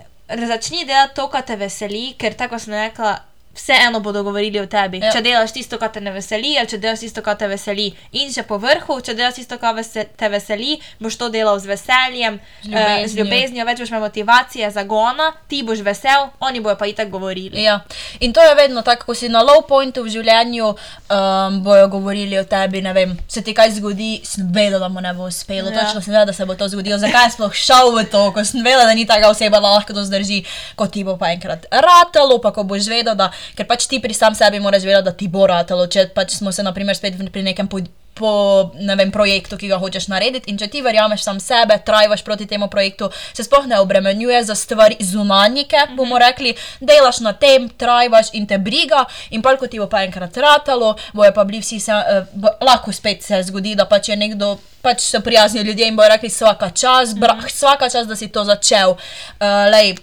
Začni 0.47 0.85
delati 0.85 1.15
to, 1.15 1.27
kar 1.29 1.41
te 1.45 1.55
veseli, 1.57 2.13
ker 2.17 2.35
tako 2.37 2.59
sem 2.59 2.73
rekla. 2.73 3.15
Vseeno 3.55 3.99
bodo 3.99 4.23
govorili 4.23 4.59
o 4.59 4.65
tebi. 4.65 4.99
Ja. 5.03 5.11
Če 5.11 5.21
delaš 5.21 5.51
tisto, 5.51 5.77
kar 5.81 5.89
te 5.91 6.01
ne 6.01 6.11
veseli, 6.13 6.53
ali 6.57 6.69
če 6.69 6.77
delaš 6.77 7.01
tisto, 7.03 7.21
kar 7.25 7.35
te 7.35 7.47
veseli. 7.49 7.89
In 8.21 8.29
še 8.31 8.43
po 8.47 8.59
vrhu, 8.61 8.99
če 9.01 9.15
delaš 9.17 9.39
tisto, 9.41 9.57
kar 9.59 9.73
vese, 9.75 10.05
te 10.15 10.29
veseli, 10.29 10.77
boš 11.01 11.17
to 11.17 11.29
delal 11.33 11.59
z 11.59 11.67
veseljem, 11.67 12.37
Z 12.63 12.69
ljubeznijo, 12.69 13.03
uh, 13.03 13.07
z 13.09 13.17
ljubeznijo. 13.17 13.65
več 13.65 13.81
boš 13.81 13.89
imel 13.89 14.01
motivacije, 14.05 14.69
zagona, 14.71 15.31
ti 15.49 15.63
boš 15.63 15.81
vesel, 15.83 16.29
oni 16.39 16.61
bojo 16.61 16.77
pa 16.77 16.87
itak 16.87 17.09
govorili. 17.09 17.63
Ja. 17.63 17.79
In 18.19 18.33
to 18.33 18.41
je 18.41 18.55
vedno 18.55 18.81
tako, 18.81 19.09
ko 19.09 19.15
si 19.17 19.29
na 19.29 19.41
low 19.43 19.65
pointu 19.67 20.05
v 20.05 20.13
življenju, 20.13 20.69
um, 21.09 21.59
bojo 21.63 21.87
govorili 21.87 22.37
o 22.39 22.45
tebi. 22.45 22.81
Ne 22.85 22.93
vem, 22.93 23.17
se 23.27 23.43
ti 23.43 23.53
kaj 23.53 23.73
zgodi, 23.79 24.21
sem 24.23 24.47
vedela, 24.53 24.85
da 24.85 24.89
mu 24.93 25.01
ne 25.01 25.13
bo 25.13 25.27
uspelo. 25.27 25.73
Ja. 25.73 25.83
Točno 25.83 26.01
sem 26.01 26.13
vedela, 26.13 26.29
da 26.29 26.33
se 26.33 26.45
bo 26.45 26.55
to 26.55 26.69
zgodilo. 26.69 27.01
Zakaj 27.01 27.25
je 27.27 27.35
sploh 27.35 27.53
šel 27.53 27.91
v 27.97 28.05
to, 28.11 28.23
ko 28.31 28.45
sem 28.45 28.63
vedela, 28.63 28.85
da 28.85 28.93
ni 28.93 29.07
taka 29.09 29.33
oseba, 29.33 29.59
da 29.59 29.73
lahko 29.73 29.93
to 29.93 30.05
zdrži, 30.05 30.43
ko 30.79 30.87
ti 30.87 31.03
bo 31.03 31.17
pa 31.17 31.33
enkrat 31.33 31.65
ratalo, 31.71 32.39
pa 32.39 32.53
ko 32.55 32.63
boš 32.63 32.87
vedel, 32.87 33.15
da, 33.19 33.31
ker 33.55 33.67
pač 33.69 33.87
ti 33.87 33.99
pri 33.99 34.13
sam 34.13 34.35
sebi 34.35 34.59
moraš 34.59 34.87
vedeti, 34.87 35.09
da 35.09 35.15
ti 35.15 35.27
bo 35.27 35.47
ratalo. 35.47 35.87
Če 35.87 36.09
pač 36.15 36.37
smo 36.39 36.51
se, 36.51 36.63
naprimer, 36.63 36.97
spet 36.97 37.17
pri 37.31 37.43
nekem 37.45 37.67
pod, 37.67 37.89
po 38.19 38.31
ne 38.75 38.95
vem, 38.99 39.11
projektu, 39.15 39.57
ki 39.57 39.71
ga 39.71 39.79
hočeš 39.79 40.09
narediti. 40.11 40.51
In 40.51 40.59
če 40.59 40.67
ti 40.71 40.83
verjameš 40.83 41.23
sam 41.23 41.39
sebe, 41.43 41.79
trajvaš 41.85 42.25
proti 42.27 42.49
temu 42.49 42.67
projektu, 42.71 43.09
se 43.33 43.45
sploh 43.47 43.67
ne 43.69 43.79
obremenjuje 43.79 44.43
za 44.49 44.55
stvari 44.55 44.97
zunanjike, 44.99 45.77
mm 45.77 45.91
-hmm. 45.91 45.95
bomo 45.95 46.19
rekli, 46.19 46.55
delaš 46.79 47.19
na 47.19 47.33
tem, 47.33 47.69
trajvaš 47.69 48.33
in 48.33 48.47
te 48.47 48.57
briga. 48.57 49.05
In 49.29 49.41
pa, 49.41 49.55
ko 49.57 49.67
ti 49.67 49.79
bo 49.79 49.87
pa 49.87 50.03
enkrat 50.03 50.37
ratalo, 50.37 50.95
bojo 51.13 51.31
pa 51.33 51.43
bili 51.43 51.61
vsi, 51.61 51.79
se, 51.79 51.91
uh, 51.93 52.27
bo, 52.33 52.47
lahko 52.61 52.91
spet 52.91 53.23
se 53.23 53.43
zgodi, 53.43 53.75
da 53.75 53.85
pač 53.85 54.09
je 54.09 54.15
nekdo. 54.15 54.57
Pač 54.81 55.03
so 55.03 55.21
prijazni 55.21 55.61
ljudje 55.61 55.87
in 55.87 55.95
bojo 55.95 56.09
rekli, 56.09 56.29
vsaka 56.29 56.69
čas, 56.69 57.13
bra, 57.13 57.33
mm. 57.33 57.47
vsaka 57.47 57.89
čas, 57.89 58.07
da 58.07 58.15
si 58.15 58.27
to 58.27 58.43
začel. 58.47 58.95
Uh, 58.95 59.67
lej, 59.71 59.95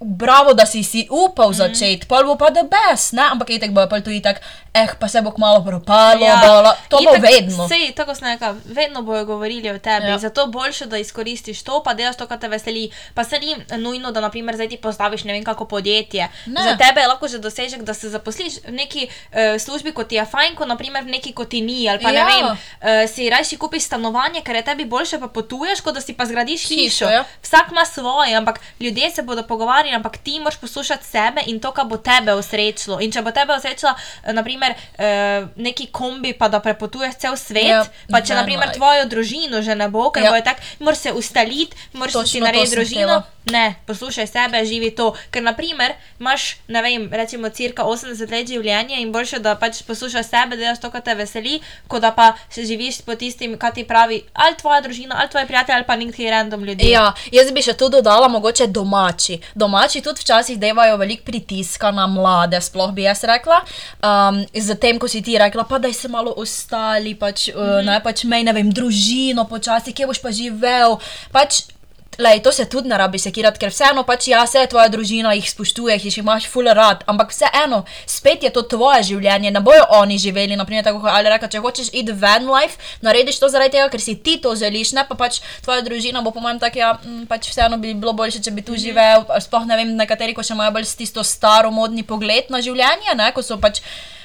bravo, 0.00 0.54
da 0.54 0.66
si 0.66 0.82
si 0.82 1.06
upal 1.10 1.50
mm. 1.50 1.54
začeti, 1.54 2.06
pa 2.08 2.22
bo 2.22 2.36
pa 2.36 2.50
da 2.50 2.62
bes, 2.62 3.12
ne? 3.12 3.22
ampak 3.30 3.50
itek 3.50 3.70
bojo 3.70 3.88
pa 3.88 4.00
tudi 4.00 4.20
tako, 4.22 4.40
eh, 4.74 4.88
pa 5.00 5.08
se 5.08 5.22
bo 5.22 5.30
kmalo 5.30 5.64
propalo, 5.64 6.26
ja. 6.26 6.36
bla, 6.42 6.76
to 6.88 6.98
bo 6.98 7.12
vedno. 7.22 7.68
Sej, 7.68 7.92
tako 7.94 8.14
sem 8.14 8.28
rekla, 8.28 8.54
vedno 8.64 9.02
bojo 9.02 9.24
govorili 9.24 9.70
o 9.70 9.78
tebi. 9.78 10.06
Ja. 10.06 10.18
Zato 10.18 10.46
boljše, 10.46 10.86
da 10.86 10.98
izkoristiš 10.98 11.62
to, 11.62 11.82
pa 11.82 11.94
delaš 11.94 12.16
to, 12.16 12.26
kar 12.26 12.38
te 12.38 12.48
veseli. 12.48 12.90
Pa 13.14 13.24
se 13.24 13.38
ni 13.38 13.56
nujno, 13.78 14.12
da 14.12 14.20
naprimer 14.20 14.54
zdaj 14.54 14.68
ti 14.68 14.76
postaviš 14.76 15.24
ne 15.24 15.32
vem 15.32 15.44
kako 15.44 15.64
podjetje. 15.64 16.28
Ne. 16.46 16.62
Za 16.62 16.76
tebe 16.76 17.00
je 17.00 17.06
lahko 17.06 17.28
že 17.28 17.38
dosežek, 17.38 17.82
da 17.82 17.94
se 17.94 18.10
zaposliš 18.10 18.54
v 18.66 18.72
neki 18.72 19.06
uh, 19.08 19.60
službi, 19.60 19.92
kot 19.92 20.08
ti 20.08 20.14
je 20.14 20.26
fajn, 20.26 20.54
kot 20.54 20.68
naprimer 20.68 21.04
v 21.04 21.14
neki, 21.16 21.32
kot 21.32 21.48
ti 21.48 21.60
ni. 21.60 21.88
Ali 21.88 22.02
pa. 22.02 22.10
Ja. 22.10 22.24
ne 22.24 22.34
vem, 22.34 22.46
uh, 22.46 23.10
si 23.10 23.30
rajši 23.30 23.56
kupiš 23.56 23.82
stanovanje, 23.82 24.23
ker 24.44 24.56
je 24.56 24.62
tebi 24.62 24.84
boljše, 24.84 25.18
pa 25.18 25.28
potuješ, 25.28 25.80
kot 25.80 25.94
da 25.94 26.00
si 26.00 26.12
pa 26.12 26.24
zgradiš 26.24 26.62
Hišo, 26.62 26.74
hišo. 26.76 27.04
ja. 27.06 27.24
Vsak 27.42 27.70
ima 27.70 27.84
svoje, 27.84 28.34
ampak 28.34 28.60
ljudje 28.80 29.10
se 29.10 29.22
bodo 29.22 29.42
pogovarjali, 29.42 29.96
ampak 29.96 30.16
ti 30.18 30.40
moraš 30.40 30.56
poslušati 30.56 31.04
sebe 31.06 31.42
in 31.46 31.60
to, 31.60 31.72
kar 31.72 31.84
bo 31.84 31.96
tebe 31.96 32.32
osrečilo. 32.32 33.00
In 33.00 33.12
če 33.12 33.22
bo 33.22 33.30
tebe 33.30 33.52
osrečila, 33.52 33.94
eh, 34.24 34.32
naprimer, 34.32 34.74
eh, 34.98 35.46
neki 35.56 35.86
kombi, 35.88 36.32
pa 36.32 36.48
da 36.48 36.60
prepotuješ 36.60 37.14
cel 37.16 37.36
svet, 37.36 37.64
Ja, 37.64 37.84
pa 38.10 38.20
če 38.20 38.34
naprimer 38.34 38.72
tvojo 38.72 39.04
družino 39.04 39.62
že 39.62 39.74
ne 39.74 39.88
bo, 39.88 40.10
ker 40.10 40.22
Ja. 40.22 40.24
ja. 40.24 40.30
bojo 40.30 40.42
tako, 40.42 40.60
moraš 40.80 40.98
se 40.98 41.12
ustaliti, 41.12 41.76
moraš 41.92 42.12
si 42.24 42.40
narediti 42.40 42.70
družino. 42.70 43.00
htela. 43.00 43.22
Ne, 43.46 43.74
poslušaj 43.86 44.26
sebe, 44.26 44.64
živi 44.64 44.90
to. 44.90 45.14
Ker, 45.30 45.42
naprimer, 45.42 45.92
imaš, 46.20 46.56
ne 46.66 46.82
vem, 46.82 47.10
recimo, 47.12 47.48
cirka 47.48 47.82
80 47.82 48.30
let 48.30 48.48
življenja 48.48 48.96
in 48.96 49.12
boljše, 49.12 49.38
da 49.38 49.54
pač 49.54 49.82
poslušaš 49.82 50.26
sebe, 50.26 50.56
delaš 50.56 50.80
to, 50.80 50.90
kar 50.90 51.02
te 51.02 51.14
veseli, 51.14 51.58
kot 51.86 52.00
da 52.00 52.10
pa 52.10 52.30
še 52.48 52.64
živiš 52.64 53.02
po 53.02 53.14
tistim, 53.14 53.58
kar 53.58 53.72
ti 53.72 53.84
pravi 53.84 54.13
ali 54.32 54.56
tvoja 54.56 54.80
družina, 54.80 55.16
ali 55.18 55.30
tvoji 55.30 55.46
prijatelji, 55.46 55.76
ali 55.76 55.86
pa 55.86 55.96
neki 55.96 56.30
random 56.30 56.64
ljudje. 56.64 56.90
Ja, 56.90 57.12
jaz 57.32 57.52
bi 57.52 57.62
še 57.62 57.74
tu 57.78 57.88
dodala, 57.88 58.28
mogoče 58.28 58.66
domači. 58.66 59.38
Domači 59.54 60.02
tudi 60.04 60.24
včasih 60.24 60.58
devajo 60.60 60.96
veliko 60.96 61.24
pritiska 61.24 61.90
na 61.90 62.06
mlade, 62.06 62.60
sploh 62.60 62.92
bi 62.92 63.06
jaz 63.06 63.24
rekla. 63.24 63.60
Um, 64.02 64.44
z 64.54 64.78
tem, 64.80 64.98
ko 64.98 65.08
si 65.08 65.22
ti 65.22 65.38
rekla, 65.38 65.64
pa 65.68 65.78
da 65.78 65.92
se 65.92 66.08
malo 66.08 66.34
ostali, 66.36 67.14
pač, 67.14 67.48
mm 67.48 67.58
-hmm. 67.58 67.78
uh, 67.78 67.84
ne, 67.84 68.00
pač 68.02 68.24
mej, 68.24 68.44
ne 68.44 68.52
vem, 68.52 68.72
družino 68.72 69.44
počasi, 69.44 69.92
kje 69.92 70.06
boš 70.06 70.22
pa 70.22 70.30
živel. 70.30 70.98
Pač, 71.32 71.62
Lej, 72.18 72.42
to 72.42 72.52
se 72.52 72.64
tudi 72.70 72.88
ne 72.88 72.98
rabi 72.98 73.18
sekirati, 73.18 73.58
ker 73.58 73.72
vseeno 73.72 74.04
pač 74.06 74.28
ja, 74.30 74.44
se 74.46 74.62
tvoja 74.70 74.88
družina 74.92 75.32
jih 75.34 75.48
spoštuje, 75.50 75.96
jih 75.98 76.18
imaš 76.22 76.46
full 76.50 76.70
rad, 76.76 77.02
ampak 77.10 77.32
vseeno, 77.34 77.82
spet 78.06 78.46
je 78.46 78.52
to 78.54 78.62
tvoje 78.70 79.02
življenje, 79.10 79.50
ne 79.50 79.62
bojo 79.64 79.82
oni 79.98 80.18
živeli, 80.22 80.56
naprimer, 80.56 80.84
tako 80.86 81.02
kot 81.02 81.14
ali 81.14 81.32
reka, 81.32 81.50
če 81.50 81.62
hočeš 81.64 81.90
iti 81.92 82.14
van 82.22 82.46
life, 82.50 82.78
narediš 83.02 83.40
to 83.42 83.50
zaradi 83.50 83.78
tega, 83.78 83.90
ker 83.90 84.02
si 84.02 84.16
ti 84.22 84.36
to 84.42 84.54
želiš, 84.58 84.94
ne 84.94 85.06
pa 85.08 85.18
pač 85.18 85.40
tvoja 85.66 85.82
družina 85.86 86.22
bo 86.22 86.30
po 86.30 86.44
mojem 86.44 86.62
tak, 86.62 86.78
ja, 86.78 86.94
mm, 87.02 87.26
pač 87.30 87.50
vseeno 87.50 87.80
bi 87.82 87.96
bilo 87.98 88.14
boljše, 88.14 88.44
če 88.46 88.54
bi 88.54 88.62
tu 88.62 88.78
živel, 88.78 89.26
sploh 89.42 89.66
ne 89.66 89.78
vem, 89.80 89.94
nekateri, 89.98 90.36
ko 90.36 90.46
še 90.46 90.54
imajo 90.54 90.76
bolj 90.78 90.90
tisto 90.94 91.24
staromodni 91.26 92.06
pogled 92.06 92.50
na 92.54 92.62
življenje, 92.62 93.16
ne, 93.18 93.32
ko 93.34 93.42
so 93.42 93.58
pač. 93.58 93.82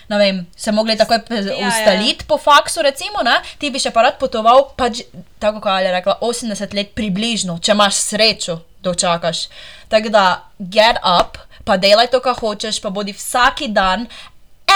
Ne 0.09 0.17
vem, 0.17 0.39
se 0.57 0.71
mogli 0.73 0.95
takoj 0.97 1.19
pe- 1.27 1.43
ja. 1.45 1.67
ustaliti 1.67 2.25
po 2.27 2.37
faksu, 2.41 2.81
recimo, 2.81 3.21
ne? 3.23 3.35
ti 3.61 3.69
bi 3.69 3.79
še 3.81 3.91
pa 3.93 4.07
rad 4.07 4.17
potoval, 4.17 4.71
pač, 4.77 5.03
tako 5.37 5.61
kot 5.61 5.83
je 5.85 5.91
rekla, 5.93 6.17
80 6.25 6.73
let 6.73 6.95
približno, 6.97 7.59
če 7.61 7.75
imaš 7.75 8.01
srečo, 8.07 8.59
dočakaš. 8.81 9.43
Tako 9.89 10.09
da, 10.09 10.25
get 10.57 10.97
up, 11.05 11.37
pa 11.65 11.77
delaj 11.77 12.09
to, 12.09 12.23
kar 12.25 12.37
hočeš, 12.41 12.81
pa 12.81 12.89
bodi 12.89 13.13
vsak 13.13 13.67
dan 13.69 14.07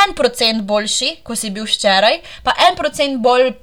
en 0.04 0.14
procent 0.18 0.64
boljši, 0.70 1.16
kot 1.26 1.40
si 1.40 1.50
bil 1.54 1.66
včeraj, 1.70 2.22
pa 2.46 2.54
en 2.68 2.78
procent 2.78 3.22
bolj. 3.24 3.54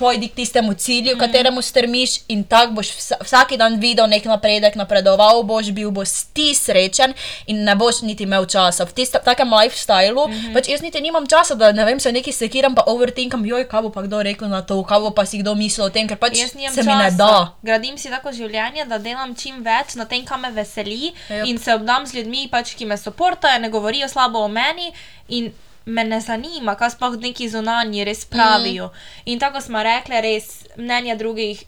Pojdi 0.00 0.30
k 0.32 0.40
tistemu 0.40 0.74
cilju, 0.74 1.14
mm. 1.14 1.20
kateremu 1.20 1.62
strmiš, 1.62 2.16
in 2.32 2.44
tako 2.44 2.80
boš 2.80 2.94
vsa, 2.96 3.18
vsak 3.20 3.54
dan 3.60 3.76
videl 3.80 4.08
nek 4.08 4.24
napredek, 4.24 4.78
napredoval 4.80 5.42
boš, 5.44 5.70
bil 5.76 5.92
boš 5.92 6.14
ti 6.32 6.54
srečen 6.56 7.12
in 7.46 7.64
ne 7.64 7.74
boš 7.76 8.00
niti 8.02 8.24
imel 8.24 8.46
časa. 8.48 8.86
V 8.88 8.96
tistem 8.96 9.20
takem 9.24 9.52
lifestylu, 9.52 10.26
mm 10.28 10.32
-hmm. 10.32 10.54
pač 10.54 10.68
jaz 10.68 10.80
niti 10.82 11.00
nimam 11.00 11.26
časa, 11.26 11.54
da 11.54 11.72
ne 11.72 11.84
vem, 11.84 12.00
se 12.00 12.12
nekaj 12.12 12.32
sekiram, 12.32 12.74
pa 12.74 12.82
overthinkam, 12.86 13.46
joj, 13.46 13.68
kaj 13.68 13.82
bo 13.82 13.90
pa 13.90 14.02
kdo 14.02 14.22
rekel 14.22 14.48
na 14.48 14.62
to, 14.62 14.82
kaj 14.82 15.00
bo 15.00 15.10
pa 15.10 15.26
si 15.26 15.38
kdo 15.38 15.54
mislil 15.54 15.86
o 15.86 15.90
tem, 15.90 16.08
ker 16.08 16.16
pač 16.16 16.36
se 16.36 16.48
časa. 16.48 16.82
mi 16.82 16.94
ne 16.94 17.10
da. 17.10 17.54
Gradim 17.62 17.98
si 17.98 18.08
tako 18.10 18.32
življenje, 18.32 18.84
da 18.84 18.98
delam 18.98 19.34
čim 19.34 19.62
več 19.64 19.94
na 19.94 20.04
tem, 20.04 20.24
kar 20.24 20.38
me 20.38 20.50
veseli 20.50 21.12
Yep. 21.28 21.46
in 21.46 21.58
se 21.58 21.74
obdam 21.74 22.06
z 22.06 22.14
ljudmi, 22.14 22.48
pač, 22.50 22.74
ki 22.74 22.86
me 22.86 22.96
podportajo, 22.96 23.60
ne 23.60 23.68
govorijo 23.68 24.08
slabo 24.08 24.38
o 24.38 24.48
meni. 24.48 24.92
In 25.28 25.52
me 25.90 26.04
ne 26.06 26.20
zanima, 26.22 26.76
kaj 26.78 26.94
sploh 26.94 27.18
neki 27.20 27.48
zunanji 27.50 28.06
res 28.06 28.24
pravijo. 28.30 28.88
Mm. 28.88 29.30
In 29.34 29.42
tako 29.42 29.60
smo 29.60 29.82
rekli, 29.82 30.20
res 30.22 30.50
mnenja 30.78 31.16
drugih 31.18 31.64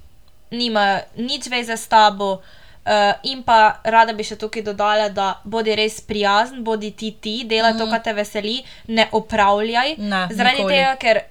nima 0.55 1.01
nič 1.17 1.49
veze 1.51 1.77
s 1.77 1.89
tabo. 1.91 2.39
Uh, 2.83 3.15
in 3.23 3.45
pa 3.47 3.79
rada 3.87 4.11
bi 4.11 4.25
še 4.27 4.35
tukaj 4.41 4.65
dodala, 4.67 5.07
da 5.15 5.37
bodi 5.47 5.75
res 5.79 6.01
prijazen, 6.03 6.65
bodi 6.67 6.91
ti 6.91 7.13
ti, 7.15 7.35
delaj 7.47 7.77
mm. 7.77 7.79
to, 7.79 7.87
kar 7.93 8.03
te 8.03 8.15
veseli, 8.17 8.57
ne 8.91 9.07
opravljaj. 9.15 9.95
Ne, 10.03 10.25
Zaradi 10.35 10.65
nikoli. 10.65 10.75
tega, 10.75 10.97
ker 10.99 11.23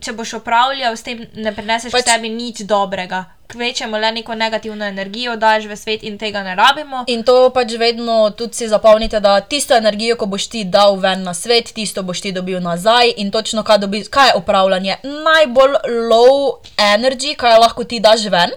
če 0.00 0.14
boš 0.16 0.38
opravljal, 0.40 0.96
s 0.96 1.04
tem 1.04 1.26
ne 1.36 1.52
prineseš 1.52 1.92
Pač- 1.92 2.06
pač, 2.06 2.14
sebi 2.14 2.32
nič 2.32 2.64
dobrega. 2.68 3.26
Kvečemo 3.48 3.96
le 3.98 4.12
neko 4.12 4.34
negativno 4.34 4.84
energijo, 4.84 5.36
daš 5.36 5.64
v 5.64 5.76
svet 5.76 6.02
in 6.02 6.18
tega 6.18 6.42
ne 6.42 6.54
rabimo. 6.54 7.04
In 7.06 7.22
to 7.24 7.48
pač 7.50 7.72
vedno 7.80 8.30
tudi 8.30 8.54
si 8.54 8.68
zapomnite, 8.68 9.20
da 9.20 9.40
tisto 9.40 9.76
energijo, 9.76 10.16
ko 10.16 10.26
boš 10.26 10.46
ti 10.48 10.64
dal 10.64 10.96
ven 11.00 11.22
na 11.22 11.32
svet, 11.34 11.72
tisto 11.72 12.02
boš 12.02 12.20
ti 12.20 12.32
dobil 12.32 12.60
nazaj. 12.60 13.14
In 13.16 13.30
točno 13.30 13.62
kaj, 13.64 13.78
dobi, 13.78 14.04
kaj 14.04 14.28
je 14.28 14.34
upravljanje? 14.36 14.96
Najbolj 15.02 15.74
low 16.10 16.58
energy, 16.76 17.32
kaj 17.36 17.56
lahko 17.58 17.84
ti 17.84 18.00
daš 18.00 18.26
ven. 18.28 18.52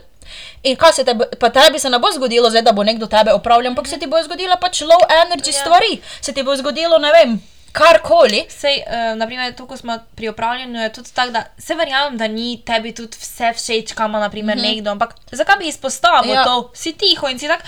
In 0.64 0.76
kaj 0.76 0.94
se 0.94 1.04
tebi, 1.04 1.24
pa 1.40 1.50
tebi 1.50 1.80
se 1.80 1.90
ne 1.90 2.00
bo 2.00 2.12
zgodilo, 2.12 2.50
zdaj, 2.50 2.62
da 2.62 2.72
bo 2.72 2.84
nekdo 2.84 3.08
tebe 3.08 3.34
upravljal, 3.34 3.72
ampak 3.72 3.88
se 3.88 3.98
ti 4.00 4.08
bo 4.08 4.20
zgodilo 4.24 4.60
pač 4.62 4.82
low 4.82 5.00
energy 5.24 5.56
Ja. 5.56 5.62
stvari. 5.62 6.02
Se 6.22 6.34
ti 6.34 6.44
bo 6.44 6.56
zgodilo, 6.56 6.98
ne 7.00 7.12
vem, 7.12 7.40
karkoli. 7.72 8.46
Sej, 8.50 8.84
uh, 8.88 9.18
naprimer, 9.18 9.56
tukaj 9.56 9.78
smo 9.78 9.98
pri 10.16 10.30
upravljanju, 10.30 10.80
je 10.82 10.94
tudi 10.94 11.14
tako, 11.14 11.32
da 11.32 11.44
se 11.58 11.76
verjamem, 11.76 12.18
da 12.18 12.28
ni 12.28 12.62
tebi 12.66 12.96
tudi 12.96 13.18
vse 13.20 13.54
všeč, 13.54 13.94
kam 13.94 14.12
ima 14.12 14.28
mm 14.28 14.32
-hmm. 14.32 14.62
nekdo, 14.62 14.92
ampak 14.92 15.16
zakaj 15.32 15.56
bi 15.58 15.68
izpostavil 15.68 16.34
Ja. 16.34 16.44
to? 16.44 16.72
Si 16.74 16.94
tiho 16.94 17.28
in 17.28 17.40
si 17.40 17.48
tak. 17.48 17.64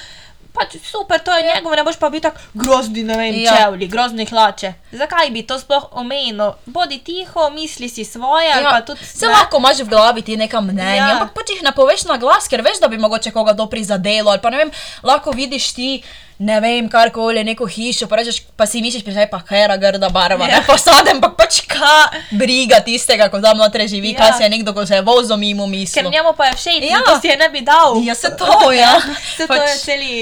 Pač 0.54 0.78
super, 0.86 1.20
to 1.20 1.34
je 1.34 1.46
ja. 1.46 1.56
njegovo, 1.56 1.76
ne 1.76 1.84
boš 1.84 1.96
pa 1.98 2.10
bil 2.10 2.22
tako 2.22 2.38
grozni, 2.54 3.04
ne 3.04 3.18
vem, 3.18 3.36
Ja. 3.36 3.58
čevlji, 3.58 3.88
grozni 3.88 4.26
hlače. 4.26 4.74
Zakaj 4.92 5.30
bi 5.30 5.42
to 5.48 5.60
sploh 5.60 5.88
omenil? 5.92 6.52
Bodi 6.66 7.00
tiho, 7.00 7.50
misli 7.50 7.90
si 7.90 8.06
svoje, 8.06 8.48
ja. 8.48 8.82
tudi 8.86 9.06
Se 9.06 9.28
lahko 9.28 9.58
imaš 9.58 9.80
v 9.80 9.90
glavi 9.90 10.22
ti 10.22 10.38
neka 10.38 10.62
mnenja, 10.62 10.96
ja. 10.96 11.08
Ja. 11.10 11.12
ampak 11.12 11.34
pač 11.34 11.50
jih 11.50 11.64
ne 11.64 11.72
poveš 11.72 12.06
na 12.06 12.18
glas, 12.18 12.48
ker 12.48 12.62
veš, 12.62 12.80
da 12.80 12.88
bi 12.88 12.98
mogoče 12.98 13.32
koga 13.32 13.54
to 13.54 13.66
prizadelo. 13.66 14.30
Ali 14.30 14.42
pa 14.42 14.50
ne 14.50 14.58
vem, 14.58 14.72
lahko 15.04 15.32
vidiš 15.32 15.74
ti 15.74 16.04
ne 16.44 16.60
vem, 16.64 16.88
karkoli, 16.92 17.44
neko 17.48 17.68
hišo, 17.70 18.08
pa, 18.12 18.20
rečeš, 18.20 18.42
pa 18.60 18.68
si 18.68 18.82
misliš, 18.84 19.06
je 19.08 19.28
pa 19.32 19.40
hera, 19.50 19.78
grda 19.80 20.10
barva, 20.14 20.48
ja. 20.50 20.60
ne 20.60 20.64
fasade, 20.68 21.14
ampak 21.16 21.38
pač 21.40 21.62
ka 21.70 21.94
briga 22.36 22.82
tistega, 22.84 23.30
ko 23.32 23.40
tam 23.44 23.58
noter 23.62 23.86
živi, 23.88 24.12
ja. 24.12 24.20
kaj 24.20 24.38
se 24.38 24.44
je 24.44 24.50
nekdo, 24.50 24.74
ko 24.76 24.86
se 24.86 25.00
je 25.00 25.06
vozil 25.08 25.38
mimo 25.38 25.68
misli. 25.68 26.02
Ker 26.02 26.12
njemu 26.12 26.34
pa 26.38 26.52
je 26.52 26.58
všeč, 26.60 26.84
Ja. 26.84 26.98
ja. 26.98 27.04
to 27.08 27.20
si 27.22 27.32
je 27.32 27.38
ne 27.38 27.50
bi 27.50 27.62
dal. 27.62 27.96
Ja, 28.04 28.16
se 28.16 28.34
to, 28.38 28.72
ja. 28.72 28.98
Se 29.38 29.48
to 29.48 29.54
Pač- 29.54 29.70
je 29.70 29.78
celi, 29.80 30.14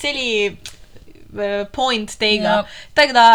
celi 0.00 0.28
eh, 0.48 1.64
point 1.72 2.10
tega. 2.18 2.42
Ja. 2.42 2.64
Tako 2.94 3.12
da. 3.12 3.28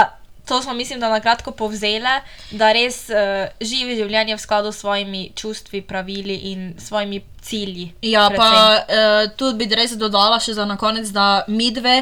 To 0.47 0.61
smo, 0.61 0.73
mislim, 0.73 0.99
da 0.99 1.09
na 1.09 1.21
kratko 1.23 1.51
povzele, 1.51 2.17
da 2.51 2.71
res 2.75 3.07
uh, 3.09 3.47
živi 3.63 3.95
življenje 3.95 4.35
v 4.35 4.41
skladu 4.43 4.73
s 4.73 4.83
svojimi 4.83 5.29
čustvi, 5.35 5.81
pravili 5.81 6.35
in 6.51 6.73
svojimi 6.79 7.21
cilji. 7.41 7.93
Ja, 8.01 8.27
predvsem. 8.27 8.51
pa 8.51 8.83
uh, 8.83 9.31
tudi 9.39 9.63
bi 9.63 9.75
res 9.75 9.95
dodala 9.95 10.41
še 10.43 10.57
za 10.59 10.65
na 10.67 10.75
konec, 10.77 11.07
da 11.15 11.45
mi 11.47 11.71
dve 11.71 12.01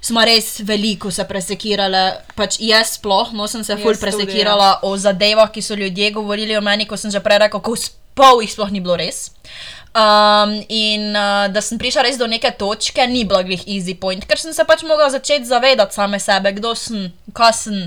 smo 0.00 0.24
res 0.24 0.60
veliko 0.66 1.10
se 1.10 1.24
presekirale. 1.28 2.02
Pač 2.38 2.58
jaz 2.62 2.96
sploh, 2.98 3.32
no 3.34 3.48
sem 3.50 3.64
se 3.64 3.76
ful 3.78 3.92
Jaz 3.92 4.00
tudi, 4.00 4.06
ja. 4.06 4.10
presekirala 4.10 4.70
o 4.86 4.94
zadevah, 4.96 5.50
ki 5.52 5.62
so 5.62 5.78
ljudje 5.78 6.12
govorili 6.16 6.56
o 6.56 6.62
meni, 6.64 6.86
ko 6.86 6.96
sem 6.96 7.10
že 7.14 7.22
prej 7.24 7.44
rekel, 7.46 7.60
kako 7.60 7.76
spol 7.76 8.42
jih 8.42 8.52
sploh 8.54 8.70
ni 8.74 8.82
bilo 8.82 8.98
res. 8.98 9.28
Um, 9.96 10.52
in 10.68 11.16
uh, 11.16 11.48
da 11.48 11.62
sem 11.64 11.78
prišla 11.80 12.04
res 12.04 12.18
do 12.20 12.26
neke 12.28 12.50
točke, 12.60 13.00
ni 13.08 13.24
bila 13.24 13.40
glih 13.42 13.62
easy 13.64 13.94
point, 13.96 14.20
ker 14.28 14.36
sem 14.36 14.52
se 14.52 14.64
pač 14.68 14.82
mogla 14.84 15.08
začeti 15.08 15.48
zavedati 15.48 15.96
same 15.96 16.20
sebe, 16.20 16.52
kdo 16.58 16.74
sem, 16.76 17.06
kaj 17.32 17.54
sem, 17.56 17.78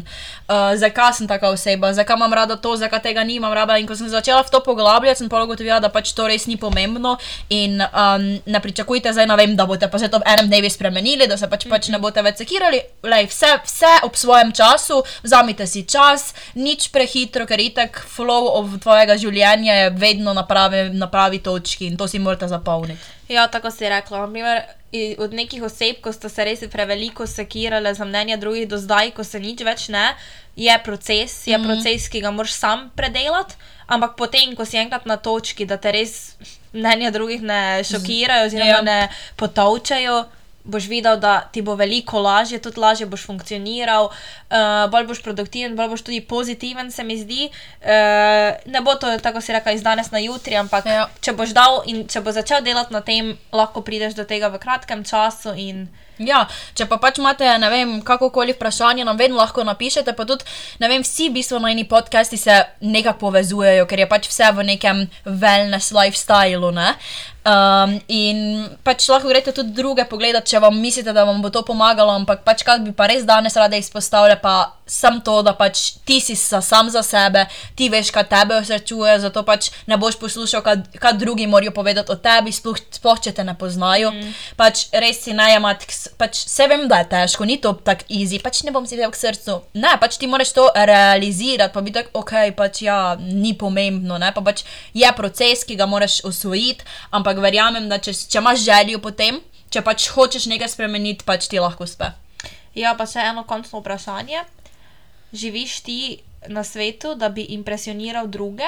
uh, 0.50 0.74
zakaj 0.82 1.14
sem 1.20 1.30
taka 1.30 1.52
oseba, 1.54 1.92
zakaj 1.94 2.18
imam 2.18 2.34
rada 2.34 2.58
to, 2.58 2.74
zakaj 2.82 3.04
tega 3.06 3.24
nimam 3.24 3.54
rada. 3.54 3.78
In 3.78 3.86
ko 3.86 3.96
sem 3.96 4.10
se 4.10 4.16
začela 4.18 4.42
v 4.42 4.50
to 4.50 4.64
poglabljati, 4.66 5.22
sem 5.22 5.30
pa 5.30 5.44
ugotovila, 5.46 5.78
da 5.80 5.92
pač 5.94 6.16
to 6.18 6.26
res 6.28 6.48
ni 6.50 6.58
pomembno 6.58 7.14
in 7.54 7.78
um, 7.86 8.26
ne 8.50 8.64
pričakujte 8.66 9.14
zdaj, 9.14 9.30
ne 9.30 9.38
vem, 9.38 9.54
da 9.56 9.70
boste 9.70 9.88
pa 9.88 10.02
se 10.02 10.10
to 10.10 10.20
v 10.20 10.28
enem 10.34 10.50
dnevu 10.50 10.74
spremenili, 10.74 11.30
da 11.30 11.38
se 11.38 11.48
pač, 11.54 11.68
pač 11.70 11.92
ne 11.94 12.02
boste 12.02 12.26
več 12.26 12.42
sekirali. 12.42 12.82
Lej, 13.06 13.30
vse, 13.30 13.54
vse 13.62 13.94
ob 14.10 14.18
svojem 14.18 14.50
času, 14.58 15.04
vzamite 15.22 15.70
si 15.70 15.86
čas, 15.86 16.34
nič 16.58 16.90
prehitro, 16.90 17.46
ker 17.46 17.62
itak 17.62 18.02
flow 18.10 18.66
tvojega 18.82 19.22
življenja 19.22 19.86
je 19.86 19.96
vedno 20.02 20.34
na 20.34 20.48
pravi, 20.50 20.90
na 20.98 21.06
pravi 21.12 21.44
točki 21.46 21.91
in 21.92 21.98
to 21.98 22.08
si 22.08 22.20
morate 22.20 22.48
zapolniti. 22.48 23.00
Ja, 23.30 23.48
tako 23.48 23.72
si 23.72 23.90
rekla. 23.90 24.24
Naprimer, 24.24 24.62
i- 24.92 25.16
od 25.20 25.34
nekih 25.34 25.64
oseb, 25.64 26.00
ko 26.02 26.12
ste 26.14 26.30
se 26.30 26.44
res 26.44 26.60
preveliko 26.72 27.28
sekirali 27.28 27.94
za 27.96 28.06
mnenje 28.06 28.38
drugih, 28.38 28.68
do 28.68 28.78
zdaj, 28.78 29.12
ko 29.12 29.24
se 29.24 29.40
nič 29.40 29.62
več 29.62 29.88
ne, 29.90 30.16
je 30.56 30.80
proces, 30.84 31.48
je 31.48 31.58
mm. 31.58 31.64
proces, 31.64 32.10
ki 32.10 32.22
ga 32.22 32.32
moraš 32.32 32.52
sam 32.54 32.90
predelati. 32.96 33.56
Ampak 33.88 34.16
potem, 34.16 34.56
ko 34.56 34.66
si 34.66 34.78
enkrat 34.78 35.06
na 35.06 35.18
točki, 35.18 35.66
da 35.66 35.78
te 35.78 35.92
res 35.92 36.36
mnenja 36.74 37.12
drugih 37.12 37.42
ne 37.42 37.84
šokirajo, 37.84 38.46
oziroma 38.48 38.70
Ja. 38.70 38.78
ja. 38.78 38.82
ne 38.82 39.00
potovčajo. 39.36 40.26
Boš 40.64 40.86
videl, 40.88 41.18
da 41.18 41.42
ti 41.52 41.62
bo 41.62 41.76
veliko 41.76 42.20
lažje, 42.22 42.60
tudi 42.62 42.80
lažje 42.80 43.08
boš 43.10 43.26
funkcioniral, 43.26 44.12
uh, 44.12 44.92
bolj 44.92 45.08
boš 45.10 45.24
produktiven, 45.26 45.76
bolj 45.76 45.90
boš 45.96 46.04
tudi 46.06 46.22
pozitiven, 46.22 46.92
se 46.92 47.04
mi 47.04 47.18
zdi. 47.18 47.50
Uh, 47.82 48.54
ne 48.66 48.82
bo 48.82 48.96
to, 48.96 49.10
tako 49.18 49.42
si 49.42 49.54
rekel, 49.54 49.76
iz 49.76 49.84
danes 49.84 50.12
na 50.12 50.20
jutri, 50.22 50.56
ampak 50.56 50.86
Ja. 50.86 51.08
če 51.22 51.34
boš 51.34 51.56
dal 51.58 51.82
in 51.86 52.06
če 52.08 52.22
boš 52.22 52.42
začel 52.42 52.62
delati 52.62 52.94
na 52.94 53.02
tem, 53.02 53.38
lahko 53.52 53.82
prideš 53.82 54.14
do 54.14 54.26
tega 54.26 54.50
v 54.54 54.60
kratkem 54.62 55.04
času. 55.04 55.54
In, 55.58 55.88
Ja, 56.28 56.44
če 56.78 56.88
pa 56.90 57.00
pač 57.02 57.20
imate, 57.22 57.48
ne 57.62 57.70
vem, 57.72 57.94
kakokoli 58.06 58.56
vprašanje, 58.56 59.06
nam 59.08 59.20
vedno 59.20 59.40
lahko 59.40 59.66
napišete, 59.68 60.14
pa 60.18 60.26
tudi, 60.30 60.48
ne 60.82 60.90
vem, 60.92 61.06
vsi 61.06 61.30
v 61.30 61.40
bistvu 61.40 61.62
na 61.62 61.72
eni 61.74 61.88
podcasti 61.90 62.38
se 62.38 62.58
nekako 62.82 63.28
povezujejo, 63.28 63.88
ker 63.90 64.04
je 64.04 64.10
pač 64.10 64.30
vse 64.32 64.52
v 64.58 64.68
nekem 64.74 65.06
wellness 65.26 65.94
lifestylu, 65.96 66.72
ne. 66.76 66.94
Um, 67.42 67.96
in 68.14 68.68
pač 68.86 69.08
lahko 69.10 69.32
greste 69.32 69.56
tudi 69.58 69.74
druge 69.74 70.06
pogledati, 70.10 70.54
če 70.54 70.62
vam 70.62 70.78
mislite, 70.78 71.14
da 71.14 71.26
vam 71.26 71.42
bo 71.42 71.50
to 71.50 71.64
pomagalo, 71.66 72.14
ampak 72.14 72.46
pač 72.46 72.62
kaj 72.68 72.84
bi 72.86 72.94
pa 72.94 73.10
res 73.10 73.26
danes 73.26 73.58
rada 73.58 73.80
izpostavila, 73.82 74.38
pa 74.38 74.56
sem 74.92 75.22
to, 75.24 75.40
da 75.46 75.54
pač 75.56 75.96
ti 76.06 76.20
si 76.20 76.36
sa, 76.36 76.60
sam 76.62 76.90
za 76.92 77.00
sebe, 77.06 77.46
ti 77.80 77.88
veš, 77.92 78.12
kaj 78.12 78.28
tebe 78.32 78.58
osrečuje, 78.60 79.14
zato 79.24 79.44
pač 79.48 79.70
ne 79.88 79.96
boš 80.02 80.18
poslušal, 80.20 80.64
kaj, 80.66 80.82
kaj 81.00 81.16
drugi 81.22 81.48
morajo 81.48 81.72
povedati 81.76 82.12
o 82.12 82.18
tebi, 82.20 82.52
sploh, 82.52 82.80
sploh 83.00 83.22
če 83.24 83.32
te 83.38 83.46
ne 83.48 83.56
poznajo. 83.58 84.12
Mm. 84.12 84.34
Pač 84.60 84.90
res 84.92 85.24
si 85.24 85.36
najemati, 85.38 85.88
pač 86.20 86.44
se 86.44 86.68
vem, 86.68 86.88
da 86.92 87.02
je 87.02 87.10
težko, 87.14 87.48
ni 87.48 87.58
to 87.64 87.72
tako 87.88 88.10
easy, 88.12 88.42
pač 88.44 88.64
ne 88.68 88.76
bom 88.76 88.88
si 88.88 89.00
vzel 89.00 89.14
k 89.14 89.22
srcu. 89.22 89.58
Ne, 89.80 89.96
pač 90.02 90.20
ti 90.20 90.28
moraš 90.28 90.52
to 90.58 90.68
realizirati, 90.76 91.74
pa 91.74 91.86
bi 91.86 91.96
tako, 91.96 92.26
ok, 92.26 92.36
pač 92.58 92.84
ja, 92.84 93.16
ni 93.22 93.56
pomembno, 93.58 94.20
ne, 94.20 94.34
pa 94.36 94.44
pač 94.44 94.66
je 94.98 95.16
proces, 95.16 95.64
ki 95.68 95.80
ga 95.80 95.88
moraš 95.88 96.20
osvojiti, 96.28 96.88
ampak 97.16 97.40
verjamem, 97.40 97.88
da 97.92 98.02
če, 98.04 98.16
če 98.28 98.44
imaš 98.44 98.66
željo 98.68 99.00
potem, 99.04 99.40
če 99.72 99.86
pač 99.86 100.12
hočeš 100.12 100.50
nekaj 100.52 100.76
spremeniti, 100.76 101.24
pač 101.28 101.48
ti 101.48 101.64
lahko 101.64 101.88
uspe. 101.88 102.12
ja, 102.76 102.96
pa 102.96 103.08
še 103.08 103.24
eno 103.32 103.48
končno 103.48 103.80
vprašanje. 103.80 104.44
Živiš 105.34 105.80
ti 105.80 106.18
na 106.48 106.64
svetu, 106.64 107.16
da 107.16 107.30
bi 107.30 107.42
impresioniral 107.50 108.28
druge, 108.28 108.68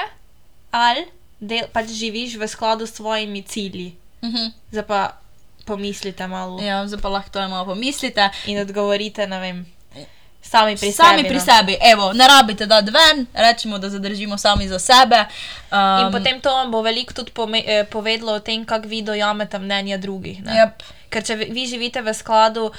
ali 0.70 1.06
del, 1.40 1.66
pač 1.72 1.90
živiš 1.90 2.36
v 2.36 2.48
skladu 2.48 2.86
s 2.86 2.96
svojimi 2.96 3.42
cilji? 3.42 3.94
Mhm. 4.24 4.52
Zdaj 4.70 4.86
pa 4.86 5.18
pomislite 5.64 6.26
malo 6.26 6.62
ja. 6.62 6.86
Zdaj 6.86 7.00
pa 7.00 7.08
lahko 7.08 7.30
to 7.30 7.48
malo 7.48 7.64
pomislite. 7.64 8.30
in 8.46 8.58
odgovorite, 8.60 9.26
ne 9.26 9.40
vem, 9.40 9.66
sami 10.44 10.76
pri 10.76 10.92
sami 10.92 11.18
sebi. 11.18 11.28
pri 11.28 11.38
no. 11.38 11.44
sebi, 11.44 11.74
evo, 11.80 12.12
ne 12.12 12.28
rabite 12.28 12.66
dati 12.66 12.90
ven, 12.90 13.26
rečemo, 13.34 13.78
da 13.78 13.88
zadržimo 13.88 14.38
sami 14.38 14.68
za 14.68 14.78
sebe. 14.78 15.24
Um, 15.72 16.06
In 16.06 16.12
potem 16.12 16.40
to 16.40 16.52
vam 16.52 16.70
bo 16.70 16.82
veliko 16.82 17.14
tudi 17.14 17.32
pome, 17.32 17.64
eh, 17.66 17.84
povedalo 17.84 18.32
o 18.32 18.40
tem, 18.40 18.64
kako 18.64 18.88
vi 18.88 19.02
dojamete 19.02 19.58
mnenja 19.58 19.96
drugih. 19.96 20.44
ne. 20.44 20.52
Yep. 20.52 20.72
Ker 21.14 21.22
če 21.22 21.36
vi- 21.36 21.50
vi 21.52 21.62
živite 21.64 22.00
v 22.00 22.10
skladu 22.12 22.64
uh, 22.64 22.74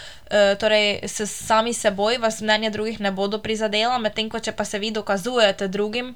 torej 0.56 0.86
s 1.06 1.24
sami 1.26 1.72
seboj, 1.74 2.18
vas 2.18 2.42
mnenja 2.42 2.70
drugih 2.70 3.00
ne 3.00 3.12
bodo 3.14 3.40
prizadela, 3.40 3.96
medtem 3.98 4.28
ko 4.28 4.40
če 4.40 4.52
pa 4.52 4.66
se 4.66 4.76
vi 4.78 4.92
dokazujete 4.92 5.68
drugim, 5.70 6.16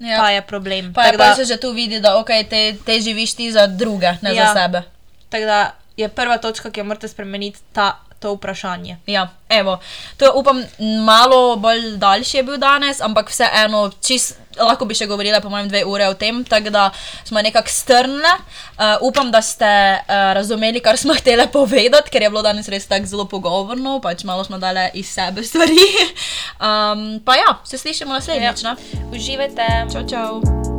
Ja. 0.00 0.16
pa 0.16 0.30
je 0.30 0.40
problem. 0.42 0.92
Pa 0.92 1.02
je 1.02 1.10
Tako 1.10 1.18
pa 1.18 1.28
da- 1.28 1.34
se 1.36 1.44
že 1.44 1.56
tu 1.58 1.70
vidi, 1.72 2.00
da 2.00 2.16
okay, 2.16 2.42
te, 2.44 2.62
te 2.80 2.96
živiš 2.98 3.34
ti 3.34 3.52
za 3.52 3.66
druge, 3.68 4.16
ne. 4.20 4.32
Ja. 4.32 4.46
za 4.46 4.54
sebe. 4.56 4.82
Tako 5.28 5.44
da 5.46 5.60
je 5.94 6.08
prva 6.10 6.38
točka, 6.38 6.70
ki 6.70 6.80
jo 6.80 6.84
morate 6.86 7.06
spremeniti, 7.06 7.60
ta, 7.72 8.00
to 8.22 8.34
vprašanje. 8.36 8.96
Ja, 9.06 9.28
evo, 9.48 9.78
to 10.16 10.24
je, 10.24 10.30
upam, 10.34 10.62
malo 11.04 11.56
bolj 11.56 11.96
daljši 11.96 12.36
je 12.36 12.42
bil 12.42 12.56
danes, 12.62 13.00
ampak 13.00 13.30
vseeno, 13.30 13.90
čist, 14.00 14.38
lahko 14.60 14.86
bi 14.88 14.96
še 14.96 15.06
govorila, 15.10 15.40
po 15.40 15.50
mojem, 15.52 15.68
dve 15.68 15.84
ure 15.88 16.08
o 16.08 16.14
tem, 16.18 16.42
tako 16.44 16.70
da 16.70 16.88
smo 17.24 17.42
nekako 17.42 17.72
strnile. 17.72 18.34
Uh, 18.78 18.96
upam, 19.08 19.30
da 19.32 19.42
ste 19.42 19.68
uh, 19.98 20.32
razumeli, 20.38 20.80
kar 20.80 20.98
smo 20.98 21.14
hteli 21.20 21.46
povedati, 21.52 22.10
ker 22.10 22.22
je 22.22 22.30
bilo 22.30 22.42
danes 22.42 22.68
res 22.68 22.86
tako 22.86 23.06
zelo 23.06 23.28
pogovorno, 23.28 23.98
pač 24.00 24.24
malo 24.28 24.44
smo 24.44 24.58
dale 24.62 24.90
iz 24.94 25.10
sebe 25.12 25.44
stvari. 25.48 25.88
Um, 26.60 27.20
pa 27.24 27.36
ja, 27.40 27.58
se 27.64 27.78
slišimo 27.78 28.14
naslednjič. 28.14 28.62
Ja. 28.64 28.76
Uživajte! 29.12 29.68
Čau, 29.92 30.06
čau. 30.08 30.71